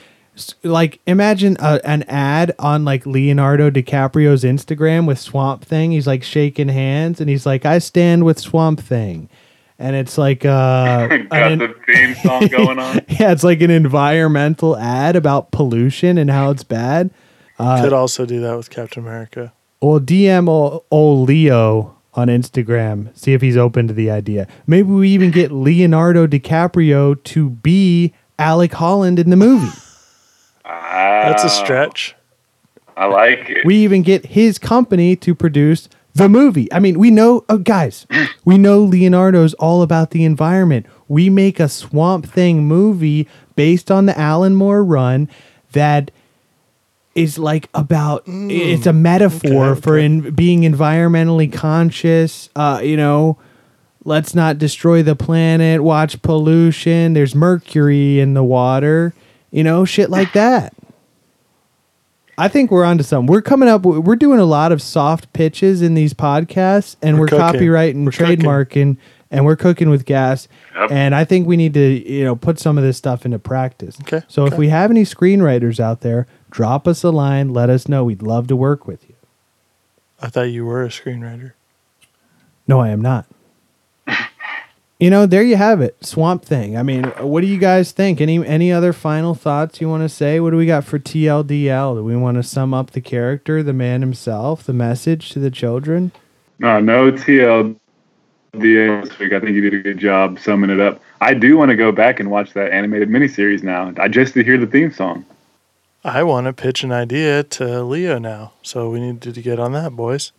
like 0.62 1.00
imagine 1.06 1.56
a, 1.58 1.80
an 1.84 2.02
ad 2.02 2.54
on 2.58 2.84
like 2.84 3.06
Leonardo 3.06 3.70
DiCaprio's 3.70 4.44
Instagram 4.44 5.06
with 5.06 5.18
Swamp 5.18 5.64
Thing. 5.64 5.92
He's 5.92 6.06
like 6.06 6.22
shaking 6.22 6.68
hands 6.68 7.18
and 7.18 7.30
he's 7.30 7.46
like, 7.46 7.64
I 7.64 7.78
stand 7.78 8.26
with 8.26 8.38
Swamp 8.38 8.80
Thing. 8.80 9.30
And 9.78 9.96
it's 9.96 10.18
like 10.18 10.44
uh 10.44 11.06
got 11.30 11.52
an- 11.52 11.58
the 11.60 11.74
theme 11.86 12.14
song 12.16 12.46
going 12.48 12.78
on. 12.78 12.96
yeah, 13.08 13.32
it's 13.32 13.42
like 13.42 13.62
an 13.62 13.70
environmental 13.70 14.76
ad 14.76 15.16
about 15.16 15.50
pollution 15.50 16.18
and 16.18 16.30
how 16.30 16.50
it's 16.50 16.62
bad. 16.62 17.08
Uh, 17.58 17.82
Could 17.82 17.92
also 17.92 18.26
do 18.26 18.40
that 18.40 18.56
with 18.56 18.70
Captain 18.70 19.02
America. 19.02 19.52
Well, 19.80 20.00
DM 20.00 20.48
ol- 20.48 20.84
old 20.90 21.28
Leo 21.28 21.96
on 22.14 22.28
Instagram. 22.28 23.16
See 23.16 23.32
if 23.32 23.40
he's 23.42 23.56
open 23.56 23.88
to 23.88 23.94
the 23.94 24.10
idea. 24.10 24.46
Maybe 24.66 24.88
we 24.90 25.08
even 25.10 25.30
get 25.30 25.52
Leonardo 25.52 26.26
DiCaprio 26.26 27.22
to 27.24 27.50
be 27.50 28.14
Alec 28.38 28.72
Holland 28.72 29.18
in 29.18 29.30
the 29.30 29.36
movie. 29.36 29.70
Ah. 30.64 31.24
That's 31.28 31.44
a 31.44 31.50
stretch. 31.50 32.14
I 32.96 33.06
like 33.06 33.50
it. 33.50 33.64
we 33.66 33.76
even 33.78 34.02
get 34.02 34.26
his 34.26 34.58
company 34.58 35.16
to 35.16 35.34
produce 35.34 35.88
the 36.14 36.28
movie. 36.28 36.72
I 36.72 36.78
mean, 36.78 36.96
we 36.98 37.10
know, 37.10 37.44
oh, 37.48 37.58
guys, 37.58 38.06
we 38.44 38.56
know 38.56 38.80
Leonardo's 38.84 39.54
all 39.54 39.82
about 39.82 40.10
the 40.12 40.24
environment. 40.24 40.86
We 41.08 41.28
make 41.28 41.58
a 41.58 41.68
Swamp 41.68 42.26
Thing 42.26 42.64
movie 42.64 43.28
based 43.56 43.90
on 43.90 44.06
the 44.06 44.18
Alan 44.18 44.54
Moore 44.54 44.84
run 44.84 45.28
that 45.72 46.10
is 47.14 47.38
like 47.38 47.68
about 47.74 48.24
it's 48.26 48.86
a 48.86 48.92
metaphor 48.92 49.66
okay, 49.70 49.80
for 49.80 49.98
in, 49.98 50.30
being 50.34 50.62
environmentally 50.62 51.52
conscious. 51.52 52.50
Uh, 52.56 52.80
you 52.82 52.96
know, 52.96 53.38
let's 54.04 54.34
not 54.34 54.58
destroy 54.58 55.02
the 55.02 55.14
planet. 55.16 55.82
Watch 55.82 56.20
pollution. 56.22 57.12
There's 57.12 57.34
mercury 57.34 58.20
in 58.20 58.34
the 58.34 58.44
water. 58.44 59.14
You 59.50 59.62
know, 59.62 59.84
shit 59.84 60.10
like 60.10 60.32
that. 60.34 60.74
I 62.36 62.48
think 62.48 62.72
we're 62.72 62.84
onto 62.84 63.04
something. 63.04 63.32
We're 63.32 63.42
coming 63.42 63.68
up. 63.68 63.82
We're 63.82 64.16
doing 64.16 64.40
a 64.40 64.44
lot 64.44 64.72
of 64.72 64.82
soft 64.82 65.32
pitches 65.32 65.82
in 65.82 65.94
these 65.94 66.14
podcasts, 66.14 66.96
and 67.00 67.16
we're, 67.16 67.22
We're 67.22 67.28
cooking. 67.28 67.60
copywriting, 67.60 68.04
We're 68.04 68.10
cooking. 68.10 68.38
trademarking, 68.40 68.96
and 69.30 69.44
we're 69.44 69.54
cooking 69.54 69.88
with 69.88 70.04
gas. 70.04 70.48
Yep. 70.74 70.90
And 70.90 71.14
I 71.14 71.24
think 71.24 71.46
we 71.46 71.56
need 71.56 71.74
to, 71.74 71.80
you 72.10 72.24
know, 72.24 72.34
put 72.34 72.58
some 72.58 72.76
of 72.76 72.82
this 72.82 72.96
stuff 72.96 73.24
into 73.24 73.38
practice. 73.38 73.96
Okay, 74.00 74.22
So 74.26 74.46
if 74.46 74.58
we 74.58 74.68
have 74.68 74.90
any 74.90 75.04
screenwriters 75.04 75.78
out 75.78 76.00
there, 76.00 76.26
drop 76.54 76.86
us 76.86 77.02
a 77.02 77.10
line. 77.10 77.52
Let 77.52 77.68
us 77.68 77.88
know. 77.88 78.04
We'd 78.04 78.22
love 78.22 78.46
to 78.46 78.56
work 78.56 78.86
with 78.86 79.06
you. 79.08 79.16
I 80.22 80.28
thought 80.28 80.42
you 80.42 80.64
were 80.64 80.84
a 80.84 80.88
screenwriter. 80.88 81.52
No, 82.68 82.80
I 82.80 82.90
am 82.90 83.02
not. 83.02 83.26
you 85.00 85.10
know, 85.10 85.26
there 85.26 85.42
you 85.42 85.56
have 85.56 85.80
it. 85.80 85.96
Swamp 86.00 86.44
Thing. 86.44 86.78
I 86.78 86.84
mean, 86.84 87.06
what 87.18 87.40
do 87.40 87.48
you 87.48 87.58
guys 87.58 87.90
think? 87.90 88.20
Any 88.20 88.46
any 88.46 88.72
other 88.72 88.92
final 88.92 89.34
thoughts 89.34 89.80
you 89.80 89.88
want 89.88 90.04
to 90.04 90.08
say? 90.08 90.38
What 90.38 90.50
do 90.50 90.56
we 90.56 90.64
got 90.64 90.84
for 90.84 90.98
TLDL? 90.98 91.96
Do 91.96 92.04
we 92.04 92.16
want 92.16 92.36
to 92.36 92.42
sum 92.44 92.72
up 92.72 92.92
the 92.92 93.00
character, 93.00 93.62
the 93.62 93.72
man 93.72 94.00
himself, 94.00 94.62
the 94.62 94.72
message 94.72 95.30
to 95.30 95.40
the 95.40 95.50
children? 95.50 96.12
No, 96.60 96.78
no 96.78 97.10
TL 97.10 97.74
this 98.52 99.18
week. 99.18 99.32
I 99.32 99.40
think 99.40 99.56
you 99.56 99.68
did 99.68 99.74
a 99.74 99.82
good 99.82 99.98
job 99.98 100.38
summing 100.38 100.70
it 100.70 100.78
up. 100.78 101.02
I 101.20 101.34
do 101.34 101.56
want 101.56 101.70
to 101.70 101.76
go 101.76 101.90
back 101.90 102.20
and 102.20 102.30
watch 102.30 102.52
that 102.52 102.70
animated 102.70 103.08
miniseries 103.08 103.64
now. 103.64 103.92
I 103.98 104.06
just 104.06 104.34
to 104.34 104.44
hear 104.44 104.56
the 104.56 104.68
theme 104.68 104.92
song. 104.92 105.26
I 106.04 106.22
want 106.22 106.46
to 106.46 106.52
pitch 106.52 106.84
an 106.84 106.92
idea 106.92 107.42
to 107.44 107.82
Leo 107.82 108.18
now, 108.18 108.52
so 108.62 108.90
we 108.90 109.00
need 109.00 109.22
to 109.22 109.32
get 109.32 109.58
on 109.58 109.72
that, 109.72 109.92
boys. 109.96 110.32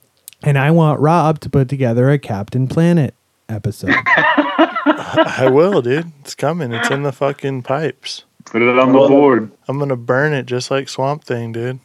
And 0.44 0.58
I 0.58 0.70
want 0.72 1.00
Rob 1.00 1.40
to 1.42 1.50
put 1.50 1.70
together 1.70 2.12
a 2.12 2.20
Captain 2.20 2.68
Planet 2.68 3.16
episode. 3.50 3.96
I 4.08 5.50
will, 5.52 5.82
dude. 5.82 6.12
It's 6.22 6.36
coming. 6.36 6.72
It's 6.72 6.92
in 6.92 7.04
the 7.04 7.12
fucking 7.12 7.64
pipes. 7.64 8.26
Put 8.46 8.62
it 8.62 8.78
on 8.78 8.92
the 8.94 9.00
board. 9.08 9.52
I'm 9.68 9.80
gonna 9.80 9.96
burn 9.96 10.34
it 10.34 10.46
just 10.46 10.70
like 10.70 10.88
Swamp 10.88 11.24
Thing, 11.24 11.52
dude. 11.52 11.80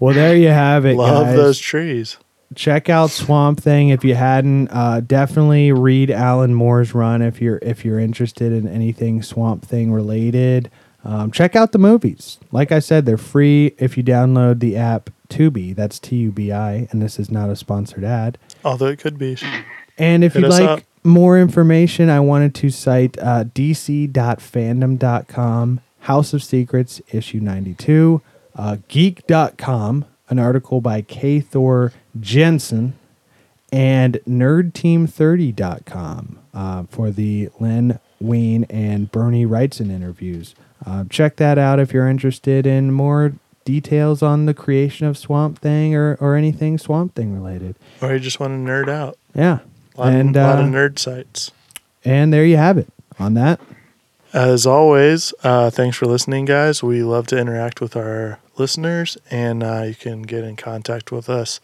well, 0.00 0.12
there 0.14 0.34
you 0.36 0.48
have 0.48 0.84
it, 0.84 0.96
Love 0.96 1.26
guys. 1.26 1.36
those 1.36 1.58
trees. 1.60 2.16
check 2.56 2.88
out 2.88 3.10
Swamp 3.10 3.60
Thing 3.60 3.90
if 3.90 4.02
you 4.04 4.16
hadn't. 4.16 4.68
Uh, 4.72 5.00
definitely 5.00 5.70
read 5.70 6.10
Alan 6.10 6.52
Moore's 6.52 6.94
run 6.94 7.22
if 7.22 7.40
you're 7.40 7.60
if 7.62 7.84
you're 7.84 8.00
interested 8.00 8.52
in 8.52 8.66
anything 8.66 9.22
Swamp 9.22 9.64
Thing 9.64 9.92
related. 9.92 10.68
Um, 11.04 11.30
check 11.30 11.54
out 11.54 11.72
the 11.72 11.78
movies. 11.78 12.38
Like 12.50 12.72
I 12.72 12.78
said, 12.78 13.04
they're 13.04 13.18
free 13.18 13.74
if 13.78 13.96
you 13.96 14.02
download 14.02 14.60
the 14.60 14.76
app 14.76 15.10
Tubi. 15.28 15.74
That's 15.74 15.98
T 15.98 16.16
U 16.16 16.32
B 16.32 16.50
I, 16.50 16.88
and 16.90 17.02
this 17.02 17.18
is 17.18 17.30
not 17.30 17.50
a 17.50 17.56
sponsored 17.56 18.04
ad. 18.04 18.38
Although 18.64 18.86
it 18.86 18.98
could 18.98 19.18
be. 19.18 19.36
And 19.98 20.24
if 20.24 20.32
Hit 20.34 20.42
you'd 20.42 20.50
like 20.50 20.62
up. 20.62 20.80
more 21.02 21.38
information, 21.38 22.08
I 22.08 22.20
wanted 22.20 22.54
to 22.56 22.70
cite 22.70 23.18
uh, 23.18 23.44
dc.fandom.com, 23.44 25.80
House 26.00 26.32
of 26.32 26.42
Secrets, 26.42 27.00
issue 27.12 27.40
92, 27.40 28.22
uh, 28.56 28.76
geek.com, 28.88 30.04
an 30.28 30.38
article 30.38 30.80
by 30.80 31.02
K. 31.02 31.40
Thor 31.40 31.92
Jensen, 32.18 32.94
and 33.72 34.20
nerdteam30.com 34.28 36.38
uh, 36.54 36.84
for 36.88 37.10
the 37.10 37.50
Len 37.60 37.98
Wein 38.20 38.64
and 38.70 39.10
Bernie 39.12 39.44
Wrightson 39.46 39.90
interviews. 39.90 40.54
Uh, 40.86 41.04
check 41.08 41.36
that 41.36 41.58
out 41.58 41.78
if 41.80 41.92
you're 41.92 42.08
interested 42.08 42.66
in 42.66 42.92
more 42.92 43.32
details 43.64 44.22
on 44.22 44.44
the 44.46 44.54
creation 44.54 45.06
of 45.06 45.16
Swamp 45.16 45.58
Thing 45.58 45.94
or, 45.94 46.16
or 46.20 46.36
anything 46.36 46.76
Swamp 46.78 47.14
Thing 47.14 47.34
related. 47.34 47.76
Or 48.02 48.12
you 48.12 48.18
just 48.20 48.38
want 48.40 48.52
to 48.52 48.70
nerd 48.70 48.88
out. 48.88 49.16
Yeah. 49.34 49.60
A 49.96 50.00
lot, 50.00 50.12
and 50.12 50.36
lot 50.36 50.58
uh, 50.58 50.62
of 50.62 50.66
nerd 50.66 50.98
sites. 50.98 51.52
and 52.04 52.32
there 52.32 52.44
you 52.44 52.56
have 52.56 52.76
it. 52.78 52.88
On 53.18 53.34
that, 53.34 53.60
As 54.32 54.66
always, 54.66 55.32
uh, 55.44 55.70
thanks 55.70 55.96
for 55.96 56.06
listening, 56.06 56.44
guys. 56.46 56.82
We 56.82 57.04
love 57.04 57.28
to 57.28 57.38
interact 57.38 57.80
with 57.80 57.96
our 57.96 58.40
listeners, 58.56 59.16
and 59.30 59.62
uh, 59.62 59.82
you 59.86 59.94
can 59.94 60.22
get 60.22 60.42
in 60.42 60.56
contact 60.56 61.12
with 61.12 61.30
us 61.30 61.60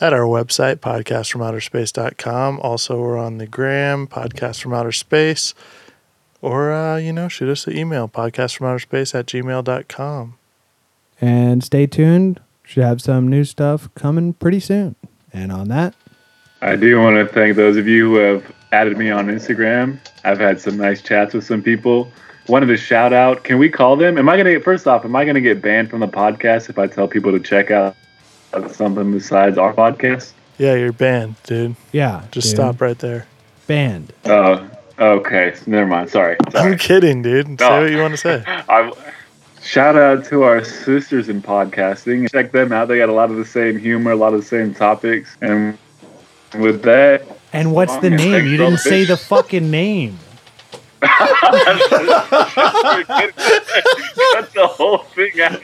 at 0.00 0.12
our 0.12 0.22
website, 0.22 0.76
podcastfromouterspace.com. 0.76 2.60
Also, 2.60 3.00
we're 3.00 3.18
on 3.18 3.38
the 3.38 3.46
gram, 3.46 4.06
podcast 4.06 4.60
from 4.60 4.74
outer 4.74 4.92
space, 4.92 5.54
or, 6.42 6.72
uh, 6.72 6.96
you 6.96 7.12
know, 7.12 7.28
shoot 7.28 7.48
us 7.48 7.66
an 7.66 7.76
email, 7.76 8.08
podcastfromouterspace 8.08 9.14
at 9.14 9.26
gmail.com. 9.26 10.34
and 11.20 11.62
stay 11.64 11.86
tuned. 11.86 12.40
Should 12.64 12.84
have 12.84 13.02
some 13.02 13.28
new 13.28 13.44
stuff 13.44 13.88
coming 13.94 14.32
pretty 14.34 14.60
soon. 14.60 14.94
And 15.32 15.50
on 15.52 15.68
that, 15.68 15.94
I 16.62 16.76
do 16.76 16.98
want 17.00 17.16
to 17.16 17.26
thank 17.32 17.56
those 17.56 17.76
of 17.76 17.86
you 17.88 18.10
who 18.10 18.14
have 18.16 18.54
added 18.72 18.96
me 18.96 19.10
on 19.10 19.26
Instagram. 19.26 19.98
I've 20.24 20.38
had 20.38 20.60
some 20.60 20.76
nice 20.76 21.02
chats 21.02 21.34
with 21.34 21.44
some 21.44 21.62
people. 21.62 22.10
Wanted 22.48 22.66
to 22.66 22.76
shout 22.76 23.12
out. 23.12 23.44
Can 23.44 23.58
we 23.58 23.68
call 23.68 23.96
them? 23.96 24.18
Am 24.18 24.28
I 24.28 24.36
gonna 24.36 24.52
get 24.52 24.62
first 24.64 24.86
off? 24.86 25.04
Am 25.04 25.14
I 25.16 25.24
gonna 25.24 25.40
get 25.40 25.60
banned 25.62 25.90
from 25.90 26.00
the 26.00 26.08
podcast 26.08 26.68
if 26.70 26.78
I 26.78 26.86
tell 26.86 27.06
people 27.08 27.32
to 27.32 27.40
check 27.40 27.70
out 27.70 27.94
something 28.70 29.10
besides 29.12 29.58
our 29.58 29.72
podcast? 29.74 30.32
Yeah, 30.58 30.74
you're 30.74 30.92
banned, 30.92 31.36
dude. 31.44 31.76
yeah, 31.92 32.22
Just 32.32 32.48
dude. 32.48 32.56
stop 32.56 32.80
right 32.80 32.98
there. 32.98 33.26
Banned. 33.66 34.12
Oh, 34.26 34.68
okay. 35.00 35.54
Never 35.66 35.86
mind. 35.86 36.10
Sorry. 36.10 36.36
Sorry. 36.50 36.72
I'm 36.72 36.78
kidding, 36.78 37.22
dude. 37.22 37.46
Say 37.46 37.68
No. 37.68 37.80
what 37.80 37.90
you 37.90 37.98
want 37.98 38.12
to 38.12 38.16
say. 38.18 38.42
I, 38.46 38.92
shout 39.62 39.96
out 39.96 40.24
to 40.26 40.42
our 40.42 40.62
sisters 40.64 41.28
in 41.28 41.42
podcasting. 41.42 42.30
Check 42.30 42.52
them 42.52 42.72
out. 42.72 42.88
They 42.88 42.98
got 42.98 43.08
a 43.08 43.12
lot 43.12 43.30
of 43.30 43.36
the 43.36 43.44
same 43.44 43.78
humor, 43.78 44.12
a 44.12 44.16
lot 44.16 44.34
of 44.34 44.40
the 44.40 44.46
same 44.46 44.74
topics. 44.74 45.36
And 45.40 45.76
with 46.58 46.82
that, 46.82 47.22
And 47.52 47.72
what's 47.72 47.96
the 47.98 48.10
name? 48.10 48.46
You 48.46 48.56
didn't 48.56 48.78
say 48.78 49.04
the 49.04 49.16
fucking 49.16 49.70
name. 49.70 50.18
cut 51.00 51.10
the 54.52 54.66
whole 54.66 54.98
thing 54.98 55.40
out. 55.40 55.62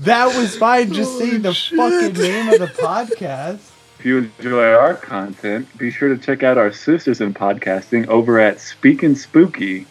That 0.00 0.34
was 0.36 0.56
fine. 0.56 0.92
Just 0.92 1.16
say 1.18 1.36
the 1.36 1.54
fucking 1.54 2.14
name 2.20 2.48
of 2.48 2.58
the 2.60 2.66
podcast. 2.66 3.70
If 4.04 4.08
you 4.08 4.18
enjoy 4.18 4.70
our 4.70 4.92
content, 4.92 5.66
be 5.78 5.90
sure 5.90 6.14
to 6.14 6.18
check 6.18 6.42
out 6.42 6.58
our 6.58 6.70
sisters 6.70 7.22
in 7.22 7.32
podcasting 7.32 8.06
over 8.08 8.38
at 8.38 8.60
Speakin' 8.60 9.16
Spooky. 9.16 9.86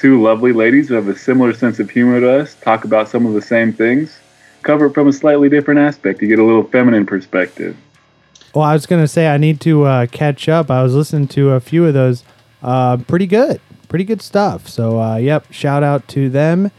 Two 0.00 0.22
lovely 0.22 0.52
ladies 0.54 0.88
who 0.88 0.94
have 0.94 1.06
a 1.06 1.14
similar 1.14 1.52
sense 1.52 1.78
of 1.78 1.90
humor 1.90 2.18
to 2.18 2.40
us 2.40 2.54
talk 2.54 2.84
about 2.84 3.10
some 3.10 3.26
of 3.26 3.34
the 3.34 3.42
same 3.42 3.70
things, 3.70 4.18
cover 4.62 4.86
it 4.86 4.94
from 4.94 5.06
a 5.06 5.12
slightly 5.12 5.50
different 5.50 5.80
aspect. 5.80 6.22
You 6.22 6.28
get 6.28 6.38
a 6.38 6.44
little 6.44 6.64
feminine 6.64 7.04
perspective. 7.04 7.76
Well, 8.54 8.64
I 8.64 8.72
was 8.72 8.86
gonna 8.86 9.06
say 9.06 9.28
I 9.28 9.36
need 9.36 9.60
to 9.60 9.84
uh, 9.84 10.06
catch 10.06 10.48
up. 10.48 10.70
I 10.70 10.82
was 10.82 10.94
listening 10.94 11.28
to 11.28 11.50
a 11.50 11.60
few 11.60 11.84
of 11.84 11.92
those. 11.92 12.24
Uh, 12.62 12.96
pretty 12.96 13.26
good, 13.26 13.60
pretty 13.90 14.06
good 14.06 14.22
stuff. 14.22 14.66
So, 14.66 14.98
uh, 14.98 15.16
yep, 15.16 15.52
shout 15.52 15.82
out 15.82 16.08
to 16.08 16.30
them. 16.30 16.70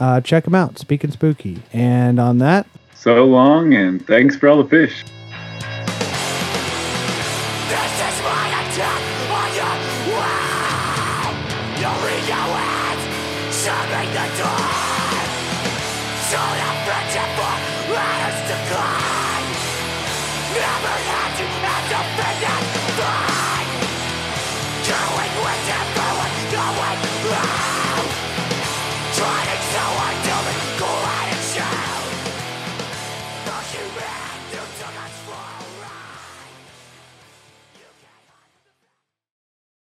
Uh, 0.00 0.20
check 0.20 0.46
them 0.46 0.56
out. 0.56 0.80
Speaking 0.80 1.12
spooky. 1.12 1.62
And 1.72 2.18
on 2.18 2.38
that, 2.38 2.66
So 2.96 3.24
long, 3.24 3.72
and 3.72 4.04
thanks 4.04 4.34
for 4.34 4.48
all 4.48 4.60
the 4.60 4.68
fish. 4.68 5.04